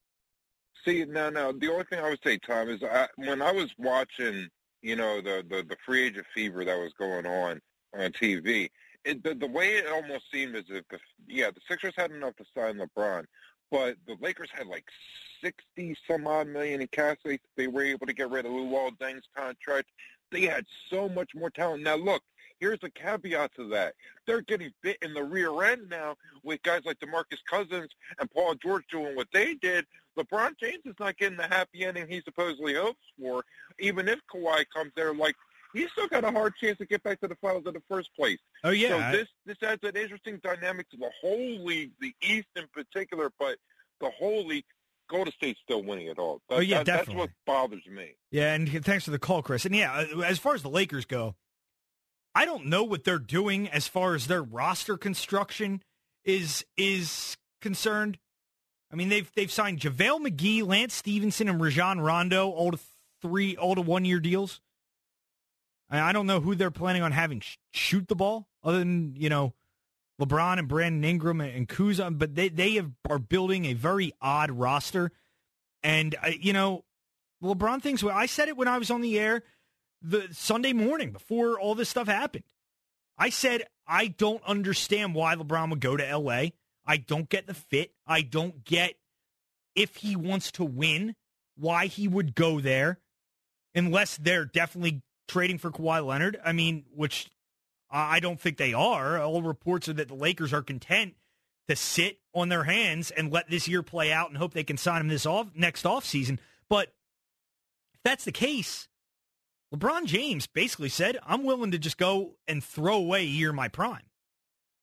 See, 0.85 1.03
no, 1.05 1.29
no. 1.29 1.51
The 1.51 1.69
only 1.69 1.83
thing 1.89 1.99
I 1.99 2.09
would 2.09 2.19
say, 2.23 2.37
Tom, 2.37 2.69
is 2.69 2.81
I, 2.81 3.07
when 3.17 3.41
I 3.41 3.51
was 3.51 3.69
watching, 3.77 4.47
you 4.81 4.95
know, 4.95 5.21
the, 5.21 5.43
the 5.49 5.63
the 5.63 5.75
free 5.85 6.03
agent 6.05 6.25
fever 6.33 6.63
that 6.63 6.77
was 6.77 6.93
going 6.97 7.25
on 7.25 7.59
on 7.97 8.11
TV, 8.11 8.69
it, 9.03 9.23
the 9.23 9.35
the 9.35 9.47
way 9.47 9.75
it 9.75 9.87
almost 9.87 10.25
seemed 10.31 10.55
as 10.55 10.63
if 10.69 10.87
the 10.89 10.99
yeah 11.27 11.51
the 11.51 11.61
Sixers 11.67 11.93
had 11.97 12.11
enough 12.11 12.35
to 12.37 12.45
sign 12.55 12.75
LeBron, 12.75 13.25
but 13.71 13.95
the 14.05 14.15
Lakers 14.21 14.49
had 14.53 14.67
like 14.67 14.85
sixty 15.41 15.95
some 16.09 16.27
odd 16.27 16.47
million 16.47 16.81
in 16.81 16.87
cash. 16.87 17.17
They 17.23 17.39
they 17.55 17.67
were 17.67 17.83
able 17.83 18.07
to 18.07 18.13
get 18.13 18.29
rid 18.29 18.45
of 18.45 18.51
Luol 18.51 18.97
Deng's 18.99 19.27
contract. 19.35 19.89
They 20.31 20.41
had 20.41 20.65
so 20.89 21.07
much 21.07 21.31
more 21.35 21.49
talent. 21.49 21.83
Now 21.83 21.95
look, 21.95 22.21
here's 22.59 22.79
the 22.79 22.89
caveat 22.89 23.55
to 23.55 23.67
that: 23.69 23.93
they're 24.25 24.41
getting 24.41 24.71
bit 24.81 24.97
in 25.01 25.13
the 25.13 25.23
rear 25.23 25.63
end 25.63 25.89
now 25.89 26.15
with 26.43 26.61
guys 26.63 26.81
like 26.85 26.99
DeMarcus 26.99 27.43
Cousins 27.49 27.89
and 28.19 28.31
Paul 28.31 28.55
George 28.55 28.83
doing 28.91 29.15
what 29.15 29.27
they 29.33 29.53
did. 29.55 29.85
LeBron 30.17 30.57
James 30.59 30.81
is 30.85 30.95
not 30.99 31.17
getting 31.17 31.37
the 31.37 31.47
happy 31.47 31.85
ending 31.85 32.07
he 32.07 32.21
supposedly 32.21 32.73
hopes 32.73 32.97
for. 33.19 33.43
Even 33.79 34.07
if 34.07 34.19
Kawhi 34.33 34.65
comes 34.75 34.91
there, 34.95 35.13
like 35.13 35.35
he's 35.73 35.91
still 35.91 36.07
got 36.07 36.23
a 36.23 36.31
hard 36.31 36.53
chance 36.55 36.77
to 36.79 36.85
get 36.85 37.03
back 37.03 37.19
to 37.21 37.27
the 37.27 37.35
finals 37.35 37.63
in 37.67 37.73
the 37.73 37.83
first 37.89 38.09
place. 38.15 38.39
Oh 38.63 38.69
yeah, 38.71 39.11
So 39.11 39.17
this 39.17 39.27
this 39.45 39.57
adds 39.63 39.83
an 39.83 39.95
interesting 39.95 40.39
dynamic 40.43 40.89
to 40.91 40.97
the 40.97 41.09
whole 41.21 41.63
league, 41.65 41.91
the 41.99 42.13
East 42.21 42.47
in 42.55 42.65
particular, 42.73 43.31
but 43.39 43.57
the 44.01 44.09
whole 44.11 44.45
league. 44.45 44.65
Golden 45.09 45.31
State's 45.31 45.61
still 45.63 45.83
winning 45.83 46.07
it 46.07 46.19
all. 46.19 46.41
That, 46.49 46.55
Oh, 46.55 46.59
yeah, 46.59 46.79
that- 46.83 46.85
That's 47.05 47.09
what 47.17 47.29
bothers 47.45 47.85
me. 47.85 48.15
Yeah, 48.29 48.53
and 48.53 48.83
thanks 48.83 49.05
for 49.05 49.11
the 49.11 49.17
call, 49.19 49.41
Chris. 49.41 49.63
And 49.63 49.73
yeah, 49.73 49.93
uh, 50.13 50.19
as 50.19 50.37
far 50.37 50.53
as 50.53 50.63
the 50.63 50.69
Lakers 50.69 51.05
go, 51.05 51.35
I 52.35 52.43
don't 52.43 52.65
know 52.65 52.83
what 52.83 53.05
they're 53.05 53.17
doing 53.17 53.69
as 53.69 53.87
far 53.87 54.15
as 54.15 54.27
their 54.27 54.43
roster 54.43 54.97
construction 54.97 55.81
is 56.25 56.65
is 56.75 57.37
concerned. 57.61 58.19
I 58.91 58.97
mean, 58.97 59.07
they've 59.07 59.31
they've 59.33 59.49
signed 59.51 59.79
JaVale 59.79 60.27
McGee, 60.27 60.67
Lance 60.67 60.93
Stephenson, 60.95 61.47
and 61.47 61.61
Rajon 61.61 62.01
Rondo, 62.01 62.49
all 62.49 62.71
to 62.71 62.79
three, 63.21 63.55
all 63.55 63.75
to 63.75 63.81
one 63.81 64.03
year 64.03 64.19
deals. 64.19 64.59
I 65.89 66.11
don't 66.11 66.27
know 66.27 66.41
who 66.41 66.55
they're 66.55 66.71
planning 66.71 67.01
on 67.01 67.11
having 67.11 67.39
sh- 67.39 67.57
shoot 67.71 68.07
the 68.07 68.15
ball, 68.15 68.47
other 68.63 68.79
than 68.79 69.13
you 69.15 69.29
know 69.29 69.53
LeBron 70.21 70.59
and 70.59 70.67
Brandon 70.67 71.03
Ingram 71.03 71.41
and, 71.41 71.67
Kuzma, 71.67 72.11
but 72.11 72.35
they 72.35 72.49
they 72.49 72.73
have, 72.73 72.91
are 73.09 73.19
building 73.19 73.65
a 73.65 73.73
very 73.73 74.13
odd 74.21 74.51
roster, 74.51 75.11
and 75.83 76.15
uh, 76.23 76.31
you 76.39 76.53
know 76.53 76.83
LeBron 77.41 77.81
things. 77.81 78.03
Well. 78.03 78.15
I 78.15 78.25
said 78.25 78.49
it 78.49 78.57
when 78.57 78.67
I 78.67 78.77
was 78.77 78.91
on 78.91 79.01
the 79.01 79.19
air 79.19 79.43
the 80.01 80.27
Sunday 80.31 80.73
morning 80.73 81.11
before 81.11 81.59
all 81.59 81.75
this 81.75 81.89
stuff 81.89 82.07
happened. 82.07 82.43
I 83.17 83.29
said 83.29 83.63
I 83.87 84.07
don't 84.07 84.43
understand 84.43 85.15
why 85.15 85.35
LeBron 85.35 85.69
would 85.69 85.79
go 85.79 85.95
to 85.97 86.17
LA. 86.17 86.47
I 86.85 86.97
don't 86.97 87.29
get 87.29 87.47
the 87.47 87.53
fit. 87.53 87.91
I 88.05 88.21
don't 88.21 88.63
get 88.63 88.95
if 89.75 89.97
he 89.97 90.15
wants 90.15 90.51
to 90.53 90.65
win, 90.65 91.15
why 91.55 91.85
he 91.85 92.07
would 92.07 92.33
go 92.33 92.59
there, 92.59 92.99
unless 93.75 94.17
they're 94.17 94.45
definitely 94.45 95.03
trading 95.27 95.57
for 95.57 95.71
Kawhi 95.71 96.05
Leonard. 96.05 96.39
I 96.43 96.51
mean, 96.53 96.85
which 96.95 97.29
I 97.89 98.19
don't 98.19 98.39
think 98.39 98.57
they 98.57 98.73
are. 98.73 99.21
All 99.21 99.41
reports 99.41 99.87
are 99.87 99.93
that 99.93 100.07
the 100.07 100.15
Lakers 100.15 100.53
are 100.53 100.61
content 100.61 101.15
to 101.67 101.75
sit 101.75 102.19
on 102.33 102.49
their 102.49 102.63
hands 102.63 103.11
and 103.11 103.31
let 103.31 103.49
this 103.49 103.67
year 103.67 103.83
play 103.83 104.11
out 104.11 104.29
and 104.29 104.37
hope 104.37 104.53
they 104.53 104.63
can 104.63 104.77
sign 104.77 105.01
him 105.01 105.07
this 105.07 105.25
off 105.25 105.47
next 105.55 105.83
offseason. 105.83 106.39
But 106.69 106.93
if 107.93 107.99
that's 108.03 108.25
the 108.25 108.31
case, 108.31 108.87
LeBron 109.73 110.05
James 110.05 110.47
basically 110.47 110.89
said, 110.89 111.17
I'm 111.25 111.43
willing 111.43 111.71
to 111.71 111.77
just 111.77 111.97
go 111.97 112.35
and 112.47 112.63
throw 112.63 112.95
away 112.95 113.21
a 113.21 113.25
year 113.25 113.51
my 113.51 113.67
prime. 113.67 114.03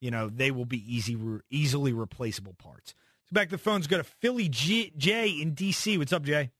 you 0.00 0.10
know, 0.10 0.28
they 0.28 0.50
will 0.50 0.66
be 0.66 0.82
easy 0.94 1.16
easily 1.50 1.92
replaceable 1.92 2.54
parts. 2.54 2.94
So 3.24 3.34
back 3.34 3.48
to 3.48 3.52
the 3.52 3.58
phones 3.58 3.86
go 3.86 3.96
to 3.96 4.04
Philly 4.04 4.48
G- 4.48 4.92
J 4.96 5.28
in 5.28 5.54
DC. 5.54 5.96
What's 5.98 6.12
up, 6.12 6.22
Jay? 6.22 6.50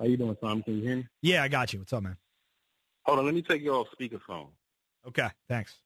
How 0.00 0.06
you 0.06 0.16
doing, 0.16 0.36
Tom? 0.36 0.62
Can 0.62 0.78
you 0.78 0.82
hear 0.82 0.96
me? 0.96 1.06
Yeah, 1.22 1.44
I 1.44 1.48
got 1.48 1.72
you. 1.72 1.78
What's 1.78 1.92
up, 1.92 2.02
man? 2.02 2.16
Hold 3.04 3.20
on, 3.20 3.26
let 3.26 3.34
me 3.34 3.42
take 3.42 3.62
you 3.62 3.72
off 3.72 3.86
speakerphone. 3.98 4.48
Okay, 5.06 5.28
thanks. 5.48 5.76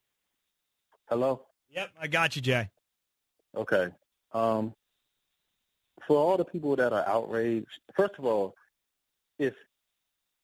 Hello? 1.07 1.43
Yep, 1.71 1.91
I 2.01 2.07
got 2.09 2.37
you, 2.37 2.43
Jay. 2.43 2.69
Okay. 3.57 3.89
Um, 4.33 4.75
for 6.07 6.17
all 6.17 6.37
the 6.37 6.45
people 6.45 6.77
that 6.77 6.93
are 6.93 7.07
outraged, 7.07 7.81
first 7.95 8.15
of 8.19 8.25
all, 8.25 8.55
if 9.39 9.55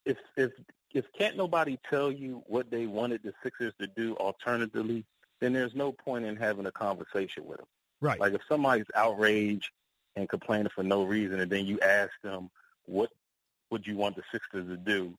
if 0.04 0.18
if 0.36 0.52
if 0.92 1.04
can't 1.18 1.36
nobody 1.36 1.78
tell 1.88 2.10
you 2.12 2.42
what 2.46 2.70
they 2.70 2.86
wanted 2.86 3.22
the 3.22 3.32
Sixers 3.42 3.72
to 3.80 3.86
do 3.86 4.14
alternatively, 4.16 5.04
then 5.40 5.52
there's 5.52 5.74
no 5.74 5.92
point 5.92 6.24
in 6.24 6.36
having 6.36 6.66
a 6.66 6.72
conversation 6.72 7.44
with 7.44 7.58
them. 7.58 7.66
Right. 8.00 8.20
Like 8.20 8.34
if 8.34 8.42
somebody's 8.48 8.86
outraged 8.94 9.70
and 10.16 10.28
complaining 10.28 10.70
for 10.74 10.82
no 10.82 11.04
reason, 11.04 11.40
and 11.40 11.50
then 11.50 11.66
you 11.66 11.80
ask 11.80 12.12
them 12.22 12.50
what 12.86 13.10
would 13.70 13.86
you 13.86 13.96
want 13.96 14.16
the 14.16 14.22
Sixers 14.30 14.68
to 14.68 14.76
do, 14.76 15.16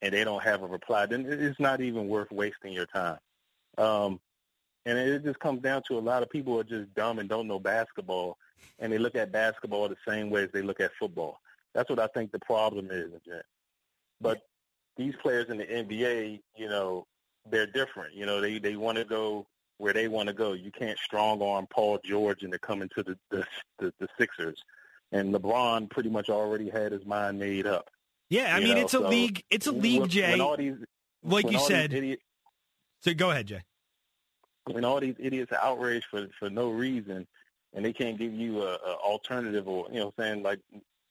and 0.00 0.14
they 0.14 0.24
don't 0.24 0.42
have 0.42 0.62
a 0.62 0.66
reply, 0.66 1.06
then 1.06 1.26
it's 1.28 1.60
not 1.60 1.80
even 1.80 2.08
worth 2.08 2.30
wasting 2.30 2.72
your 2.72 2.86
time. 2.86 3.18
Um, 3.76 4.20
and 4.88 4.98
it 4.98 5.22
just 5.22 5.38
comes 5.38 5.60
down 5.60 5.82
to 5.88 5.98
a 5.98 6.00
lot 6.00 6.22
of 6.22 6.30
people 6.30 6.58
are 6.58 6.64
just 6.64 6.94
dumb 6.94 7.18
and 7.18 7.28
don't 7.28 7.46
know 7.46 7.58
basketball, 7.58 8.38
and 8.78 8.90
they 8.90 8.96
look 8.96 9.14
at 9.14 9.30
basketball 9.30 9.86
the 9.88 9.96
same 10.06 10.30
way 10.30 10.44
as 10.44 10.50
they 10.52 10.62
look 10.62 10.80
at 10.80 10.92
football. 10.98 11.40
That's 11.74 11.90
what 11.90 11.98
I 11.98 12.06
think 12.06 12.32
the 12.32 12.38
problem 12.38 12.88
is. 12.90 13.10
Jen. 13.26 13.42
But 14.18 14.40
these 14.96 15.14
players 15.20 15.50
in 15.50 15.58
the 15.58 15.66
NBA, 15.66 16.40
you 16.56 16.68
know, 16.68 17.06
they're 17.50 17.66
different. 17.66 18.14
You 18.14 18.24
know, 18.24 18.40
they 18.40 18.58
they 18.58 18.76
want 18.76 18.96
to 18.96 19.04
go 19.04 19.46
where 19.76 19.92
they 19.92 20.08
want 20.08 20.28
to 20.28 20.32
go. 20.32 20.54
You 20.54 20.70
can't 20.70 20.98
strong 20.98 21.42
arm 21.42 21.66
Paul 21.68 21.98
George 22.02 22.42
into 22.42 22.58
coming 22.58 22.88
to 22.96 23.02
the 23.02 23.18
the, 23.30 23.44
the 23.78 23.92
the 24.00 24.08
Sixers. 24.18 24.62
And 25.12 25.34
LeBron 25.34 25.90
pretty 25.90 26.08
much 26.08 26.30
already 26.30 26.70
had 26.70 26.92
his 26.92 27.04
mind 27.04 27.38
made 27.38 27.66
up. 27.66 27.90
Yeah, 28.30 28.54
I 28.54 28.60
mean 28.60 28.76
know, 28.76 28.82
it's 28.82 28.94
a 28.94 28.98
so 28.98 29.08
league. 29.08 29.42
It's 29.50 29.66
a 29.66 29.72
league, 29.72 30.00
when, 30.00 30.08
Jay. 30.08 30.30
When 30.30 30.40
all 30.40 30.56
these, 30.56 30.76
like 31.22 31.50
you 31.50 31.58
said. 31.60 32.18
so 33.00 33.12
go 33.12 33.30
ahead, 33.30 33.46
Jay. 33.46 33.62
When 34.74 34.84
all 34.84 35.00
these 35.00 35.16
idiots 35.18 35.52
are 35.52 35.58
outraged 35.62 36.06
for 36.10 36.26
for 36.38 36.50
no 36.50 36.70
reason, 36.70 37.26
and 37.74 37.84
they 37.84 37.92
can't 37.92 38.18
give 38.18 38.32
you 38.34 38.62
a, 38.62 38.74
a 38.74 38.94
alternative, 38.96 39.66
or 39.68 39.86
you 39.90 40.00
know, 40.00 40.12
saying 40.18 40.42
like, 40.42 40.60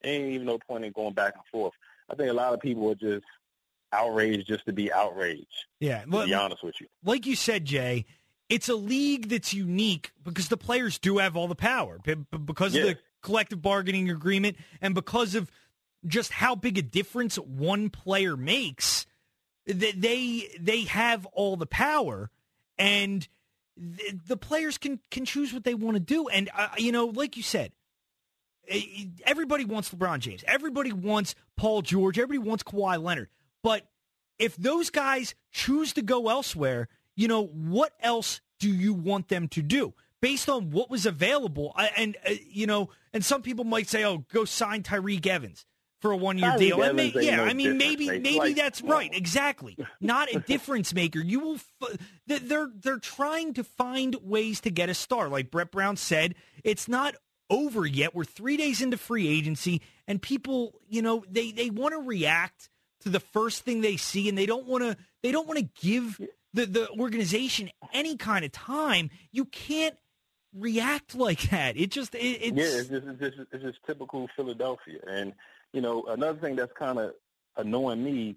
ain't 0.04 0.34
even 0.34 0.48
no 0.48 0.58
point 0.60 0.86
in 0.86 0.91
going 0.91 1.13
back 1.13 1.34
and 1.36 1.43
forth. 1.52 1.74
I 2.10 2.15
think 2.15 2.30
a 2.30 2.34
lot 2.34 2.54
of 2.54 2.60
people 2.62 2.89
are 2.91 2.96
just 2.96 3.26
outraged 3.91 4.48
just 4.48 4.65
to 4.65 4.74
be 4.74 4.91
outraged. 4.91 5.65
Yeah, 5.80 6.04
To 6.06 6.26
be 6.26 6.34
honest 6.34 6.63
with 6.63 6.76
you. 6.82 6.88
like 7.04 7.26
you 7.26 7.36
said, 7.36 7.65
Jay, 7.65 8.06
it's 8.50 8.70
a 8.70 8.76
league 8.76 9.30
that's 9.30 9.54
unique 9.54 10.12
because 10.24 10.50
the 10.50 10.58
players 10.58 11.00
do 11.00 11.17
have 11.20 11.36
all 11.36 11.48
the 11.48 11.56
power 11.56 12.00
because 12.46 12.76
of 12.76 12.84
the 12.84 12.98
collective 13.22 13.62
bargaining 13.62 14.10
agreement 14.10 14.58
and 14.82 14.93
because 14.96 15.36
of 15.36 15.50
just 16.06 16.32
how 16.32 16.56
big 16.56 16.78
a 16.78 16.82
difference 16.82 17.38
one 17.38 17.89
player 17.89 18.38
makes. 18.38 19.06
th- 19.67 19.96
They 19.96 20.48
they 20.60 20.82
have 20.84 21.26
all 21.28 21.58
the 21.58 21.65
power, 21.65 22.30
and 22.78 23.28
th- 23.98 24.16
the 24.28 24.38
players 24.38 24.78
can 24.78 25.00
can 25.12 25.26
choose 25.26 25.54
what 25.54 25.63
they 25.63 25.74
want 25.74 25.96
to 25.96 26.00
do. 26.00 26.28
And 26.28 26.50
uh, 26.56 26.70
you 26.78 26.92
know, 26.92 27.06
like 27.06 27.38
you 27.38 27.44
said, 27.44 27.72
everybody 29.26 29.66
wants 29.66 29.90
LeBron 29.94 30.20
James. 30.20 30.44
Everybody 30.48 30.92
wants 30.92 31.36
Paul 31.56 31.82
George. 31.82 32.20
Everybody 32.20 32.50
wants 32.50 32.63
Kawhi 32.63 33.02
Leonard. 33.02 33.30
But 33.63 33.88
if 34.40 34.56
those 34.56 34.90
guys 34.90 35.36
choose 35.52 35.94
to 35.94 36.02
go 36.02 36.30
elsewhere, 36.30 36.90
you 37.16 37.28
know, 37.28 37.46
what 37.46 37.94
else 38.02 38.42
do 38.60 38.70
you 38.70 38.94
want 38.94 39.30
them 39.30 39.48
to 39.50 39.62
do? 39.62 39.94
Based 40.22 40.50
on 40.50 40.72
what 40.72 40.90
was 40.90 41.06
available, 41.06 41.76
and 41.96 42.18
uh, 42.28 42.34
you 42.50 42.66
know, 42.66 42.90
and 43.13 43.24
some 43.24 43.42
people 43.44 43.66
might 43.66 43.88
say, 43.88 44.04
"Oh, 44.04 44.26
go 44.32 44.46
sign 44.46 44.84
Tyreke 44.84 45.28
Evans 45.28 45.66
for 46.00 46.12
a 46.12 46.18
one-year 46.18 46.56
deal." 46.58 46.82
And 46.84 46.96
may- 46.96 47.12
yeah, 47.16 47.42
I 47.44 47.54
mean, 47.54 47.78
maybe, 47.78 48.08
maybe 48.08 48.38
Like, 48.38 48.56
that's 48.56 48.84
no. 48.84 48.94
right. 48.94 49.10
Exactly, 49.14 49.78
not 50.02 50.34
a 50.34 50.40
difference 50.40 50.94
maker. 50.94 51.20
You 51.20 51.40
will. 51.40 51.56
F- 51.56 51.98
they- 52.28 52.40
they're 52.40 52.70
they're 52.76 53.00
trying 53.00 53.54
to 53.56 53.64
find 53.64 54.16
ways 54.22 54.60
to 54.62 54.70
get 54.72 54.90
a 54.90 54.94
star. 54.94 55.30
Like 55.30 55.52
Brett 55.52 55.72
Brown 55.72 55.96
said, 55.98 56.36
it's 56.64 56.88
not 56.88 57.16
over 57.50 57.86
yet. 57.86 58.14
We're 58.14 58.26
three 58.26 58.58
days 58.58 58.82
into 58.82 58.98
free 58.98 59.28
agency, 59.28 59.82
and 60.08 60.22
people, 60.22 60.80
you 60.90 61.02
know, 61.02 61.24
they 61.30 61.52
they 61.52 61.70
want 61.70 61.94
to 61.94 62.00
react 62.02 62.70
to 63.02 63.10
the 63.10 63.20
first 63.20 63.64
thing 63.64 63.82
they 63.82 63.96
see, 63.98 64.28
and 64.28 64.38
they 64.38 64.46
don't 64.46 64.66
want 64.68 64.84
to 64.84 64.98
they 65.24 65.32
don't 65.32 65.48
want 65.48 65.60
to 65.60 65.70
give 65.82 66.20
the 66.54 66.66
the 66.66 66.90
organization 66.92 67.70
any 67.94 68.18
kind 68.18 68.44
of 68.44 68.52
time. 68.52 69.10
You 69.32 69.46
can't 69.46 69.96
react 70.54 71.16
like 71.16 71.42
that. 71.52 71.78
It 71.78 71.92
just 71.92 72.16
it, 72.16 72.20
it's 72.20 72.58
yeah, 72.58 72.80
it's 72.80 72.90
just, 72.90 73.08
it's 73.08 73.20
just 73.20 73.38
it's 73.54 73.64
just 73.64 73.80
typical 73.86 74.28
Philadelphia. 74.36 75.00
And 75.08 75.34
you 75.73 75.82
know, 75.82 76.03
another 76.08 76.39
thing 76.39 76.56
that's 76.56 76.73
kind 76.73 76.97
of 76.99 77.13
annoying 77.58 78.03
me, 78.03 78.36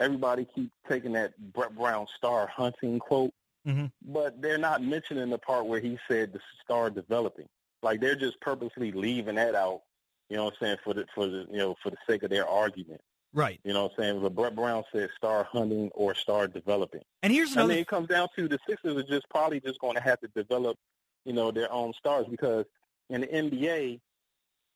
everybody 0.00 0.46
keeps 0.54 0.72
taking 0.88 1.12
that 1.12 1.36
Brett 1.52 1.74
Brown 1.76 2.06
star 2.16 2.46
hunting 2.46 2.98
quote, 2.98 3.32
Mhm. 3.66 3.90
but 4.02 4.40
they're 4.42 4.58
not 4.58 4.82
mentioning 4.82 5.30
the 5.30 5.38
part 5.38 5.66
where 5.66 5.80
he 5.80 5.98
said 6.08 6.32
the 6.32 6.40
star 6.62 6.90
developing. 6.90 7.48
Like 7.82 8.00
they're 8.00 8.14
just 8.16 8.40
purposely 8.40 8.92
leaving 8.92 9.36
that 9.36 9.54
out. 9.54 9.82
You 10.30 10.36
know 10.36 10.44
what 10.44 10.54
I'm 10.54 10.66
saying 10.66 10.76
for 10.84 10.94
the 10.94 11.06
for 11.14 11.26
the 11.26 11.46
you 11.50 11.58
know 11.58 11.74
for 11.82 11.90
the 11.90 11.96
sake 12.08 12.22
of 12.22 12.30
their 12.30 12.46
argument. 12.48 13.00
right. 13.34 13.60
You 13.64 13.72
know 13.72 13.84
what 13.84 13.92
I'm 13.92 13.98
saying? 13.98 14.22
But 14.22 14.34
Brett 14.34 14.54
Brown 14.54 14.84
said 14.92 15.10
star 15.16 15.44
hunting 15.44 15.90
or 15.94 16.14
star 16.14 16.46
developing. 16.46 17.02
And 17.22 17.32
here's 17.32 17.52
another. 17.52 17.72
I 17.72 17.74
mean, 17.74 17.82
it 17.82 17.88
comes 17.88 18.08
down 18.08 18.28
to 18.36 18.46
the 18.48 18.58
Sixers 18.68 18.96
are 18.96 19.02
just 19.02 19.28
probably 19.28 19.58
just 19.60 19.80
going 19.80 19.96
to 19.96 20.02
have 20.02 20.20
to 20.20 20.28
develop, 20.28 20.78
you 21.24 21.32
know, 21.32 21.50
their 21.50 21.70
own 21.72 21.92
stars 21.94 22.26
because 22.30 22.64
in 23.10 23.22
the 23.22 23.26
NBA, 23.26 24.00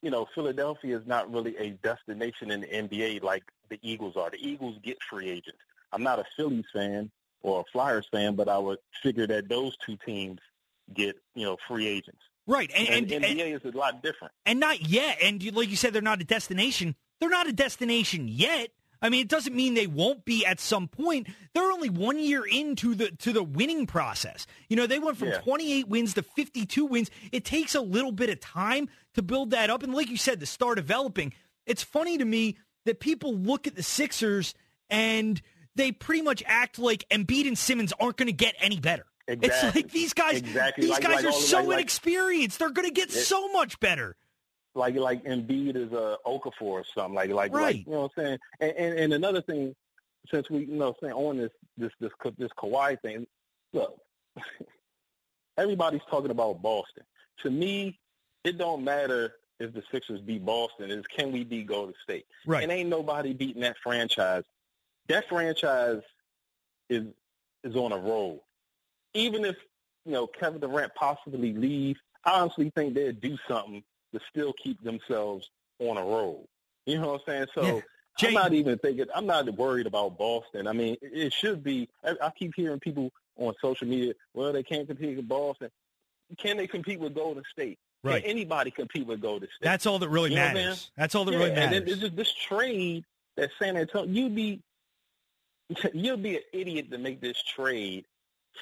you 0.02 0.10
know, 0.10 0.26
Philadelphia 0.34 0.98
is 0.98 1.06
not 1.06 1.32
really 1.32 1.56
a 1.56 1.70
destination 1.70 2.50
in 2.50 2.60
the 2.60 2.66
NBA 2.66 3.22
like 3.22 3.44
the 3.68 3.78
Eagles 3.82 4.16
are. 4.16 4.30
The 4.30 4.38
Eagles 4.38 4.76
get 4.82 4.98
free 5.08 5.28
agents. 5.28 5.58
I'm 5.92 6.02
not 6.02 6.18
a 6.18 6.24
Phillies 6.36 6.66
fan 6.72 7.10
or 7.42 7.60
a 7.60 7.64
Flyers 7.72 8.06
fan, 8.10 8.34
but 8.34 8.48
I 8.48 8.58
would 8.58 8.78
figure 9.02 9.26
that 9.26 9.48
those 9.48 9.76
two 9.84 9.96
teams 10.04 10.40
get, 10.92 11.16
you 11.34 11.44
know, 11.44 11.56
free 11.66 11.86
agents. 11.86 12.20
right, 12.46 12.70
and 12.74 12.88
And, 12.88 13.12
and, 13.12 13.24
and, 13.24 13.38
NBA 13.38 13.56
is 13.56 13.74
a 13.74 13.76
lot 13.76 14.02
different. 14.02 14.32
and 14.46 14.60
not 14.60 14.82
yet. 14.82 15.18
And 15.22 15.42
you, 15.42 15.50
like 15.50 15.68
you 15.68 15.76
said, 15.76 15.92
they're 15.92 16.02
not 16.02 16.20
a 16.20 16.24
destination. 16.24 16.94
They're 17.20 17.28
not 17.28 17.48
a 17.48 17.52
destination 17.52 18.28
yet. 18.28 18.70
I 19.00 19.08
mean, 19.10 19.20
it 19.20 19.28
doesn't 19.28 19.54
mean 19.54 19.74
they 19.74 19.86
won't 19.86 20.24
be 20.24 20.44
at 20.44 20.58
some 20.60 20.88
point. 20.88 21.28
They're 21.54 21.70
only 21.70 21.88
one 21.90 22.18
year 22.18 22.44
into 22.44 22.94
the 22.94 23.10
to 23.12 23.32
the 23.32 23.42
winning 23.42 23.86
process. 23.86 24.46
You 24.68 24.76
know, 24.76 24.86
they 24.86 24.98
went 24.98 25.16
from 25.18 25.28
Yeah. 25.28 25.38
28 25.40 25.88
wins 25.88 26.14
to 26.14 26.22
52 26.22 26.84
wins. 26.84 27.10
It 27.32 27.44
takes 27.44 27.74
a 27.74 27.80
little 27.80 28.12
bit 28.12 28.28
of 28.30 28.40
time 28.40 28.88
to 29.14 29.22
build 29.22 29.50
that 29.50 29.70
up, 29.70 29.82
and 29.82 29.94
like 29.94 30.08
you 30.10 30.16
said, 30.16 30.40
to 30.40 30.46
start 30.46 30.76
developing. 30.76 31.32
It's 31.66 31.82
funny 31.82 32.18
to 32.18 32.24
me 32.24 32.56
that 32.86 32.98
people 33.00 33.34
look 33.36 33.66
at 33.66 33.74
the 33.76 33.82
Sixers 33.82 34.54
and 34.90 35.40
they 35.76 35.92
pretty 35.92 36.22
much 36.22 36.42
act 36.46 36.78
like 36.78 37.04
Embiid 37.10 37.46
and 37.46 37.56
Simmons 37.58 37.92
aren't 38.00 38.16
going 38.16 38.26
to 38.26 38.32
get 38.32 38.54
any 38.60 38.80
better. 38.80 39.04
Exactly. 39.28 39.68
It's 39.68 39.76
like 39.76 39.90
these 39.92 40.12
guys, 40.14 40.38
Exactly. 40.38 40.82
these 40.82 40.90
Like- 40.92 41.02
guys 41.02 41.16
like 41.16 41.24
are 41.26 41.32
the- 41.32 41.32
so 41.46 41.58
like- 41.58 41.66
like- 41.68 41.78
inexperienced. 41.80 42.58
They're 42.58 42.70
going 42.70 42.88
to 42.88 42.94
get 42.94 43.10
It- 43.10 43.24
so 43.26 43.48
much 43.52 43.78
better. 43.78 44.16
Like 44.78 44.94
like 44.96 45.24
Embiid 45.24 45.76
is 45.76 45.92
a 45.92 46.16
Okafor 46.26 46.52
or 46.62 46.84
something 46.94 47.14
like 47.14 47.30
like, 47.30 47.52
Right. 47.52 47.76
like 47.76 47.86
you 47.86 47.92
know 47.92 48.02
what 48.02 48.12
I'm 48.16 48.24
saying. 48.24 48.38
And, 48.60 48.72
and 48.72 48.98
and 48.98 49.12
another 49.12 49.42
thing, 49.42 49.74
since 50.32 50.48
we 50.48 50.60
you 50.60 50.76
know 50.76 50.94
saying 51.00 51.12
on 51.12 51.36
this 51.36 51.50
this 51.76 51.92
this 52.00 52.12
this 52.38 52.50
Kawhi 52.58 53.00
thing, 53.00 53.26
look, 53.72 53.98
everybody's 55.58 56.00
talking 56.10 56.30
about 56.30 56.62
Boston. 56.62 57.04
To 57.42 57.50
me, 57.50 57.98
it 58.44 58.58
don't 58.58 58.84
matter 58.84 59.34
if 59.60 59.72
the 59.72 59.82
Sixers 59.90 60.20
beat 60.20 60.44
Boston. 60.44 60.90
It's 60.90 61.06
can 61.08 61.32
we 61.32 61.44
beat 61.44 61.66
Golden 61.66 61.94
State? 62.02 62.26
Right. 62.46 62.62
And 62.62 62.72
ain't 62.72 62.88
nobody 62.88 63.32
beating 63.34 63.62
that 63.62 63.76
franchise. 63.82 64.44
That 65.08 65.28
franchise 65.28 66.02
is 66.88 67.06
is 67.64 67.74
on 67.76 67.92
a 67.92 67.98
roll. 67.98 68.44
Even 69.14 69.44
if 69.44 69.56
you 70.04 70.12
know 70.12 70.26
Kevin 70.26 70.60
Durant 70.60 70.94
possibly 70.94 71.52
leave, 71.52 71.96
I 72.24 72.40
honestly 72.40 72.70
think 72.74 72.94
they'd 72.94 73.20
do 73.20 73.36
something 73.48 73.82
to 74.14 74.20
still 74.30 74.52
keep 74.62 74.82
themselves 74.82 75.48
on 75.78 75.96
a 75.96 76.02
roll. 76.02 76.46
You 76.86 76.98
know 77.00 77.12
what 77.12 77.22
I'm 77.28 77.32
saying? 77.32 77.46
So 77.54 77.62
Yeah. 77.76 77.80
Jay- 78.18 78.28
I'm 78.28 78.34
not 78.34 78.52
even 78.52 78.78
thinking. 78.78 79.06
I'm 79.14 79.26
not 79.26 79.48
worried 79.54 79.86
about 79.86 80.18
Boston. 80.18 80.66
I 80.66 80.72
mean, 80.72 80.96
it 81.02 81.32
should 81.32 81.62
be. 81.62 81.88
I, 82.04 82.14
I 82.22 82.30
keep 82.30 82.52
hearing 82.56 82.80
people 82.80 83.12
on 83.36 83.54
social 83.62 83.86
media. 83.86 84.14
Well, 84.34 84.52
they 84.52 84.62
can't 84.64 84.88
compete 84.88 85.16
with 85.16 85.28
Boston. 85.28 85.70
Can 86.36 86.56
they 86.56 86.66
compete 86.66 86.98
with 86.98 87.14
Golden 87.14 87.44
State? 87.52 87.78
Right. 88.02 88.22
Can 88.22 88.30
anybody 88.30 88.70
compete 88.72 89.06
with 89.06 89.20
Golden 89.20 89.48
State? 89.48 89.64
That's 89.64 89.86
all 89.86 89.98
that 90.00 90.08
really 90.08 90.30
You 90.30 90.36
know 90.36 90.42
matters. 90.52 90.90
That's 90.96 91.14
all 91.14 91.24
that 91.26 91.32
yeah, 91.32 91.38
really 91.38 91.50
and 91.50 91.56
matters. 91.60 91.80
then 91.84 91.88
it's 91.92 92.00
just 92.00 92.16
this 92.16 92.32
trade 92.34 93.04
that 93.36 93.50
San 93.60 93.76
Antonio. 93.76 94.10
You'd 94.12 94.34
be 94.34 94.60
you'd 95.94 96.22
be 96.22 96.36
an 96.36 96.42
idiot 96.52 96.90
to 96.90 96.98
make 96.98 97.20
this 97.20 97.40
trade. 97.42 98.04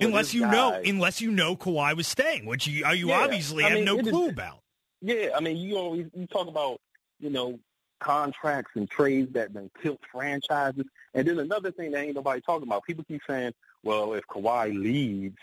unless 0.00 0.34
you 0.34 0.42
know, 0.42 0.70
guy. 0.72 0.82
unless 0.86 1.20
you 1.20 1.30
know 1.30 1.56
Kawhi 1.56 1.96
was 1.96 2.06
staying, 2.06 2.44
which 2.46 2.66
you, 2.66 2.86
you 2.92 3.08
Yeah, 3.08 3.20
obviously 3.20 3.64
I 3.64 3.70
have 3.70 3.84
no 3.84 3.98
it 3.98 4.06
is- 4.06 4.12
clue 4.12 4.28
about. 4.28 4.58
Yeah, 5.00 5.30
I 5.36 5.40
mean, 5.40 5.56
you 5.56 5.76
always 5.76 6.06
you 6.14 6.26
talk 6.26 6.48
about 6.48 6.80
you 7.20 7.30
know 7.30 7.58
contracts 8.00 8.72
and 8.74 8.88
trades 8.90 9.32
that 9.34 9.52
then 9.52 9.70
tilt 9.82 10.00
franchises, 10.10 10.84
and 11.14 11.26
then 11.26 11.38
another 11.38 11.70
thing 11.70 11.92
that 11.92 12.02
ain't 12.02 12.14
nobody 12.14 12.40
talking 12.40 12.66
about. 12.66 12.84
People 12.84 13.04
keep 13.04 13.22
saying, 13.28 13.52
well, 13.82 14.14
if 14.14 14.26
Kawhi 14.26 14.78
leaves, 14.78 15.38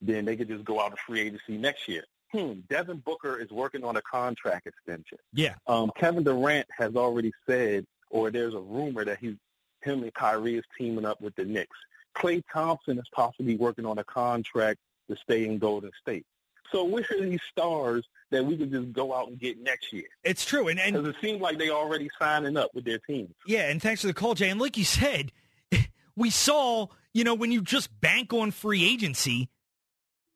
then 0.00 0.24
they 0.24 0.36
could 0.36 0.48
just 0.48 0.64
go 0.64 0.80
out 0.80 0.92
of 0.92 0.98
free 1.00 1.20
agency 1.20 1.58
next 1.58 1.88
year. 1.88 2.04
Hmm. 2.32 2.60
Devin 2.68 2.98
Booker 2.98 3.38
is 3.38 3.50
working 3.50 3.84
on 3.84 3.96
a 3.96 4.02
contract 4.02 4.66
extension. 4.66 5.18
Yeah, 5.32 5.54
Um, 5.66 5.90
Kevin 5.96 6.24
Durant 6.24 6.66
has 6.76 6.94
already 6.94 7.32
said, 7.48 7.86
or 8.10 8.30
there's 8.30 8.54
a 8.54 8.60
rumor 8.60 9.04
that 9.04 9.18
he's 9.18 9.36
him 9.82 10.02
and 10.02 10.12
Kyrie 10.12 10.56
is 10.56 10.64
teaming 10.76 11.04
up 11.04 11.20
with 11.20 11.34
the 11.36 11.44
Knicks. 11.44 11.76
Klay 12.16 12.42
Thompson 12.52 12.98
is 12.98 13.06
possibly 13.12 13.56
working 13.56 13.86
on 13.86 13.98
a 13.98 14.04
contract 14.04 14.80
to 15.08 15.16
stay 15.16 15.46
in 15.46 15.58
Golden 15.58 15.90
State. 16.00 16.26
So 16.72 16.84
where 16.84 17.04
are 17.10 17.20
these 17.22 17.40
stars 17.50 18.04
that 18.30 18.44
we 18.44 18.56
can 18.56 18.70
just 18.70 18.92
go 18.92 19.14
out 19.14 19.28
and 19.28 19.38
get 19.38 19.58
next 19.62 19.92
year? 19.92 20.04
it's 20.24 20.44
true. 20.44 20.68
And, 20.68 20.78
and 20.78 20.94
Because 20.94 21.08
it 21.08 21.16
seems 21.20 21.40
like 21.40 21.58
they're 21.58 21.70
already 21.70 22.08
signing 22.18 22.56
up 22.56 22.70
with 22.74 22.84
their 22.84 22.98
teams. 22.98 23.34
yeah, 23.46 23.70
and 23.70 23.80
thanks 23.80 24.02
for 24.02 24.06
the 24.06 24.14
call, 24.14 24.34
Jay. 24.34 24.50
And 24.50 24.60
like 24.60 24.76
you 24.76 24.84
said, 24.84 25.32
we 26.16 26.30
saw, 26.30 26.88
you 27.14 27.24
know, 27.24 27.34
when 27.34 27.50
you 27.52 27.62
just 27.62 28.00
bank 28.00 28.32
on 28.32 28.50
free 28.50 28.84
agency, 28.84 29.48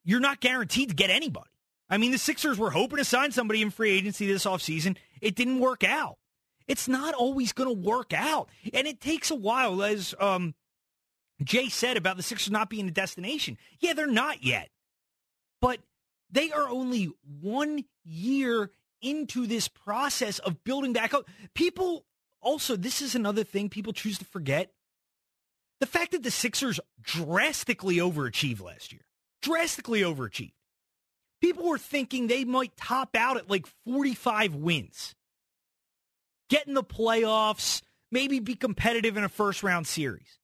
you're 0.04 0.20
not 0.20 0.40
guaranteed 0.40 0.88
to 0.88 0.94
get 0.94 1.10
anybody. 1.10 1.50
I 1.90 1.98
mean, 1.98 2.10
the 2.12 2.18
Sixers 2.18 2.58
were 2.58 2.70
hoping 2.70 2.96
to 2.96 3.04
sign 3.04 3.32
somebody 3.32 3.60
in 3.60 3.70
free 3.70 3.90
agency 3.90 4.26
this 4.26 4.46
offseason. 4.46 4.96
It 5.20 5.34
didn't 5.36 5.60
work 5.60 5.84
out. 5.84 6.16
It's 6.66 6.88
not 6.88 7.12
always 7.12 7.52
going 7.52 7.68
to 7.68 7.88
work 7.88 8.14
out. 8.14 8.48
And 8.72 8.86
it 8.86 9.00
takes 9.00 9.30
a 9.30 9.34
while, 9.34 9.82
as 9.82 10.14
um, 10.18 10.54
Jay 11.44 11.68
said 11.68 11.98
about 11.98 12.16
the 12.16 12.22
Sixers 12.22 12.50
not 12.50 12.70
being 12.70 12.88
a 12.88 12.90
destination. 12.92 13.58
Yeah, 13.80 13.92
they're 13.92 14.06
not 14.06 14.42
yet. 14.42 14.70
But 15.60 15.80
they 16.32 16.50
are 16.50 16.68
only 16.68 17.10
one 17.40 17.84
year 18.04 18.70
into 19.00 19.46
this 19.46 19.68
process 19.68 20.38
of 20.40 20.64
building 20.64 20.92
back 20.92 21.12
up. 21.14 21.28
People 21.54 22.04
also, 22.40 22.76
this 22.76 23.02
is 23.02 23.14
another 23.14 23.44
thing 23.44 23.68
people 23.68 23.92
choose 23.92 24.18
to 24.18 24.24
forget. 24.24 24.72
The 25.80 25.86
fact 25.86 26.12
that 26.12 26.22
the 26.22 26.30
Sixers 26.30 26.80
drastically 27.00 27.96
overachieved 27.96 28.62
last 28.62 28.92
year, 28.92 29.02
drastically 29.42 30.02
overachieved. 30.02 30.52
People 31.40 31.64
were 31.64 31.78
thinking 31.78 32.26
they 32.26 32.44
might 32.44 32.76
top 32.76 33.16
out 33.16 33.36
at 33.36 33.50
like 33.50 33.66
45 33.84 34.54
wins, 34.54 35.14
get 36.48 36.68
in 36.68 36.74
the 36.74 36.84
playoffs, 36.84 37.82
maybe 38.12 38.38
be 38.38 38.54
competitive 38.54 39.16
in 39.16 39.24
a 39.24 39.28
first 39.28 39.64
round 39.64 39.88
series. 39.88 40.38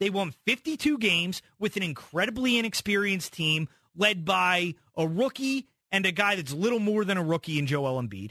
They 0.00 0.10
won 0.10 0.34
52 0.46 0.98
games 0.98 1.42
with 1.58 1.76
an 1.76 1.82
incredibly 1.82 2.58
inexperienced 2.58 3.32
team 3.32 3.68
led 3.96 4.24
by 4.24 4.74
a 4.96 5.06
rookie 5.06 5.68
and 5.90 6.06
a 6.06 6.12
guy 6.12 6.36
that's 6.36 6.52
little 6.52 6.78
more 6.78 7.04
than 7.04 7.18
a 7.18 7.22
rookie 7.22 7.58
in 7.58 7.66
Joel 7.66 8.00
Embiid. 8.02 8.30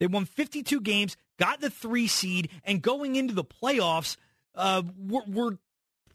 They 0.00 0.06
won 0.06 0.24
52 0.24 0.80
games, 0.80 1.16
got 1.38 1.60
the 1.60 1.70
three 1.70 2.06
seed, 2.06 2.50
and 2.64 2.80
going 2.80 3.16
into 3.16 3.34
the 3.34 3.44
playoffs, 3.44 4.16
uh, 4.54 4.82
were, 4.96 5.24
were 5.26 5.58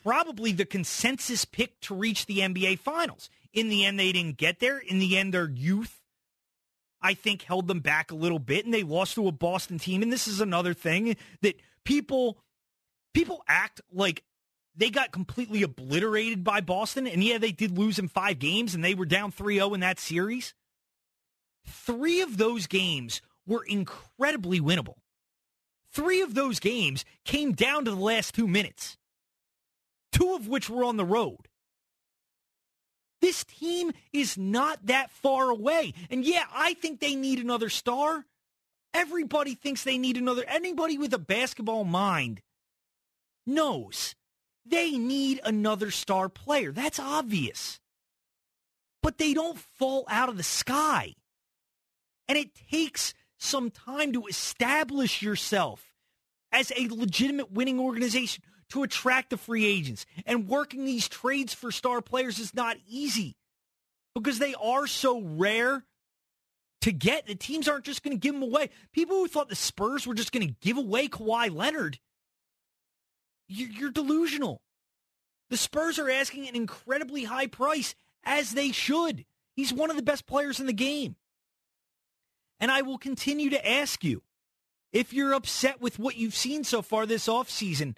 probably 0.04 0.52
the 0.52 0.66
consensus 0.66 1.46
pick 1.46 1.80
to 1.82 1.96
reach 1.96 2.26
the 2.26 2.40
NBA 2.40 2.80
Finals. 2.80 3.30
In 3.54 3.70
the 3.70 3.86
end, 3.86 4.00
they 4.00 4.12
didn't 4.12 4.38
get 4.38 4.60
there. 4.60 4.78
In 4.78 5.00
the 5.00 5.18
end, 5.18 5.34
their 5.34 5.50
youth, 5.50 6.02
I 7.02 7.14
think, 7.14 7.44
held 7.44 7.68
them 7.68 7.82
back 7.82 8.12
a 8.12 8.16
little 8.16 8.40
bit, 8.40 8.66
and 8.66 8.74
they 8.74 8.84
lost 8.84 9.16
to 9.16 9.28
a 9.28 9.32
Boston 9.32 9.80
team. 9.80 10.02
And 10.02 10.12
this 10.12 10.28
is 10.28 10.42
another 10.42 10.74
thing 10.74 11.16
that 11.42 11.60
people 11.84 12.38
people 13.14 13.44
act 13.48 13.80
like 13.92 14.24
they 14.76 14.90
got 14.90 15.12
completely 15.12 15.64
obliterated 15.64 16.44
by 16.44 16.62
Boston. 16.62 17.08
And 17.08 17.24
yeah, 17.24 17.38
they 17.38 17.52
did 17.52 17.78
lose 17.78 18.00
in 18.00 18.08
five 18.08 18.40
games, 18.40 18.74
and 18.74 18.84
they 18.84 18.96
were 18.96 19.06
down 19.06 19.32
3-0 19.32 19.74
in 19.76 19.80
that 19.82 20.00
series. 20.00 20.54
Three 21.66 22.22
of 22.22 22.38
those 22.38 22.68
games 22.68 23.22
were 23.46 23.64
incredibly 23.64 24.60
winnable. 24.60 24.96
Three 25.92 26.22
of 26.22 26.34
those 26.34 26.60
games 26.60 27.06
came 27.24 27.54
down 27.54 27.86
to 27.86 27.92
the 27.92 27.98
last 27.98 28.34
two 28.34 28.48
minutes, 28.48 28.98
two 30.12 30.34
of 30.34 30.48
which 30.48 30.70
were 30.70 30.84
on 30.84 30.98
the 30.98 31.06
road. 31.06 31.48
This 33.22 33.44
team 33.44 33.92
is 34.12 34.38
not 34.38 34.88
that 34.88 35.12
far 35.12 35.50
away. 35.50 35.94
And 36.10 36.26
yeah, 36.26 36.44
I 36.54 36.74
think 36.74 37.00
they 37.00 37.16
need 37.16 37.40
another 37.40 37.70
star. 37.70 38.26
Everybody 38.94 39.56
thinks 39.56 39.84
they 39.84 39.98
need 39.98 40.18
another. 40.18 40.44
Anybody 40.48 40.98
with 40.98 41.14
a 41.14 41.20
basketball 41.20 41.86
mind 41.86 42.42
knows 43.46 44.16
they 44.66 44.98
need 44.98 45.42
another 45.44 45.92
star 45.92 46.30
player. 46.30 46.72
That's 46.72 47.00
obvious. 47.00 47.80
But 49.02 49.18
they 49.18 49.34
don't 49.34 49.58
fall 49.58 50.06
out 50.10 50.30
of 50.30 50.38
the 50.38 50.44
sky. 50.44 51.16
And 52.28 52.38
it 52.38 52.52
takes 52.72 53.14
some 53.38 53.70
time 53.70 54.14
to 54.14 54.26
establish 54.28 55.22
yourself 55.22 55.94
as 56.52 56.72
a 56.78 56.88
legitimate 56.88 57.52
winning 57.52 57.80
organization 57.80 58.44
to 58.70 58.84
attract 58.84 59.30
the 59.30 59.38
free 59.38 59.66
agents. 59.66 60.06
And 60.26 60.48
working 60.48 60.86
these 60.86 61.10
trades 61.10 61.54
for 61.54 61.72
star 61.72 62.02
players 62.02 62.40
is 62.40 62.54
not 62.54 62.78
easy 62.88 63.36
because 64.16 64.40
they 64.40 64.56
are 64.56 64.88
so 64.88 65.22
rare 65.22 65.84
to 66.82 66.92
get. 66.92 67.28
The 67.28 67.36
teams 67.36 67.68
aren't 67.68 67.86
just 67.86 68.04
going 68.04 68.18
to 68.18 68.20
give 68.20 68.34
them 68.34 68.44
away. 68.44 68.70
People 68.92 69.18
who 69.18 69.28
thought 69.28 69.50
the 69.50 69.56
Spurs 69.56 70.08
were 70.08 70.14
just 70.14 70.32
going 70.32 70.48
to 70.48 70.56
give 70.62 70.78
away 70.78 71.08
Kawhi 71.08 71.54
Leonard, 71.54 72.00
you're 73.48 73.92
delusional. 73.92 74.62
The 75.50 75.58
Spurs 75.58 76.00
are 76.00 76.10
asking 76.10 76.48
an 76.48 76.56
incredibly 76.56 77.26
high 77.26 77.48
price, 77.48 77.96
as 78.24 78.52
they 78.52 78.72
should. 78.72 79.26
He's 79.56 79.74
one 79.74 79.90
of 79.90 79.96
the 79.96 80.02
best 80.02 80.26
players 80.26 80.60
in 80.60 80.66
the 80.66 80.74
game. 80.74 81.16
And 82.60 82.72
I 82.72 82.82
will 82.82 82.98
continue 82.98 83.50
to 83.50 83.70
ask 83.70 84.04
you 84.04 84.24
if 84.92 85.14
you're 85.14 85.34
upset 85.34 85.82
with 85.82 86.00
what 86.00 86.16
you've 86.16 86.36
seen 86.36 86.64
so 86.64 86.82
far 86.82 87.06
this 87.06 87.28
offseason, 87.28 87.96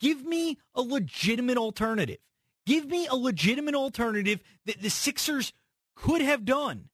give 0.00 0.24
me 0.24 0.58
a 0.74 0.82
legitimate 0.82 1.58
alternative. 1.58 2.18
Give 2.66 2.86
me 2.86 3.06
a 3.06 3.16
legitimate 3.16 3.74
alternative 3.74 4.40
that 4.66 4.80
the 4.80 4.90
Sixers 4.90 5.52
could 5.96 6.20
have 6.20 6.44
done 6.44 6.90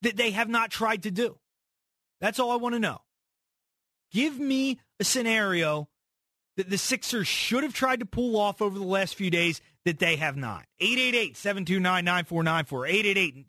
that 0.00 0.16
they 0.16 0.30
have 0.32 0.48
not 0.48 0.70
tried 0.70 1.02
to 1.02 1.10
do. 1.10 1.38
That's 2.20 2.38
all 2.38 2.50
I 2.50 2.56
want 2.56 2.74
to 2.74 2.78
know. 2.78 3.02
Give 4.14 4.38
me 4.38 4.78
a 5.00 5.04
scenario 5.04 5.88
that 6.56 6.70
the 6.70 6.78
Sixers 6.78 7.26
should 7.26 7.64
have 7.64 7.74
tried 7.74 7.98
to 7.98 8.06
pull 8.06 8.38
off 8.38 8.62
over 8.62 8.78
the 8.78 8.84
last 8.84 9.16
few 9.16 9.28
days 9.28 9.60
that 9.84 9.98
they 9.98 10.14
have 10.14 10.36
not. 10.36 10.66
888-729-9494. 10.80 13.44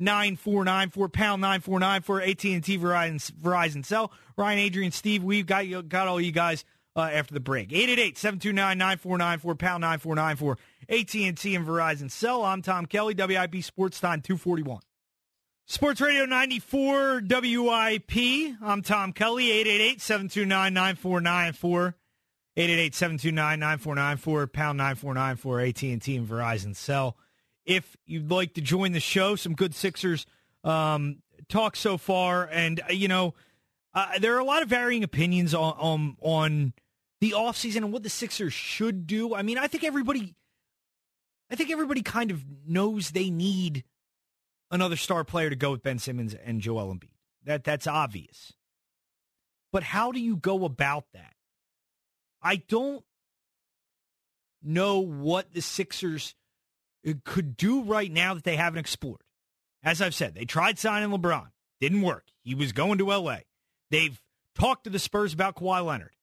888-729-9494. 0.00 1.12
Pound 1.12 1.42
9494. 1.42 2.22
AT&T 2.22 2.78
Verizon, 2.78 3.32
Verizon 3.32 3.84
Cell. 3.84 4.10
Ryan, 4.38 4.60
Adrian, 4.60 4.92
Steve, 4.92 5.22
we've 5.22 5.44
got 5.44 5.66
you, 5.66 5.82
got 5.82 6.08
all 6.08 6.18
you 6.18 6.32
guys 6.32 6.64
uh, 6.96 7.02
after 7.02 7.34
the 7.34 7.40
break. 7.40 7.68
888-729-9494. 7.68 9.58
Pound 9.58 9.82
9494. 9.82 10.58
AT&T 10.88 11.54
and 11.54 11.66
Verizon 11.66 12.10
Cell. 12.10 12.42
I'm 12.42 12.62
Tom 12.62 12.86
Kelly. 12.86 13.14
WIP 13.14 13.62
Sports 13.62 14.00
Time 14.00 14.22
241. 14.22 14.80
Sports 15.66 16.02
Radio 16.02 16.26
94 16.26 17.22
WIP. 17.26 18.12
I'm 18.60 18.82
Tom 18.82 19.14
Kelly, 19.14 19.46
888-729-9494. 19.96 21.94
888-729-9494, 22.54 24.52
pound 24.52 24.76
9494, 24.76 25.60
AT&T 25.60 26.16
and 26.16 26.28
Verizon 26.28 26.76
Cell. 26.76 27.16
If 27.64 27.96
you'd 28.04 28.30
like 28.30 28.52
to 28.54 28.60
join 28.60 28.92
the 28.92 29.00
show, 29.00 29.36
some 29.36 29.54
good 29.54 29.74
Sixers 29.74 30.26
um, 30.64 31.22
talk 31.48 31.76
so 31.76 31.96
far. 31.96 32.46
And, 32.52 32.80
uh, 32.80 32.92
you 32.92 33.08
know, 33.08 33.32
uh, 33.94 34.18
there 34.20 34.36
are 34.36 34.40
a 34.40 34.44
lot 34.44 34.62
of 34.62 34.68
varying 34.68 35.02
opinions 35.02 35.54
on, 35.54 35.72
on, 35.78 36.16
on 36.20 36.74
the 37.22 37.30
offseason 37.30 37.76
and 37.78 37.90
what 37.90 38.02
the 38.02 38.10
Sixers 38.10 38.52
should 38.52 39.06
do. 39.06 39.34
I 39.34 39.40
mean, 39.40 39.56
I 39.56 39.66
think 39.68 39.82
everybody, 39.82 40.34
I 41.50 41.54
think 41.54 41.70
everybody 41.70 42.02
kind 42.02 42.30
of 42.30 42.44
knows 42.66 43.12
they 43.12 43.30
need– 43.30 43.82
another 44.74 44.96
star 44.96 45.24
player 45.24 45.48
to 45.48 45.56
go 45.56 45.70
with 45.70 45.82
Ben 45.82 45.98
Simmons 45.98 46.34
and 46.34 46.60
Joel 46.60 46.92
Embiid. 46.92 47.08
That 47.44 47.64
that's 47.64 47.86
obvious. 47.86 48.52
But 49.72 49.84
how 49.84 50.12
do 50.12 50.20
you 50.20 50.36
go 50.36 50.64
about 50.64 51.04
that? 51.14 51.34
I 52.42 52.56
don't 52.56 53.04
know 54.62 55.00
what 55.00 55.52
the 55.52 55.62
Sixers 55.62 56.34
uh, 57.08 57.12
could 57.24 57.56
do 57.56 57.82
right 57.82 58.10
now 58.10 58.34
that 58.34 58.44
they 58.44 58.56
haven't 58.56 58.80
explored. 58.80 59.20
As 59.82 60.00
I've 60.02 60.14
said, 60.14 60.34
they 60.34 60.44
tried 60.44 60.78
signing 60.78 61.10
LeBron. 61.10 61.48
Didn't 61.80 62.02
work. 62.02 62.24
He 62.42 62.54
was 62.54 62.72
going 62.72 62.98
to 62.98 63.06
LA. 63.06 63.38
They've 63.90 64.20
talked 64.54 64.84
to 64.84 64.90
the 64.90 64.98
Spurs 64.98 65.32
about 65.32 65.56
Kawhi 65.56 65.84
Leonard. 65.84 66.14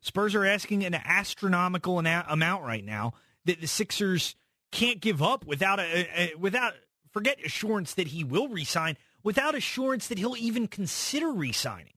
Spurs 0.00 0.34
are 0.34 0.44
asking 0.44 0.84
an 0.84 0.94
astronomical 0.94 1.98
amount 1.98 2.64
right 2.64 2.84
now 2.84 3.14
that 3.44 3.60
the 3.60 3.66
Sixers 3.66 4.36
can't 4.70 5.00
give 5.00 5.22
up 5.22 5.44
without 5.44 5.80
a, 5.80 6.08
a 6.20 6.34
without 6.36 6.74
forget 7.16 7.42
assurance 7.42 7.94
that 7.94 8.08
he 8.08 8.22
will 8.22 8.48
resign, 8.48 8.98
without 9.22 9.54
assurance 9.54 10.06
that 10.08 10.18
he'll 10.18 10.36
even 10.36 10.68
consider 10.68 11.32
resigning. 11.32 11.94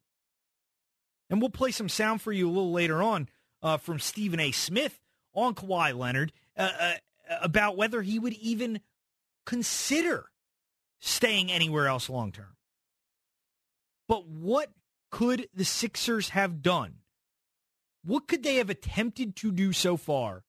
And 1.30 1.42
we'll 1.42 1.50
play 1.50 1.72
some 1.72 1.90
sound 1.90 2.22
for 2.22 2.32
you 2.32 2.48
a 2.48 2.54
little 2.54 2.72
later 2.72 3.04
on 3.04 3.28
uh, 3.62 3.76
from 3.76 4.00
Stephen 4.00 4.40
A. 4.40 4.52
Smith 4.52 5.02
on 5.34 5.56
Kawhi 5.56 5.94
Leonard 5.94 6.32
uh, 6.56 6.72
uh, 6.80 6.94
about 7.42 7.76
whether 7.76 8.02
he 8.02 8.18
would 8.18 8.32
even 8.36 8.80
consider 9.46 10.30
staying 11.02 11.52
anywhere 11.52 11.88
else 11.88 12.10
long 12.10 12.32
term. 12.32 12.56
But 14.08 14.26
what 14.26 14.72
could 15.12 15.50
the 15.54 15.66
Sixers 15.66 16.30
have 16.30 16.62
done? 16.62 17.00
What 18.06 18.30
could 18.30 18.44
they 18.44 18.56
have 18.56 18.70
attempted 18.70 19.36
to 19.36 19.52
do 19.52 19.74
so 19.74 19.98
far 19.98 20.46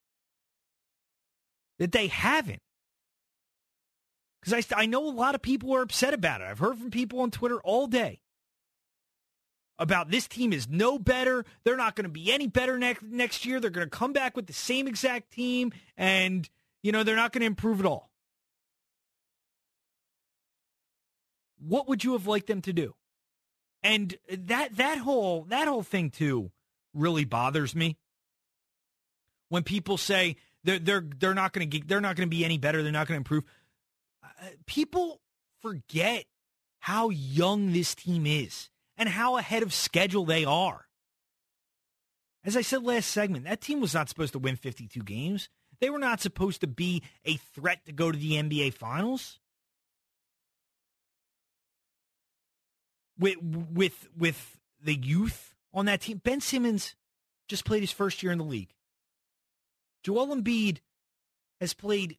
that 1.80 1.92
they 1.92 2.06
haven't. 2.06 2.60
Because 4.40 4.66
I, 4.72 4.82
I 4.82 4.86
know 4.86 5.06
a 5.06 5.10
lot 5.10 5.34
of 5.34 5.42
people 5.42 5.74
are 5.74 5.82
upset 5.82 6.14
about 6.14 6.40
it. 6.40 6.44
I've 6.44 6.58
heard 6.58 6.78
from 6.78 6.90
people 6.90 7.20
on 7.20 7.30
Twitter 7.30 7.60
all 7.60 7.86
day 7.86 8.20
about 9.80 10.10
this 10.10 10.28
team 10.28 10.52
is 10.52 10.68
no 10.68 10.98
better. 10.98 11.44
They're 11.64 11.76
not 11.76 11.96
going 11.96 12.04
to 12.04 12.10
be 12.10 12.32
any 12.32 12.46
better 12.46 12.78
next 12.78 13.02
next 13.02 13.44
year. 13.46 13.58
They're 13.58 13.70
going 13.70 13.88
to 13.88 13.90
come 13.90 14.12
back 14.12 14.36
with 14.36 14.46
the 14.46 14.52
same 14.52 14.86
exact 14.86 15.32
team, 15.32 15.72
and 15.96 16.48
you 16.82 16.92
know 16.92 17.02
they're 17.02 17.16
not 17.16 17.32
going 17.32 17.40
to 17.40 17.46
improve 17.46 17.80
at 17.80 17.86
all. 17.86 18.10
What 21.58 21.88
would 21.88 22.04
you 22.04 22.12
have 22.12 22.26
liked 22.26 22.46
them 22.46 22.62
to 22.62 22.72
do? 22.72 22.94
And 23.82 24.14
that 24.30 24.76
that 24.76 24.98
whole 24.98 25.44
that 25.48 25.66
whole 25.66 25.82
thing 25.82 26.10
too 26.10 26.52
really 26.94 27.24
bothers 27.24 27.74
me. 27.74 27.96
When 29.48 29.62
people 29.62 29.96
say 29.96 30.36
they're 30.62 30.78
they're 30.78 31.04
they're 31.18 31.34
not 31.34 31.52
going 31.52 31.70
to 31.70 31.80
they're 31.86 32.00
not 32.02 32.16
going 32.16 32.28
to 32.28 32.36
be 32.36 32.44
any 32.44 32.58
better. 32.58 32.82
They're 32.82 32.92
not 32.92 33.08
going 33.08 33.16
to 33.16 33.20
improve. 33.20 33.44
People 34.66 35.20
forget 35.60 36.24
how 36.80 37.10
young 37.10 37.72
this 37.72 37.94
team 37.94 38.26
is 38.26 38.70
and 38.96 39.08
how 39.08 39.36
ahead 39.36 39.62
of 39.62 39.72
schedule 39.72 40.24
they 40.24 40.44
are. 40.44 40.86
As 42.44 42.56
I 42.56 42.62
said 42.62 42.82
last 42.82 43.10
segment, 43.10 43.44
that 43.44 43.60
team 43.60 43.80
was 43.80 43.94
not 43.94 44.08
supposed 44.08 44.32
to 44.32 44.38
win 44.38 44.56
52 44.56 45.02
games. 45.02 45.48
They 45.80 45.90
were 45.90 45.98
not 45.98 46.20
supposed 46.20 46.62
to 46.62 46.66
be 46.66 47.02
a 47.24 47.36
threat 47.36 47.84
to 47.86 47.92
go 47.92 48.10
to 48.10 48.18
the 48.18 48.32
NBA 48.32 48.74
Finals. 48.74 49.40
with 53.20 53.36
with 53.42 54.08
with 54.16 54.58
the 54.82 54.94
youth 54.94 55.54
on 55.72 55.84
that 55.86 56.00
team. 56.00 56.20
Ben 56.24 56.40
Simmons 56.40 56.96
just 57.46 57.64
played 57.64 57.82
his 57.82 57.92
first 57.92 58.22
year 58.22 58.32
in 58.32 58.38
the 58.38 58.44
league. 58.44 58.74
Joel 60.02 60.34
Embiid 60.34 60.78
has 61.60 61.74
played 61.74 62.16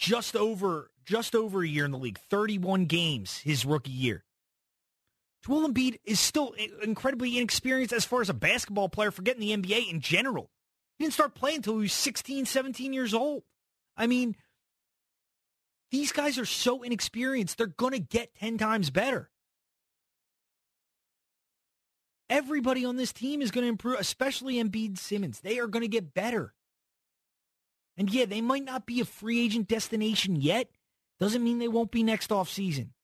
just 0.00 0.34
over 0.34 0.90
just 1.04 1.34
over 1.34 1.62
a 1.62 1.68
year 1.68 1.84
in 1.84 1.90
the 1.90 1.98
league, 1.98 2.18
31 2.30 2.86
games 2.86 3.38
his 3.38 3.64
rookie 3.64 3.90
year. 3.90 4.24
Joel 5.44 5.68
Embiid 5.68 5.98
is 6.04 6.20
still 6.20 6.54
incredibly 6.82 7.36
inexperienced 7.36 7.92
as 7.92 8.04
far 8.04 8.20
as 8.20 8.28
a 8.28 8.34
basketball 8.34 8.88
player, 8.88 9.10
forgetting 9.10 9.40
the 9.40 9.56
NBA 9.56 9.90
in 9.90 10.00
general. 10.00 10.50
He 10.98 11.04
didn't 11.04 11.14
start 11.14 11.34
playing 11.34 11.56
until 11.56 11.76
he 11.76 11.82
was 11.82 11.92
16, 11.92 12.46
17 12.46 12.92
years 12.92 13.14
old. 13.14 13.42
I 13.96 14.06
mean, 14.06 14.36
these 15.90 16.12
guys 16.12 16.38
are 16.38 16.46
so 16.46 16.82
inexperienced, 16.82 17.58
they're 17.58 17.66
going 17.66 17.92
to 17.92 17.98
get 17.98 18.34
10 18.36 18.58
times 18.58 18.90
better. 18.90 19.30
Everybody 22.28 22.84
on 22.84 22.96
this 22.96 23.12
team 23.12 23.42
is 23.42 23.50
going 23.50 23.64
to 23.64 23.68
improve, 23.68 23.98
especially 23.98 24.62
Embiid 24.62 24.98
Simmons. 24.98 25.40
They 25.40 25.58
are 25.58 25.66
going 25.66 25.82
to 25.82 25.88
get 25.88 26.14
better. 26.14 26.54
And 28.00 28.10
yeah, 28.10 28.24
they 28.24 28.40
might 28.40 28.64
not 28.64 28.86
be 28.86 29.00
a 29.00 29.04
free 29.04 29.44
agent 29.44 29.68
destination 29.68 30.34
yet. 30.34 30.70
Doesn't 31.18 31.44
mean 31.44 31.58
they 31.58 31.68
won't 31.68 31.90
be 31.90 32.02
next 32.02 32.32
off 32.32 32.48
season. 32.48 32.94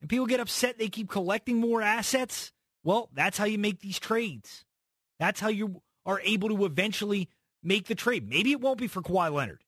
And 0.00 0.08
people 0.08 0.24
get 0.24 0.40
upset 0.40 0.78
they 0.78 0.88
keep 0.88 1.10
collecting 1.10 1.58
more 1.58 1.82
assets. 1.82 2.50
Well, 2.82 3.10
that's 3.12 3.36
how 3.36 3.44
you 3.44 3.58
make 3.58 3.80
these 3.80 3.98
trades. 3.98 4.64
That's 5.18 5.38
how 5.38 5.48
you 5.48 5.82
are 6.06 6.22
able 6.24 6.48
to 6.48 6.64
eventually 6.64 7.28
make 7.62 7.88
the 7.88 7.94
trade. 7.94 8.26
Maybe 8.26 8.52
it 8.52 8.60
won't 8.62 8.78
be 8.78 8.88
for 8.88 9.02
Kawhi 9.02 9.30
Leonard. 9.30 9.64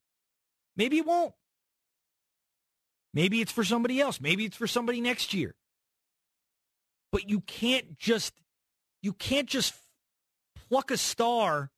Maybe 0.74 0.96
it 0.96 1.04
won't. 1.04 1.34
Maybe 3.12 3.42
it's 3.42 3.52
for 3.52 3.64
somebody 3.64 4.00
else. 4.00 4.18
Maybe 4.18 4.46
it's 4.46 4.56
for 4.56 4.66
somebody 4.66 5.02
next 5.02 5.34
year. 5.34 5.54
But 7.10 7.28
you 7.28 7.40
can't 7.40 7.98
just 7.98 8.32
you 9.02 9.12
can't 9.12 9.46
just 9.46 9.74
pluck 10.70 10.90
a 10.90 10.96
star 10.96 11.70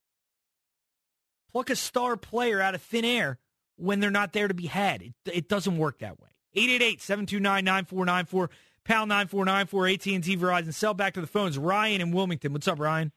pluck 1.55 1.71
a 1.71 1.77
star 1.77 2.17
player 2.17 2.61
out 2.61 2.75
of 2.75 2.83
thin 2.83 3.05
air 3.05 3.39
when 3.77 4.01
they're 4.01 4.11
not 4.11 4.33
there 4.33 4.49
to 4.49 4.55
be 4.55 4.67
had. 4.67 5.03
It, 5.03 5.15
it 5.33 5.49
doesn't 5.49 5.79
work 5.79 6.01
that 6.01 6.21
way. 6.21 6.29
888-729-9494 6.57 8.49
pound 8.85 9.09
9494 9.09 9.89
AT&T 9.89 10.37
Verizon. 10.37 10.75
Sell 10.75 10.95
back 10.95 11.15
to 11.15 11.21
the 11.21 11.27
phones. 11.29 11.57
Ryan 11.57 12.01
in 12.01 12.11
Wilmington. 12.11 12.53
What's 12.53 12.67
up, 12.69 12.81
Ryan? 12.81 13.13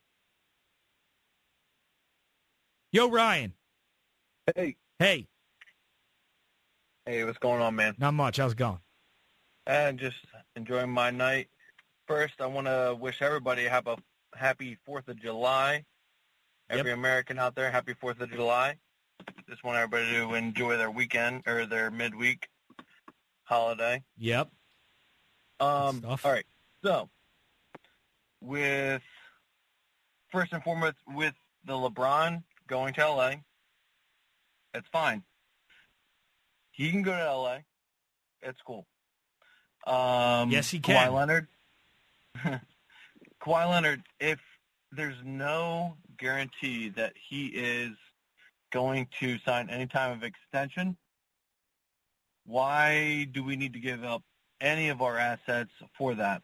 Yo, 2.91 3.09
Ryan. 3.09 3.53
Hey. 4.55 4.75
Hey. 4.99 5.27
Hey, 7.05 7.23
what's 7.25 7.37
going 7.39 7.61
on, 7.61 7.75
man? 7.75 7.95
Not 7.97 8.13
much. 8.13 8.37
How's 8.37 8.51
it 8.51 8.57
going? 8.57 8.79
And 9.65 9.99
just 9.99 10.17
enjoying 10.55 10.89
my 10.89 11.09
night. 11.09 11.47
First, 12.07 12.35
I 12.39 12.45
want 12.45 12.67
to 12.67 12.95
wish 12.99 13.21
everybody 13.21 13.65
have 13.65 13.87
a 13.87 13.97
happy 14.35 14.77
4th 14.87 15.07
of 15.07 15.19
July. 15.19 15.85
Every 16.69 16.91
Yep. 16.91 16.97
American 16.97 17.39
out 17.39 17.55
there, 17.55 17.71
happy 17.71 17.93
4th 17.93 18.19
of 18.19 18.31
July. 18.31 18.77
Just 19.49 19.63
want 19.63 19.77
everybody 19.77 20.11
to 20.11 20.33
enjoy 20.35 20.77
their 20.77 20.91
weekend 20.91 21.43
or 21.47 21.65
their 21.65 21.89
midweek 21.89 22.47
holiday. 23.43 24.03
Yep. 24.17 24.49
Um, 25.59 26.03
all 26.05 26.19
right. 26.23 26.45
So, 26.83 27.09
with 28.41 29.01
first 30.31 30.53
and 30.53 30.63
foremost, 30.63 30.97
with 31.07 31.33
the 31.65 31.73
LeBron 31.73 32.43
going 32.67 32.93
to 32.95 33.07
LA, 33.09 33.33
it's 34.73 34.87
fine. 34.91 35.23
He 36.71 36.91
can 36.91 37.01
go 37.01 37.11
to 37.11 37.33
LA. 37.33 37.57
It's 38.43 38.59
cool. 38.65 38.85
Um, 39.87 40.51
Yes, 40.51 40.69
he 40.69 40.79
can. 40.79 40.95
Kawhi. 41.09 41.13
Leonard. 41.13 41.47
Kawhi 43.41 43.69
Leonard. 43.69 44.03
If 44.19 44.39
there's 44.91 45.17
no 45.23 45.97
guarantee 46.17 46.89
that 46.89 47.13
he 47.29 47.47
is 47.47 47.91
going 48.71 49.07
to 49.19 49.37
sign 49.39 49.69
any 49.69 49.87
time 49.87 50.11
of 50.11 50.23
extension, 50.23 50.97
why 52.45 53.27
do 53.31 53.43
we 53.43 53.55
need 53.55 53.73
to 53.73 53.79
give 53.79 54.03
up 54.03 54.23
any 54.59 54.89
of 54.89 55.01
our 55.01 55.17
assets 55.17 55.71
for 55.97 56.15
that? 56.15 56.41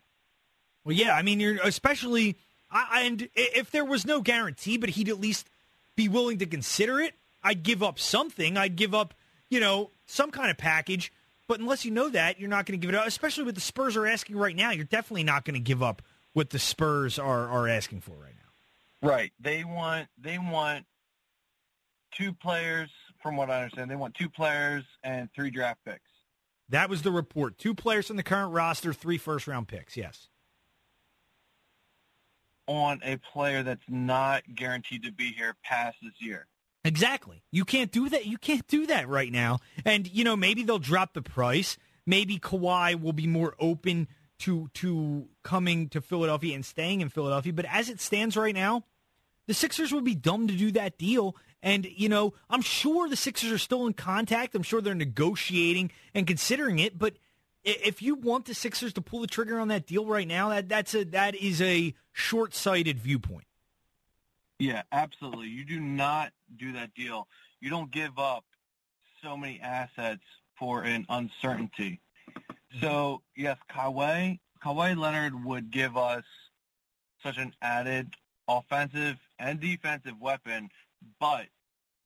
Well, 0.83 0.95
yeah, 0.95 1.15
I 1.15 1.21
mean, 1.21 1.39
you're 1.39 1.57
especially, 1.63 2.37
I, 2.69 3.03
and 3.03 3.29
if 3.35 3.71
there 3.71 3.85
was 3.85 4.05
no 4.05 4.21
guarantee, 4.21 4.77
but 4.77 4.89
he'd 4.89 5.09
at 5.09 5.19
least 5.19 5.49
be 5.95 6.09
willing 6.09 6.39
to 6.39 6.45
consider 6.45 6.99
it, 6.99 7.13
I'd 7.43 7.63
give 7.63 7.83
up 7.83 7.99
something. 7.99 8.57
I'd 8.57 8.75
give 8.75 8.93
up, 8.93 9.13
you 9.49 9.59
know, 9.59 9.91
some 10.05 10.31
kind 10.31 10.49
of 10.49 10.57
package. 10.57 11.11
But 11.47 11.59
unless 11.59 11.85
you 11.85 11.91
know 11.91 12.09
that, 12.09 12.39
you're 12.39 12.49
not 12.49 12.65
going 12.65 12.79
to 12.79 12.85
give 12.85 12.93
it 12.93 12.97
up. 12.97 13.05
Especially 13.05 13.43
what 13.43 13.55
the 13.55 13.61
Spurs 13.61 13.97
are 13.97 14.05
asking 14.05 14.37
right 14.37 14.55
now, 14.55 14.71
you're 14.71 14.85
definitely 14.85 15.23
not 15.23 15.45
going 15.45 15.55
to 15.55 15.59
give 15.59 15.83
up 15.83 16.01
what 16.33 16.49
the 16.49 16.59
Spurs 16.59 17.19
are 17.19 17.47
are 17.47 17.67
asking 17.67 18.01
for 18.01 18.11
right 18.11 18.33
now. 18.35 18.42
Right. 19.03 19.31
They 19.39 19.63
want 19.63 20.07
they 20.17 20.37
want 20.39 20.85
two 22.17 22.33
players, 22.33 22.89
from 23.21 23.35
what 23.37 23.49
I 23.49 23.63
understand. 23.63 23.91
They 23.91 23.95
want 23.95 24.15
two 24.15 24.29
players 24.29 24.83
and 25.03 25.29
three 25.35 25.51
draft 25.51 25.79
picks. 25.85 25.99
That 26.69 26.89
was 26.89 27.01
the 27.03 27.11
report. 27.11 27.57
Two 27.57 27.75
players 27.75 28.07
from 28.07 28.15
the 28.17 28.23
current 28.23 28.51
roster, 28.53 28.93
three 28.93 29.17
first 29.17 29.45
round 29.47 29.67
picks. 29.67 29.95
Yes. 29.97 30.29
on 32.67 33.01
a 33.03 33.17
player 33.33 33.61
that's 33.61 33.83
not 33.89 34.43
guaranteed 34.55 35.03
to 35.03 35.11
be 35.11 35.33
here 35.33 35.55
past 35.63 35.97
this 36.01 36.13
year. 36.19 36.47
Exactly. 36.85 37.43
You 37.51 37.65
can't 37.65 37.91
do 37.91 38.09
that. 38.09 38.25
You 38.25 38.37
can't 38.37 38.65
do 38.67 38.85
that 38.87 39.07
right 39.07 39.31
now. 39.31 39.59
And 39.85 40.09
you 40.11 40.23
know, 40.23 40.35
maybe 40.35 40.63
they'll 40.63 40.79
drop 40.79 41.13
the 41.13 41.21
price. 41.21 41.77
Maybe 42.05 42.39
Kawhi 42.39 43.01
will 43.01 43.13
be 43.13 43.27
more 43.27 43.55
open 43.59 44.07
to 44.39 44.69
to 44.75 45.27
coming 45.43 45.89
to 45.89 46.01
Philadelphia 46.01 46.55
and 46.55 46.65
staying 46.65 47.01
in 47.01 47.09
Philadelphia. 47.09 47.53
But 47.53 47.65
as 47.65 47.89
it 47.89 47.99
stands 48.01 48.35
right 48.35 48.55
now, 48.55 48.83
the 49.47 49.53
Sixers 49.53 49.91
would 49.91 50.03
be 50.03 50.15
dumb 50.15 50.47
to 50.47 50.55
do 50.55 50.71
that 50.71 50.97
deal. 50.97 51.35
And 51.61 51.85
you 51.85 52.09
know, 52.09 52.33
I'm 52.49 52.61
sure 52.61 53.07
the 53.07 53.15
Sixers 53.15 53.51
are 53.51 53.57
still 53.57 53.87
in 53.87 53.93
contact. 53.93 54.55
I'm 54.55 54.63
sure 54.63 54.81
they're 54.81 54.95
negotiating 54.95 55.91
and 56.13 56.27
considering 56.27 56.79
it. 56.79 56.97
But 56.99 57.15
if 57.63 58.01
you 58.01 58.15
want 58.15 58.45
the 58.45 58.53
Sixers 58.53 58.93
to 58.93 59.01
pull 59.01 59.21
the 59.21 59.27
trigger 59.27 59.59
on 59.59 59.69
that 59.69 59.87
deal 59.87 60.05
right 60.05 60.27
now, 60.27 60.49
that 60.49 60.69
that's 60.69 60.93
a 60.93 61.05
that 61.05 61.35
is 61.35 61.61
a 61.61 61.93
short 62.11 62.53
sighted 62.53 62.99
viewpoint. 62.99 63.45
Yeah, 64.59 64.83
absolutely. 64.91 65.47
You 65.47 65.65
do 65.65 65.79
not 65.79 66.31
do 66.55 66.73
that 66.73 66.93
deal. 66.93 67.27
You 67.59 67.69
don't 67.69 67.91
give 67.91 68.19
up 68.19 68.45
so 69.23 69.37
many 69.37 69.59
assets 69.61 70.21
for 70.59 70.83
an 70.83 71.05
uncertainty. 71.09 72.01
So 72.81 73.21
yes, 73.35 73.57
Kawhi, 73.71 74.39
Kawhi 74.63 74.97
Leonard 74.97 75.45
would 75.45 75.71
give 75.71 75.97
us 75.97 76.23
such 77.21 77.37
an 77.37 77.53
added 77.61 78.13
offensive 78.47 79.17
and 79.39 79.59
defensive 79.59 80.19
weapon, 80.19 80.69
but 81.19 81.47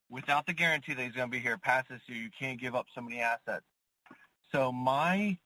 without 0.10 0.46
the 0.46 0.54
guarantee 0.54 0.94
that 0.94 1.04
he's 1.04 1.14
going 1.14 1.30
to 1.30 1.32
be 1.32 1.40
here 1.40 1.58
past 1.58 1.90
this 1.90 2.02
year, 2.08 2.18
you 2.18 2.30
can't 2.38 2.60
give 2.60 2.76
up 2.76 2.88
so 2.94 3.02
many 3.02 3.20
assets. 3.20 3.66
So 4.52 4.72
my 4.72 5.38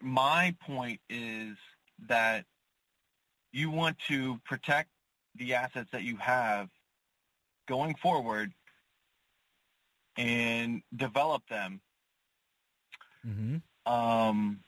my 0.00 0.54
point 0.66 1.00
is 1.08 1.56
that 2.08 2.44
you 3.52 3.70
want 3.70 3.96
to 4.08 4.38
protect 4.44 4.90
the 5.36 5.54
assets 5.54 5.88
that 5.92 6.02
you 6.02 6.16
have 6.16 6.68
going 7.66 7.94
forward 7.94 8.52
and 10.16 10.82
develop 10.94 11.42
them. 11.48 11.80
Mm-hmm. 13.26 13.92
Um, 13.92 14.60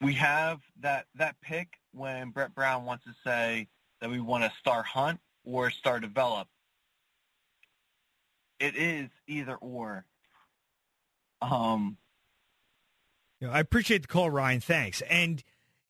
we 0.00 0.14
have 0.14 0.60
that 0.80 1.06
that 1.14 1.36
pick 1.40 1.68
when 1.92 2.30
Brett 2.30 2.54
Brown 2.54 2.84
wants 2.84 3.04
to 3.04 3.14
say 3.24 3.68
that 4.00 4.10
we 4.10 4.20
want 4.20 4.44
to 4.44 4.52
star 4.60 4.82
hunt 4.82 5.20
or 5.44 5.70
star 5.70 6.00
develop. 6.00 6.48
It 8.58 8.76
is 8.76 9.08
either 9.26 9.54
or. 9.54 10.04
Um, 11.42 11.98
You 13.40 13.48
know, 13.48 13.52
I 13.52 13.60
appreciate 13.60 14.02
the 14.02 14.08
call, 14.08 14.30
Ryan. 14.30 14.60
Thanks. 14.60 15.02
And 15.02 15.44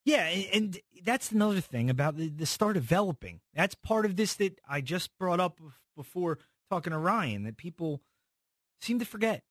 yeah, 0.05 0.27
and, 0.27 0.47
and 0.53 0.81
that's 1.05 1.31
another 1.31 1.61
thing 1.61 1.89
about 1.91 2.17
the, 2.17 2.29
the 2.29 2.47
start 2.47 2.75
developing. 2.75 3.41
That's 3.55 3.75
part 3.77 4.05
of 4.05 4.17
this 4.17 4.35
that 4.35 4.59
I 4.69 4.81
just 4.81 5.17
brought 5.19 5.41
up 5.41 5.61
before 5.97 6.39
talking 6.69 6.91
to 6.91 6.99
Ryan 6.99 7.45
that 7.45 7.57
people 7.57 8.03
seem 8.81 8.99
to 8.99 9.05
forget. 9.05 9.45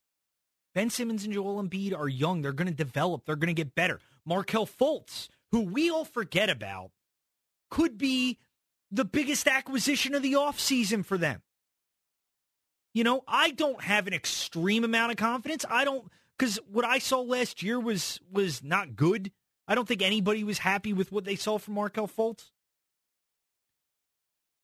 Ben 0.73 0.89
Simmons 0.89 1.23
and 1.23 1.33
Joel 1.33 1.63
Embiid 1.63 1.97
are 1.97 2.09
young. 2.09 2.41
They're 2.41 2.51
going 2.51 2.67
to 2.67 2.73
develop. 2.73 3.25
They're 3.25 3.37
going 3.37 3.47
to 3.47 3.53
get 3.53 3.73
better. 3.75 4.01
Markelle 4.25 4.67
Fultz, 4.67 5.29
who 5.51 5.61
we 5.61 5.89
all 5.89 6.03
forget 6.03 6.49
about, 6.49 6.91
could 7.75 7.97
be 7.97 8.37
the 8.89 9.03
biggest 9.03 9.49
acquisition 9.49 10.15
of 10.15 10.21
the 10.21 10.31
offseason 10.31 11.03
for 11.05 11.17
them. 11.17 11.41
You 12.93 13.03
know, 13.03 13.21
I 13.27 13.51
don't 13.51 13.83
have 13.83 14.07
an 14.07 14.13
extreme 14.13 14.85
amount 14.85 15.11
of 15.11 15.17
confidence. 15.17 15.65
I 15.69 15.83
don't 15.83 16.09
because 16.39 16.57
what 16.71 16.85
I 16.85 16.99
saw 16.99 17.19
last 17.19 17.61
year 17.61 17.77
was 17.77 18.21
was 18.31 18.63
not 18.63 18.95
good. 18.95 19.29
I 19.67 19.75
don't 19.75 19.85
think 19.85 20.01
anybody 20.01 20.45
was 20.45 20.59
happy 20.59 20.93
with 20.93 21.11
what 21.11 21.25
they 21.25 21.35
saw 21.35 21.57
from 21.57 21.73
Markelle 21.73 22.07
Fultz. 22.07 22.51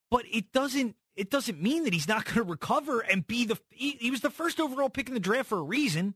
But 0.09 0.23
it 0.31 0.53
doesn't 0.53 0.95
it 1.17 1.29
doesn't 1.29 1.61
mean 1.61 1.83
that 1.83 1.91
he's 1.91 2.07
not 2.07 2.23
going 2.23 2.35
to 2.35 2.43
recover 2.43 3.01
and 3.01 3.27
be 3.27 3.43
the 3.43 3.59
he, 3.71 3.97
he 3.99 4.09
was 4.09 4.21
the 4.21 4.29
first 4.29 4.61
overall 4.61 4.89
pick 4.89 5.09
in 5.09 5.13
the 5.15 5.19
draft 5.19 5.49
for 5.49 5.57
a 5.57 5.63
reason. 5.63 6.15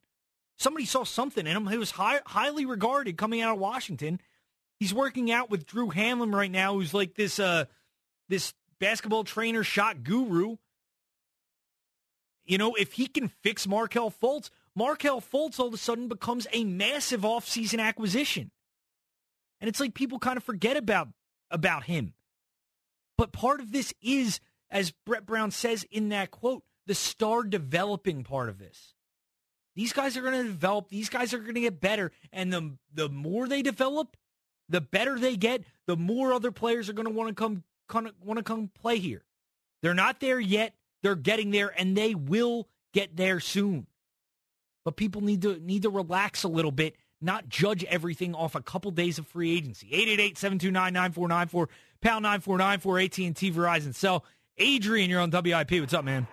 Somebody 0.58 0.86
saw 0.86 1.04
something 1.04 1.46
in 1.46 1.58
him. 1.58 1.68
He 1.68 1.78
was 1.78 1.92
high, 1.92 2.22
highly 2.26 2.66
regarded 2.66 3.18
coming 3.18 3.42
out 3.42 3.56
of 3.56 3.60
Washington. 3.60 4.22
He's 4.80 4.94
working 4.94 5.32
out 5.32 5.50
with 5.50 5.66
Drew 5.66 5.90
Hanlen 5.90 6.34
right 6.34 6.52
now, 6.52 6.74
who's 6.74 6.94
like 6.94 7.16
this 7.16 7.40
uh, 7.40 7.66
this 8.28 8.54
basketball 8.80 9.24
trainer, 9.24 9.64
shot 9.64 10.04
guru. 10.04 10.58
You 12.46 12.58
know, 12.58 12.76
if 12.76 12.94
he 12.94 13.08
can 13.08 13.30
fix 13.42 13.68
Markelle 13.68 14.12
Fultz, 14.12 14.50
Markelle 14.76 15.22
Fultz 15.22 15.60
all 15.60 15.68
of 15.68 15.74
a 15.74 15.78
sudden 15.78 16.08
becomes 16.08 16.46
a 16.52 16.64
massive 16.64 17.22
offseason 17.22 17.80
acquisition. 17.80 18.52
And 19.60 19.70
it's 19.70 19.80
like 19.80 19.94
people 19.94 20.20
kind 20.20 20.38
of 20.38 20.44
forget 20.44 20.78
about 20.78 21.08
about 21.50 21.86
him. 21.86 22.14
But 23.18 23.32
part 23.32 23.62
of 23.62 23.72
this 23.72 23.94
is, 24.02 24.40
as 24.70 24.92
Brett 25.06 25.26
Brown 25.26 25.52
says 25.52 25.86
in 25.90 26.10
that 26.10 26.32
quote, 26.32 26.64
the 26.86 26.96
star 26.96 27.44
developing 27.44 28.24
part 28.24 28.50
of 28.50 28.60
this. 28.60 28.94
These 29.76 29.94
guys 29.94 30.16
are 30.16 30.22
going 30.22 30.44
to 30.44 30.52
develop. 30.52 30.90
These 30.90 31.10
guys 31.10 31.34
are 31.34 31.40
going 31.40 31.56
to 31.56 31.62
get 31.62 31.82
better, 31.82 32.12
and 32.32 32.52
the 32.52 32.78
the 32.94 33.10
more 33.10 33.48
they 33.48 33.62
develop, 33.62 34.16
the 34.70 34.82
better 34.82 35.20
they 35.20 35.36
get. 35.36 35.64
The 35.88 35.96
more 35.96 36.34
other 36.34 36.52
players 36.52 36.90
are 36.90 36.94
going 36.94 37.08
to 37.08 37.14
want 37.14 37.30
to 37.30 37.36
come, 37.36 37.64
want 38.24 38.38
to 38.38 38.44
come 38.44 38.70
play 38.80 38.98
here. 38.98 39.24
They're 39.82 39.94
not 39.94 40.20
there 40.20 40.40
yet. 40.40 40.74
They're 41.04 41.16
getting 41.16 41.52
there, 41.52 41.72
and 41.78 41.96
they 41.96 42.16
will 42.16 42.68
get 42.94 43.16
there 43.16 43.40
soon. 43.40 43.86
But 44.84 44.96
people 44.96 45.22
need 45.22 45.44
to 45.44 45.60
need 45.60 45.84
to 45.84 45.90
relax 45.90 46.44
a 46.44 46.48
little 46.48 46.72
bit, 46.72 46.96
not 47.22 47.50
judge 47.50 47.84
everything 47.86 48.34
off 48.34 48.56
a 48.56 48.62
couple 48.62 48.92
days 48.92 49.20
of 49.20 49.28
free 49.28 49.56
agency. 49.56 49.88
888-729-9494, 50.36 51.68
pound 52.02 52.24
9494, 52.24 53.00
AT&T, 53.00 53.52
Verizon. 53.52 53.94
So, 53.94 54.24
Adrian, 54.58 55.10
you're 55.10 55.22
on 55.22 55.32
WIP. 55.32 55.72
What's 55.72 55.94
up, 55.94 56.06
man? 56.06 56.28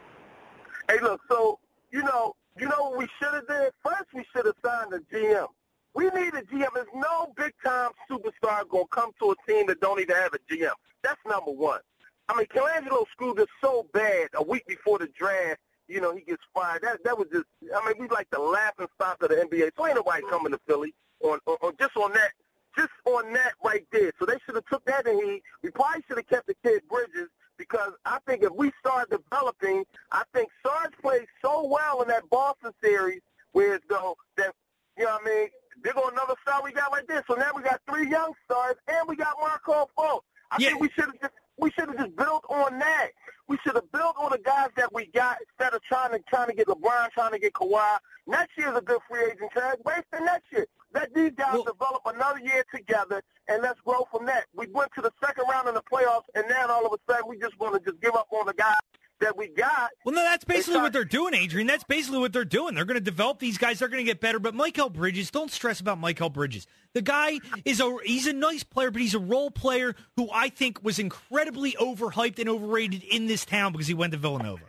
Hey, 0.88 1.00
look, 1.02 1.20
so, 1.28 1.58
you 1.90 2.02
know, 2.02 2.34
you 2.58 2.66
know 2.66 2.90
what 2.90 2.98
we 2.98 3.08
should 3.18 3.34
have 3.34 3.46
did? 3.46 3.72
First, 3.82 4.12
we 4.14 4.24
should 4.34 4.46
have 4.46 4.54
signed 4.64 4.92
a 4.92 5.00
GM. 5.14 5.46
We 5.94 6.04
need 6.04 6.34
a 6.34 6.42
GM. 6.42 6.68
There's 6.74 6.86
no 6.94 7.32
big-time 7.36 7.90
superstar 8.10 8.68
going 8.68 8.84
to 8.84 8.88
come 8.90 9.10
to 9.20 9.32
a 9.32 9.50
team 9.50 9.66
that 9.66 9.80
don't 9.80 10.00
even 10.00 10.16
have 10.16 10.32
a 10.34 10.38
GM. 10.52 10.72
That's 11.02 11.20
number 11.26 11.50
one. 11.50 11.80
I 12.28 12.36
mean, 12.36 12.46
Colangelo 12.46 13.04
screwed 13.10 13.40
us 13.40 13.48
so 13.60 13.86
bad 13.92 14.28
a 14.34 14.42
week 14.42 14.66
before 14.66 14.98
the 14.98 15.08
draft, 15.08 15.60
you 15.88 16.00
know, 16.00 16.14
he 16.14 16.22
gets 16.22 16.42
fired. 16.54 16.82
That 16.82 17.04
that 17.04 17.18
was 17.18 17.28
just, 17.32 17.44
I 17.74 17.86
mean, 17.86 17.96
we 17.98 18.08
like 18.08 18.30
the 18.30 18.38
laughing 18.38 18.86
stock 18.94 19.22
of 19.22 19.28
the 19.28 19.36
NBA. 19.36 19.72
So 19.76 19.86
ain't 19.86 19.96
nobody 19.96 20.22
coming 20.30 20.52
to 20.52 20.60
Philly 20.66 20.94
on, 21.22 21.38
on, 21.46 21.56
on 21.62 21.72
just 21.78 21.96
on 21.96 22.12
that, 22.12 22.30
just 22.76 22.90
on 23.04 23.32
that 23.34 23.52
right 23.62 23.86
there. 23.92 24.12
So 24.18 24.24
they 24.24 24.38
should 24.46 24.54
have 24.54 24.64
took 24.66 24.84
that 24.86 25.06
in 25.06 25.16
heat. 25.22 25.42
We 25.62 25.70
probably 25.70 26.02
should 26.08 26.16
have 26.16 26.28
kept 26.28 26.46
the 26.46 26.54
kid 26.64 26.82
Bridges 26.88 27.28
because 27.58 27.92
I 28.06 28.18
think 28.26 28.42
if 28.42 28.52
we 28.52 28.72
start 28.80 29.10
developing, 29.10 29.84
I 30.10 30.22
think 30.32 30.48
Sarge 30.64 30.92
played 31.02 31.26
so 31.44 31.66
well 31.66 32.02
in 32.02 32.08
that 32.08 32.28
Boston 32.30 32.72
series, 32.82 33.20
whereas 33.52 33.80
though 33.88 34.16
that 34.36 34.52
you 34.96 35.04
know 35.04 35.12
what 35.12 35.22
I 35.22 35.24
mean, 35.24 35.48
they're 35.82 35.92
going 35.94 36.12
another 36.12 36.34
star 36.42 36.62
we 36.62 36.72
got 36.72 36.92
right 36.92 37.06
there. 37.08 37.24
So 37.28 37.34
now 37.34 37.50
we 37.54 37.62
got 37.62 37.80
three 37.88 38.08
young 38.08 38.32
stars 38.44 38.76
and 38.88 39.08
we 39.08 39.16
got 39.16 39.34
Markelle 39.40 39.90
Fultz. 39.98 40.22
I 40.50 40.56
Yeah. 40.58 40.68
think 40.70 40.80
we 40.80 40.90
should 40.90 41.06
have 41.06 41.20
just 41.20 41.32
we 41.58 41.70
should 41.72 41.88
have 41.88 41.98
just 41.98 42.16
built 42.16 42.44
on 42.48 42.78
that. 42.78 43.08
We 43.46 43.58
should 43.62 43.74
have 43.74 43.90
built 43.92 44.16
on 44.18 44.30
the 44.32 44.38
guys 44.38 44.70
that 44.76 44.92
we 44.92 45.06
got 45.06 45.36
instead 45.46 45.74
of 45.74 45.82
trying 45.84 46.12
to 46.12 46.18
trying 46.28 46.48
to 46.48 46.54
get 46.54 46.66
LeBron, 46.66 47.10
trying 47.12 47.32
to 47.32 47.38
get 47.38 47.52
Kawhi. 47.52 47.98
Next 48.26 48.56
year's 48.56 48.76
a 48.76 48.80
good 48.80 49.00
free 49.08 49.24
agent 49.24 49.50
tag. 49.52 49.78
Wait 49.84 50.04
the 50.12 50.20
next 50.20 50.46
year. 50.52 50.66
Let 50.94 51.12
these 51.14 51.32
guys 51.36 51.54
Well- 51.54 51.64
develop 51.64 52.02
another 52.06 52.40
year 52.40 52.64
together, 52.74 53.22
and 53.48 53.62
let's 53.62 53.80
grow 53.80 54.06
from 54.10 54.26
that. 54.26 54.46
We 54.54 54.66
went 54.68 54.92
to 54.94 55.02
the 55.02 55.12
second 55.24 55.44
round 55.48 55.68
in 55.68 55.74
the 55.74 55.82
playoffs, 55.82 56.24
and 56.34 56.46
now 56.48 56.68
all 56.68 56.86
of 56.86 56.92
a 56.92 57.12
sudden 57.12 57.28
we 57.28 57.38
just 57.38 57.58
want 57.58 57.74
to 57.74 57.90
just 57.90 58.00
give 58.02 58.14
up 58.14 58.28
on 58.30 58.46
the 58.46 58.54
guys 58.54 58.76
that 59.22 59.36
we 59.36 59.48
got. 59.48 59.90
Well, 60.04 60.14
no, 60.14 60.22
that's 60.22 60.44
basically 60.44 60.80
what 60.80 60.92
they're 60.92 61.04
doing, 61.04 61.34
Adrian. 61.34 61.66
That's 61.66 61.84
basically 61.84 62.18
what 62.20 62.32
they're 62.32 62.44
doing. 62.44 62.74
They're 62.74 62.84
going 62.84 62.98
to 62.98 63.00
develop 63.00 63.38
these 63.38 63.58
guys. 63.58 63.78
They're 63.78 63.88
going 63.88 64.04
to 64.04 64.10
get 64.10 64.20
better. 64.20 64.38
But 64.38 64.54
Mikal 64.54 64.92
Bridges, 64.92 65.30
don't 65.30 65.50
stress 65.50 65.80
about 65.80 66.00
Mikal 66.00 66.32
Bridges. 66.32 66.66
The 66.92 67.02
guy 67.02 67.38
is 67.64 67.80
a 67.80 67.96
he's 68.04 68.26
a 68.26 68.32
nice 68.32 68.62
player, 68.62 68.90
but 68.90 69.00
he's 69.00 69.14
a 69.14 69.18
role 69.18 69.50
player 69.50 69.94
who 70.16 70.28
I 70.32 70.50
think 70.50 70.82
was 70.84 70.98
incredibly 70.98 71.72
overhyped 71.72 72.38
and 72.38 72.48
overrated 72.48 73.02
in 73.02 73.26
this 73.26 73.44
town 73.44 73.72
because 73.72 73.86
he 73.86 73.94
went 73.94 74.12
to 74.12 74.18
Villanova. 74.18 74.64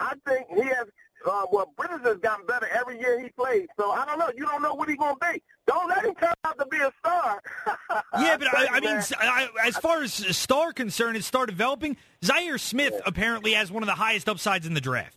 I 0.00 0.14
think 0.26 0.46
he 0.54 0.62
has. 0.62 0.86
Uh, 1.26 1.42
well, 1.50 1.72
Bridges 1.76 2.00
has 2.04 2.16
gotten 2.18 2.46
better 2.46 2.68
every 2.68 2.98
year 2.98 3.20
he 3.20 3.28
plays. 3.30 3.66
So 3.78 3.90
I 3.90 4.04
don't 4.06 4.18
know. 4.18 4.30
You 4.36 4.44
don't 4.46 4.62
know 4.62 4.74
what 4.74 4.88
he's 4.88 4.98
going 4.98 5.16
to 5.20 5.32
be. 5.32 5.42
Don't 5.66 5.88
let 5.88 6.04
him 6.04 6.14
turn 6.14 6.32
out 6.44 6.58
to 6.58 6.66
be 6.66 6.78
a 6.78 6.92
star. 7.00 7.42
Yeah, 8.18 8.36
but 8.36 8.48
I, 8.56 8.66
I 8.72 8.80
mean, 8.80 9.00
I- 9.20 9.48
as 9.64 9.76
far 9.78 10.02
as 10.02 10.12
star 10.36 10.72
concern 10.72 11.14
and 11.14 11.24
star 11.24 11.46
developing, 11.46 11.96
Zhaire 12.22 12.58
Smith 12.58 12.94
apparently 13.06 13.52
has 13.52 13.70
one 13.70 13.82
of 13.82 13.86
the 13.86 13.94
highest 13.94 14.28
upsides 14.28 14.66
in 14.66 14.74
the 14.74 14.80
draft. 14.80 15.14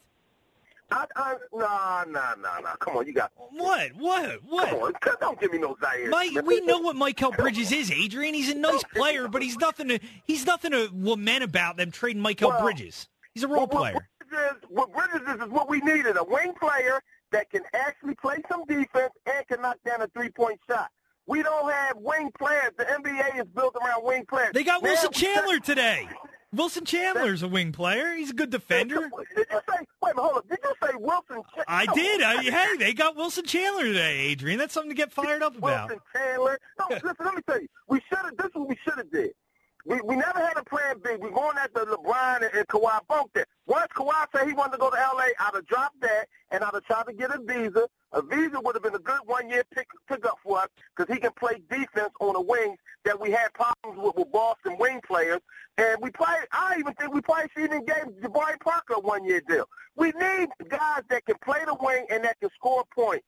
I, 0.92 1.06
I, 1.16 1.36
nah, 1.54 2.04
nah, 2.06 2.36
nah, 2.36 2.60
nah. 2.60 2.76
Come 2.76 2.98
on, 2.98 3.08
you 3.08 3.14
got. 3.14 3.32
What? 3.52 3.92
What? 3.96 4.30
Come 4.30 4.40
What? 4.50 4.74
on, 4.74 5.16
don't 5.22 5.40
give 5.40 5.54
me 5.54 5.58
no 5.58 5.76
Zhaire. 5.76 6.10
Mike, 6.10 6.46
we 6.46 6.60
know 6.62 6.80
what 6.80 6.98
Mikal 6.98 7.36
Bridges 7.38 7.72
is, 7.72 7.90
Adrian. 7.92 8.34
He's 8.34 8.50
a 8.50 8.56
nice 8.56 8.84
player, 8.94 9.30
but 9.30 9.42
he's 9.42 9.58
nothing 9.58 9.88
to 9.88 10.00
he's 10.26 10.46
nothing 10.46 10.72
to 10.72 10.90
lament 10.94 11.44
about 11.46 11.78
them 11.78 11.92
trading 11.92 12.22
Mikal 12.22 12.50
Well, 12.50 12.62
Bridges. 12.62 13.08
He's 13.34 13.44
a 13.44 13.48
role 13.48 13.62
what 13.68 13.72
player. 13.72 13.92
Bridges 13.94 14.08
is, 14.34 14.70
what 14.70 14.92
Bridges 14.94 15.28
is, 15.28 15.46
is 15.46 15.50
what 15.52 15.70
we 15.70 15.80
needed, 15.82 16.18
a 16.18 16.24
wing 16.24 16.54
player 16.60 17.02
that 17.32 17.50
can 17.50 17.62
actually 17.74 18.16
play 18.16 18.42
some 18.50 18.66
defense 18.66 19.14
and 19.26 19.48
can 19.48 19.62
knock 19.62 19.78
down 19.86 20.02
a 20.02 20.08
three-point 20.08 20.60
shot. 20.70 20.90
We 21.28 21.44
don't 21.44 21.72
have 21.72 21.98
wing 21.98 22.32
players. 22.38 22.72
The 22.78 22.84
NBA 22.86 23.40
is 23.40 23.48
built 23.56 23.76
around 23.76 24.04
wing 24.04 24.26
players. 24.26 24.52
They 24.54 24.64
got 24.64 24.82
Wilson 24.82 25.12
Chandler 25.12 25.60
today. 25.60 26.10
Wilson 26.54 26.84
Chandler's 26.84 27.44
a 27.44 27.48
wing 27.48 27.72
player. 27.72 28.14
He's 28.16 28.32
a 28.32 28.34
good 28.34 28.50
defender. 28.50 29.10
Did 29.36 29.48
you 29.50 29.60
say, 29.70 29.86
wait 30.04 30.16
hold 30.16 30.38
up. 30.38 30.50
Did 30.50 30.60
you 30.62 30.74
say 30.84 30.94
Wilson 30.96 31.42
Chandler? 31.56 31.64
I 31.68 31.86
did. 31.94 32.22
I, 32.22 32.44
hey, 32.44 32.78
they 32.78 32.94
got 32.94 33.16
Wilson 33.16 33.46
Chandler 33.46 33.84
today, 33.84 34.18
Adrian. 34.18 34.60
That's 34.60 34.74
something 34.74 34.90
to 34.90 34.96
get 34.96 35.14
fired 35.14 35.42
up 35.42 35.58
about. 35.58 35.90
Wilson 35.90 36.04
Chandler. 36.14 36.60
No, 36.78 36.86
listen, 36.90 37.16
let 37.24 37.36
me 37.36 37.42
tell 37.48 37.62
you. 37.62 37.68
We 37.88 38.02
should 38.10 38.18
have. 38.18 38.36
This 38.36 38.48
is 38.48 38.56
what 38.56 38.68
we 38.68 38.78
should 38.84 38.98
have 38.98 39.12
did. 39.12 39.32
We 39.86 40.00
we 40.02 40.16
never 40.16 40.40
had 40.40 40.58
a 40.58 40.64
plan 40.64 40.96
B. 41.04 41.12
We 41.20 41.32
going 41.32 41.58
after 41.58 41.86
LeBron 41.86 42.44
and, 42.44 42.54
and 42.54 42.68
Kawhi 42.68 43.00
bumped 43.08 43.38
it. 43.38 43.48
Once 43.66 43.88
Kawhi 43.96 44.26
said 44.36 44.48
he 44.48 44.54
wanted 44.54 44.74
to 44.74 44.78
go 44.78 44.90
to 44.90 44.96
LA, 44.96 45.26
I'd 45.40 45.56
have 45.56 45.66
dropped 45.66 46.00
that 46.02 46.28
and 46.52 46.64
I'd 46.64 46.74
have 46.74 46.84
tried 46.84 47.08
to 47.08 47.14
get 47.14 47.32
Ariza. 47.32 47.88
A 48.14 48.22
visa 48.22 48.60
would 48.60 48.76
have 48.76 48.84
been 48.84 48.96
a 48.96 49.00
good 49.00 49.22
one 49.26 49.50
year 49.50 49.64
pick 49.74 49.88
pickup 50.08 50.38
for 50.44 50.60
us 50.60 50.68
because 50.96 51.14
he 51.14 51.20
can 51.20 51.32
play 51.40 51.62
defense 51.70 52.12
on 52.20 52.34
the 52.34 52.42
wings 52.42 52.78
that 53.06 53.20
we 53.20 53.32
had 53.32 53.54
problems 53.54 53.98
with 53.98 54.16
with 54.16 54.32
Boston 54.32 54.78
wing 54.78 55.00
players. 55.08 55.40
And 55.78 55.98
we 56.02 56.12
probably, 56.12 56.46
I 56.52 56.76
even 56.78 56.94
think 56.96 57.14
we 57.14 57.22
probably 57.22 57.50
should 57.54 57.64
even 57.64 57.86
gave 57.86 58.04
Jabari 58.22 58.60
Parker 58.60 58.96
a 58.96 59.00
one 59.00 59.24
year 59.24 59.42
deal. 59.48 59.66
We 59.96 60.12
need 60.20 60.50
guys 60.70 61.04
that 61.10 61.26
can 61.26 61.36
play 61.44 61.60
the 61.66 61.76
wing 61.82 62.06
and 62.10 62.24
that 62.24 62.40
can 62.40 62.50
score 62.56 62.84
points. 62.94 63.26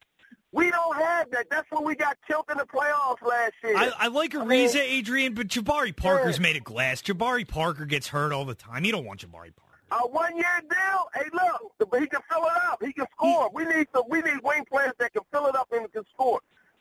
We 0.54 0.70
don't 0.70 0.96
have 0.98 1.32
that. 1.32 1.50
That's 1.50 1.70
when 1.72 1.84
we 1.84 1.96
got 1.96 2.16
killed 2.28 2.46
in 2.52 2.58
the 2.60 2.66
playoffs 2.66 3.22
last 3.28 3.54
year. 3.64 3.76
I, 3.76 3.92
I 4.00 4.08
like 4.08 4.36
I 4.36 4.46
mean- 4.46 4.70
Ariza, 4.70 4.80
Adrian, 4.80 5.34
but 5.34 5.48
Jabari 5.48 5.96
Parker's 5.96 6.38
Yeah. 6.38 6.44
made 6.44 6.56
of 6.58 6.64
glass. 6.64 7.02
Jabari 7.02 7.48
Parker 7.48 7.86
gets 7.86 8.08
hurt 8.08 8.32
all 8.32 8.46
the 8.46 8.54
time. 8.56 8.86
You 8.86 8.92
don't 8.92 9.06
want 9.06 9.22
Jabari 9.22 9.52
Parker. 9.56 9.60
A 9.92 10.08
one 10.08 10.36
year 10.38 10.46
deal. 10.70 11.08
Hey, 11.16 11.30
look, 11.34 11.90
but 11.92 12.00
he 12.02 12.08
can 12.08 12.22
fill 12.32 12.44
it 12.46 12.64
up. 12.72 12.82
He 12.84 12.94
can 12.94 13.06
score. 13.12 13.50
We 13.54 13.66
need 13.66 13.88
some. 13.94 14.04
We 14.10 14.22
need 14.22 14.40
wing 14.44 14.64
players 14.72 14.94
that 15.00 15.12
can 15.14 15.22
fill 15.32 15.46
it 15.48 15.56
up 15.56 15.68
and 15.72 15.92
can 15.92 16.04
score. 16.14 16.40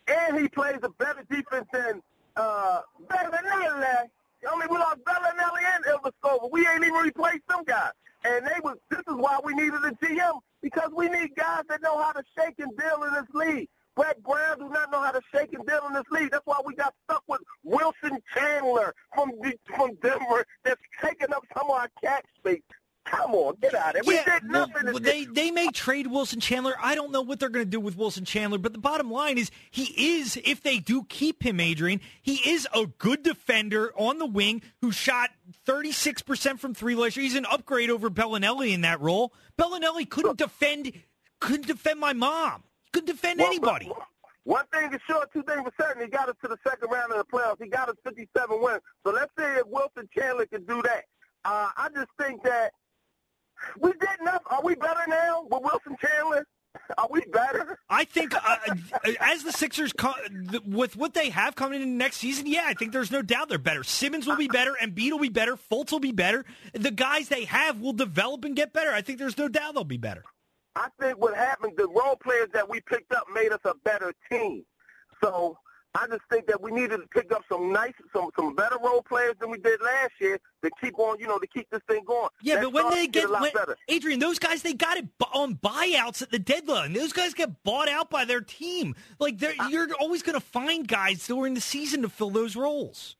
And 0.08 0.38
he 0.38 0.48
plays 0.48 0.78
a 0.82 0.88
better 0.90 1.22
defense 1.30 1.66
than 1.72 2.02
uh, 2.36 2.80
Belinelli. 3.08 4.08
I 4.48 4.58
mean, 4.58 4.68
we 4.70 4.76
lost 4.78 4.98
Belinelli 5.04 5.62
and 5.74 5.84
Ilyasova. 5.84 6.50
We 6.50 6.66
ain't 6.68 6.84
even 6.84 6.94
replaced 7.02 7.46
them 7.48 7.64
guys. 7.66 7.92
And 8.24 8.46
they 8.46 8.60
was. 8.62 8.76
This 8.90 9.00
is 9.00 9.14
why 9.14 9.38
we 9.44 9.54
needed 9.54 9.74
a 9.84 9.90
GM 10.04 10.40
because 10.62 10.90
we 10.96 11.08
need 11.08 11.34
guys 11.36 11.64
that 11.68 11.82
know 11.82 12.00
how 12.00 12.12
to 12.12 12.22
shake 12.38 12.54
and 12.58 12.76
deal 12.76 13.02
in 13.04 13.14
this 13.14 13.28
league. 13.34 13.68
Brett 13.94 14.22
Brown 14.22 14.58
do 14.58 14.68
not 14.70 14.90
know 14.90 15.02
how 15.02 15.10
to 15.10 15.20
shake 15.34 15.52
and 15.52 15.66
deal 15.66 15.82
in 15.86 15.92
this 15.92 16.04
league. 16.10 16.30
That's 16.30 16.46
why 16.46 16.60
we 16.64 16.74
got 16.74 16.94
stuck 17.04 17.22
with 17.28 17.40
Wilson 17.62 18.18
Chandler 18.34 18.94
from 19.14 19.32
from 19.76 19.94
Denver 20.02 20.46
that's 20.64 20.80
taking 21.02 21.32
up 21.34 21.44
some 21.56 21.68
of 21.68 21.76
our 21.76 21.88
cap 22.02 22.24
space. 22.38 22.62
Come 23.04 23.34
on, 23.34 23.56
get 23.60 23.74
out 23.74 23.96
of 23.98 24.06
here. 24.06 24.22
We 24.24 24.30
did 24.32 24.44
nothing. 24.44 24.84
well, 24.84 24.94
to 24.94 25.00
they 25.00 25.24
they 25.24 25.50
may 25.50 25.68
trade 25.70 26.06
Wilson 26.06 26.38
Chandler. 26.40 26.74
I 26.80 26.94
don't 26.94 27.10
know 27.10 27.20
what 27.22 27.40
they're 27.40 27.48
going 27.48 27.64
to 27.66 27.70
do 27.70 27.80
with 27.80 27.96
Wilson 27.96 28.24
Chandler, 28.24 28.58
but 28.58 28.72
the 28.72 28.78
bottom 28.78 29.10
line 29.10 29.38
is 29.38 29.50
he 29.70 30.16
is, 30.18 30.40
if 30.44 30.62
they 30.62 30.78
do 30.78 31.04
keep 31.08 31.42
him, 31.44 31.58
Adrian, 31.58 32.00
he 32.22 32.36
is 32.48 32.66
a 32.72 32.86
good 32.86 33.22
defender 33.24 33.92
on 33.96 34.18
the 34.18 34.26
wing 34.26 34.62
who 34.80 34.92
shot 34.92 35.30
36% 35.66 36.58
from 36.58 36.74
three 36.74 36.94
last 36.94 37.16
year. 37.16 37.24
He's 37.24 37.34
an 37.34 37.46
upgrade 37.50 37.90
over 37.90 38.08
Belinelli 38.08 38.72
in 38.72 38.82
that 38.82 39.00
role. 39.00 39.32
Belinelli 39.58 40.08
couldn't 40.08 40.38
defend 40.38 40.92
couldn't 41.40 41.66
defend 41.66 41.98
my 41.98 42.12
mom. 42.12 42.62
Couldn't 42.92 43.06
defend 43.08 43.40
Well, 43.40 43.48
anybody. 43.48 43.88
but- 43.88 44.06
One 44.44 44.64
thing 44.72 44.92
is 44.94 45.00
sure, 45.08 45.24
two 45.32 45.42
things 45.42 45.62
for 45.62 45.72
certain. 45.80 46.02
He 46.02 46.08
got 46.08 46.28
us 46.28 46.36
to 46.42 46.48
the 46.48 46.56
second 46.66 46.88
round 46.90 47.12
of 47.12 47.18
the 47.18 47.24
playoffs. 47.24 47.60
He 47.62 47.68
got 47.68 47.88
us 47.88 47.96
57 48.04 48.60
wins. 48.62 48.80
So 49.04 49.12
let's 49.12 49.30
see 49.36 49.44
if 49.44 49.66
Wilson 49.66 50.08
Chandler 50.16 50.46
can 50.46 50.64
do 50.64 50.80
that. 50.82 51.04
Uh, 51.44 51.70
I 51.76 51.88
just 51.94 52.08
think 52.20 52.42
that 52.44 52.72
we 53.80 53.92
did 53.92 54.20
enough. 54.20 54.42
Are 54.46 54.62
we 54.62 54.74
better 54.74 55.02
now 55.08 55.42
with 55.50 55.62
Wilson 55.62 55.96
Chandler? 56.00 56.46
Are 56.96 57.08
we 57.10 57.20
better? 57.32 57.78
I 57.90 58.04
think 58.04 58.34
uh, 58.34 58.56
as 59.20 59.42
the 59.44 59.52
Sixers, 59.52 59.92
co- 59.92 60.14
th- 60.50 60.62
with 60.64 60.96
what 60.96 61.12
they 61.12 61.28
have 61.30 61.54
coming 61.54 61.82
in 61.82 61.98
next 61.98 62.16
season, 62.16 62.46
yeah, 62.46 62.64
I 62.66 62.74
think 62.74 62.92
there's 62.92 63.10
no 63.10 63.20
doubt 63.22 63.50
they're 63.50 63.58
better. 63.58 63.84
Simmons 63.84 64.26
will 64.26 64.36
be 64.36 64.48
better, 64.48 64.74
and 64.80 64.94
Embiid 64.94 65.10
will 65.12 65.18
be 65.18 65.28
better, 65.28 65.56
Fultz 65.56 65.92
will 65.92 66.00
be 66.00 66.12
better. 66.12 66.44
The 66.72 66.90
guys 66.90 67.28
they 67.28 67.44
have 67.44 67.80
will 67.80 67.92
develop 67.92 68.44
and 68.44 68.56
get 68.56 68.72
better. 68.72 68.90
I 68.90 69.02
think 69.02 69.18
there's 69.18 69.36
no 69.36 69.48
doubt 69.48 69.74
they'll 69.74 69.84
be 69.84 69.98
better. 69.98 70.22
I 70.74 70.88
think 70.98 71.18
what 71.18 71.36
happened, 71.36 71.74
the 71.76 71.88
role 71.88 72.16
players 72.16 72.48
that 72.54 72.68
we 72.68 72.80
picked 72.80 73.12
up 73.12 73.26
made 73.34 73.52
us 73.52 73.60
a 73.64 73.74
better 73.84 74.14
team. 74.30 74.64
So 75.22 75.58
I 75.94 76.06
just 76.06 76.22
think 76.30 76.46
that 76.46 76.60
we 76.60 76.70
needed 76.70 76.98
to 76.98 77.06
pick 77.08 77.32
up 77.32 77.42
some 77.50 77.72
nice, 77.72 77.92
some 78.14 78.30
some 78.38 78.54
better 78.54 78.76
role 78.82 79.02
players 79.02 79.34
than 79.40 79.50
we 79.50 79.58
did 79.58 79.80
last 79.82 80.12
year 80.20 80.38
to 80.62 80.70
keep 80.80 80.98
on, 80.98 81.18
you 81.18 81.26
know, 81.26 81.38
to 81.38 81.46
keep 81.46 81.68
this 81.70 81.82
thing 81.86 82.02
going. 82.06 82.28
Yeah, 82.40 82.56
that 82.56 82.72
but 82.72 82.72
when 82.72 82.90
they 82.90 83.06
get, 83.06 83.12
get 83.12 83.28
a 83.28 83.32
lot 83.32 83.42
when, 83.42 83.52
better. 83.52 83.76
Adrian, 83.88 84.18
those 84.18 84.38
guys 84.38 84.62
they 84.62 84.72
got 84.72 84.96
it 84.96 85.06
on 85.34 85.56
buyouts 85.56 86.22
at 86.22 86.30
the 86.30 86.38
deadline. 86.38 86.94
Those 86.94 87.12
guys 87.12 87.34
get 87.34 87.62
bought 87.62 87.88
out 87.88 88.08
by 88.08 88.24
their 88.24 88.40
team. 88.40 88.94
Like 89.18 89.38
they're, 89.38 89.54
you're 89.68 89.88
always 90.00 90.22
going 90.22 90.38
to 90.38 90.44
find 90.44 90.88
guys 90.88 91.26
during 91.26 91.54
the 91.54 91.60
season 91.60 92.02
to 92.02 92.08
fill 92.08 92.30
those 92.30 92.56
roles. 92.56 93.16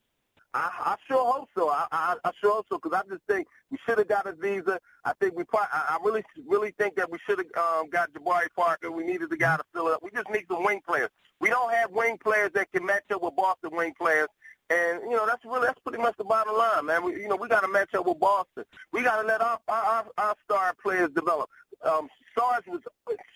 I, 0.53 0.69
I 0.79 0.95
sure 1.07 1.25
hope 1.33 1.49
so. 1.57 1.69
I, 1.69 1.87
I, 1.91 2.15
I 2.23 2.31
sure 2.39 2.51
hope 2.51 2.67
so 2.69 2.77
because 2.77 2.97
I 2.97 3.09
just 3.09 3.23
think 3.27 3.47
we 3.71 3.77
should 3.85 3.97
have 3.97 4.07
got 4.07 4.25
Ariza. 4.25 4.77
I 5.03 5.13
think 5.19 5.35
we. 5.35 5.43
Probably, 5.43 5.67
I, 5.73 5.97
I 5.97 6.05
really, 6.05 6.23
really 6.47 6.71
think 6.77 6.95
that 6.95 7.09
we 7.09 7.17
should 7.27 7.39
have 7.39 7.63
um, 7.63 7.89
got 7.89 8.11
Jabari 8.13 8.47
Parker. 8.55 8.91
We 8.91 9.03
needed 9.03 9.29
the 9.29 9.37
guy 9.37 9.57
to 9.57 9.63
fill 9.73 9.87
it 9.87 9.93
up. 9.93 10.03
We 10.03 10.11
just 10.11 10.29
need 10.29 10.45
some 10.49 10.63
wing 10.63 10.81
players. 10.87 11.09
We 11.39 11.49
don't 11.49 11.73
have 11.73 11.91
wing 11.91 12.17
players 12.23 12.51
that 12.53 12.71
can 12.71 12.85
match 12.85 13.03
up 13.11 13.23
with 13.23 13.35
Boston 13.35 13.71
wing 13.73 13.93
players. 13.99 14.27
And 14.69 15.01
you 15.03 15.17
know 15.17 15.25
that's 15.25 15.43
really 15.43 15.67
that's 15.67 15.79
pretty 15.79 16.01
much 16.01 16.15
the 16.17 16.23
bottom 16.23 16.55
line, 16.55 16.85
man. 16.85 17.03
We, 17.03 17.21
you 17.21 17.27
know 17.27 17.35
we 17.35 17.47
got 17.47 17.61
to 17.61 17.67
match 17.67 17.93
up 17.95 18.05
with 18.05 18.19
Boston. 18.19 18.63
We 18.91 19.03
got 19.03 19.21
to 19.21 19.27
let 19.27 19.41
our, 19.41 19.59
our 19.67 20.05
our 20.17 20.35
star 20.45 20.73
players 20.81 21.09
develop. 21.15 21.49
Um, 21.83 22.07
Sarge 22.37 22.65
was 22.67 22.81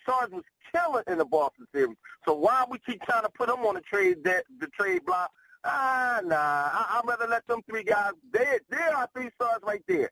Sarge 0.07 0.32
was 0.32 0.43
killing 0.72 1.03
in 1.07 1.18
the 1.18 1.26
Boston 1.26 1.68
series. 1.74 1.97
So 2.26 2.34
why 2.34 2.65
we 2.70 2.78
keep 2.86 3.01
trying 3.03 3.24
to 3.24 3.30
put 3.30 3.49
him 3.49 3.65
on 3.65 3.76
the 3.76 3.82
trade 3.82 4.24
that 4.24 4.45
the 4.59 4.68
trade 4.68 5.05
block? 5.05 5.32
Ah, 5.68 6.22
nah. 6.24 6.36
I, 6.36 6.99
I'd 6.99 7.07
rather 7.07 7.28
let 7.28 7.45
them 7.47 7.61
three 7.70 7.84
guys. 7.84 8.11
They 8.32 8.59
they 8.70 8.78
are 8.78 9.07
three 9.13 9.30
stars 9.36 9.59
right 9.63 9.82
there. 9.88 10.09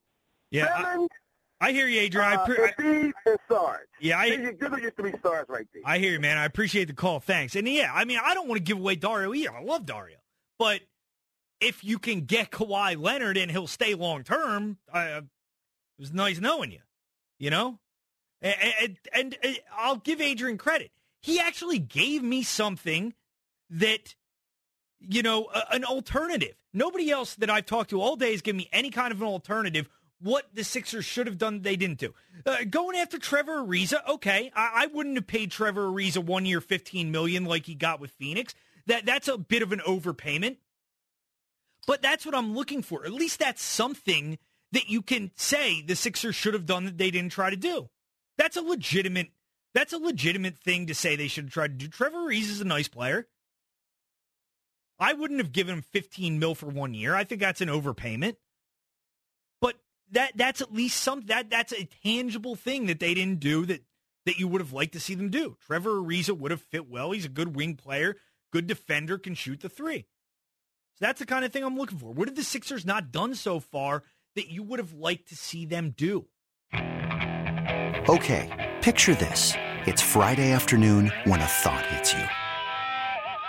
Yeah, 0.51 0.67
I, 0.73 0.81
Simmons, 0.93 1.09
I 1.61 1.71
hear 1.71 1.87
you, 1.87 2.01
Adrian. 2.01 2.27
I, 2.27 2.35
uh, 2.35 2.45
pre- 2.45 2.57
I, 2.63 2.71
Embiid, 2.79 3.11
and 3.25 3.37
Sarge. 3.49 3.79
yeah, 3.99 4.19
I, 4.19 4.29
These 4.29 4.69
are 4.69 4.79
your 4.79 4.91
three 4.91 5.13
stars 5.19 5.45
right 5.47 5.67
there. 5.73 5.83
I 5.85 5.97
hear 5.99 6.11
you, 6.11 6.19
man. 6.19 6.37
I 6.37 6.45
appreciate 6.45 6.85
the 6.85 6.93
call. 6.93 7.19
Thanks. 7.19 7.55
And 7.55 7.67
yeah, 7.67 7.91
I 7.93 8.05
mean, 8.05 8.19
I 8.23 8.33
don't 8.33 8.47
want 8.47 8.57
to 8.57 8.63
give 8.63 8.77
away 8.77 8.95
Dario 8.95 9.33
either. 9.33 9.55
I 9.55 9.61
love 9.63 9.85
Dario, 9.85 10.17
but 10.59 10.81
if 11.61 11.83
you 11.83 11.97
can 11.97 12.21
get 12.21 12.51
Kawhi 12.51 13.01
Leonard 13.01 13.37
and 13.37 13.49
he'll 13.49 13.67
stay 13.67 13.95
long 13.95 14.23
term, 14.23 14.77
uh, 14.93 15.21
it 15.21 16.01
was 16.01 16.13
nice 16.13 16.39
knowing 16.39 16.71
you. 16.71 16.79
You 17.37 17.49
know, 17.49 17.79
and, 18.41 18.55
and, 18.81 18.97
and 19.13 19.37
uh, 19.43 19.49
I'll 19.77 19.97
give 19.97 20.21
Adrian 20.21 20.57
credit. 20.57 20.91
He 21.21 21.39
actually 21.39 21.79
gave 21.79 22.23
me 22.23 22.43
something 22.43 23.13
that, 23.69 24.15
you 25.09 25.21
know, 25.21 25.47
a, 25.53 25.73
an 25.73 25.83
alternative. 25.83 26.55
Nobody 26.73 27.09
else 27.11 27.35
that 27.35 27.49
I've 27.49 27.65
talked 27.65 27.91
to 27.91 28.01
all 28.01 28.15
day 28.15 28.31
has 28.31 28.41
given 28.41 28.57
me 28.57 28.69
any 28.71 28.89
kind 28.89 29.11
of 29.11 29.21
an 29.21 29.27
alternative. 29.27 29.87
What 30.21 30.45
the 30.53 30.63
Sixers 30.63 31.05
should 31.05 31.27
have 31.27 31.37
done, 31.37 31.61
they 31.61 31.75
didn't 31.75 31.99
do. 31.99 32.13
Uh, 32.45 32.57
going 32.69 32.97
after 32.97 33.19
Trevor 33.19 33.61
Ariza, 33.61 34.07
okay, 34.07 34.51
I, 34.55 34.83
I 34.83 34.85
wouldn't 34.87 35.15
have 35.15 35.27
paid 35.27 35.51
Trevor 35.51 35.87
Ariza 35.87 36.23
one 36.23 36.45
year, 36.45 36.61
fifteen 36.61 37.11
million 37.11 37.45
like 37.45 37.65
he 37.65 37.75
got 37.75 37.99
with 37.99 38.11
Phoenix. 38.11 38.55
That 38.87 39.05
that's 39.05 39.27
a 39.27 39.37
bit 39.37 39.61
of 39.61 39.71
an 39.71 39.81
overpayment. 39.85 40.57
But 41.85 42.01
that's 42.01 42.25
what 42.25 42.33
I'm 42.33 42.55
looking 42.55 42.81
for. 42.81 43.05
At 43.05 43.13
least 43.13 43.39
that's 43.39 43.61
something 43.61 44.39
that 44.71 44.89
you 44.89 45.01
can 45.01 45.31
say 45.35 45.81
the 45.81 45.95
Sixers 45.95 46.35
should 46.35 46.53
have 46.53 46.65
done 46.65 46.85
that 46.85 46.97
they 46.97 47.11
didn't 47.11 47.31
try 47.31 47.49
to 47.49 47.55
do. 47.55 47.89
That's 48.37 48.57
a 48.57 48.61
legitimate. 48.61 49.31
That's 49.73 49.93
a 49.93 49.97
legitimate 49.97 50.57
thing 50.57 50.87
to 50.87 50.95
say 50.95 51.15
they 51.15 51.27
should 51.27 51.45
have 51.45 51.53
tried 51.53 51.77
to 51.77 51.85
do. 51.85 51.87
Trevor 51.89 52.17
Ariza 52.17 52.51
is 52.51 52.61
a 52.61 52.65
nice 52.65 52.87
player. 52.87 53.27
I 54.99 55.13
wouldn't 55.13 55.39
have 55.39 55.51
given 55.51 55.75
him 55.75 55.81
15 55.81 56.39
mil 56.39 56.55
for 56.55 56.67
one 56.67 56.93
year. 56.93 57.15
I 57.15 57.23
think 57.23 57.41
that's 57.41 57.61
an 57.61 57.69
overpayment. 57.69 58.35
But 59.59 59.75
that 60.11 60.33
that's 60.35 60.61
at 60.61 60.73
least 60.73 61.01
some 61.01 61.21
that 61.25 61.49
that's 61.49 61.73
a 61.73 61.87
tangible 62.03 62.55
thing 62.55 62.85
that 62.87 62.99
they 62.99 63.13
didn't 63.13 63.39
do 63.39 63.65
that 63.65 63.83
that 64.25 64.39
you 64.39 64.47
would 64.47 64.61
have 64.61 64.73
liked 64.73 64.93
to 64.93 64.99
see 64.99 65.15
them 65.15 65.29
do. 65.29 65.57
Trevor 65.65 66.01
Ariza 66.01 66.37
would 66.37 66.51
have 66.51 66.61
fit 66.61 66.89
well. 66.89 67.11
He's 67.11 67.25
a 67.25 67.29
good 67.29 67.55
wing 67.55 67.75
player, 67.75 68.17
good 68.51 68.67
defender, 68.67 69.17
can 69.17 69.35
shoot 69.35 69.61
the 69.61 69.69
three. 69.69 70.05
So 70.95 71.05
that's 71.05 71.19
the 71.19 71.25
kind 71.25 71.45
of 71.45 71.51
thing 71.51 71.63
I'm 71.63 71.77
looking 71.77 71.97
for. 71.97 72.11
What 72.11 72.27
have 72.27 72.35
the 72.35 72.43
Sixers 72.43 72.85
not 72.85 73.11
done 73.11 73.35
so 73.35 73.59
far 73.59 74.03
that 74.35 74.49
you 74.49 74.63
would 74.63 74.79
have 74.79 74.93
liked 74.93 75.29
to 75.29 75.35
see 75.35 75.65
them 75.65 75.93
do? 75.95 76.25
Okay, 78.07 78.73
picture 78.81 79.13
this. 79.15 79.53
It's 79.85 80.01
Friday 80.01 80.51
afternoon 80.51 81.11
when 81.25 81.41
a 81.41 81.45
thought 81.45 81.85
hits 81.87 82.13
you. 82.13 82.44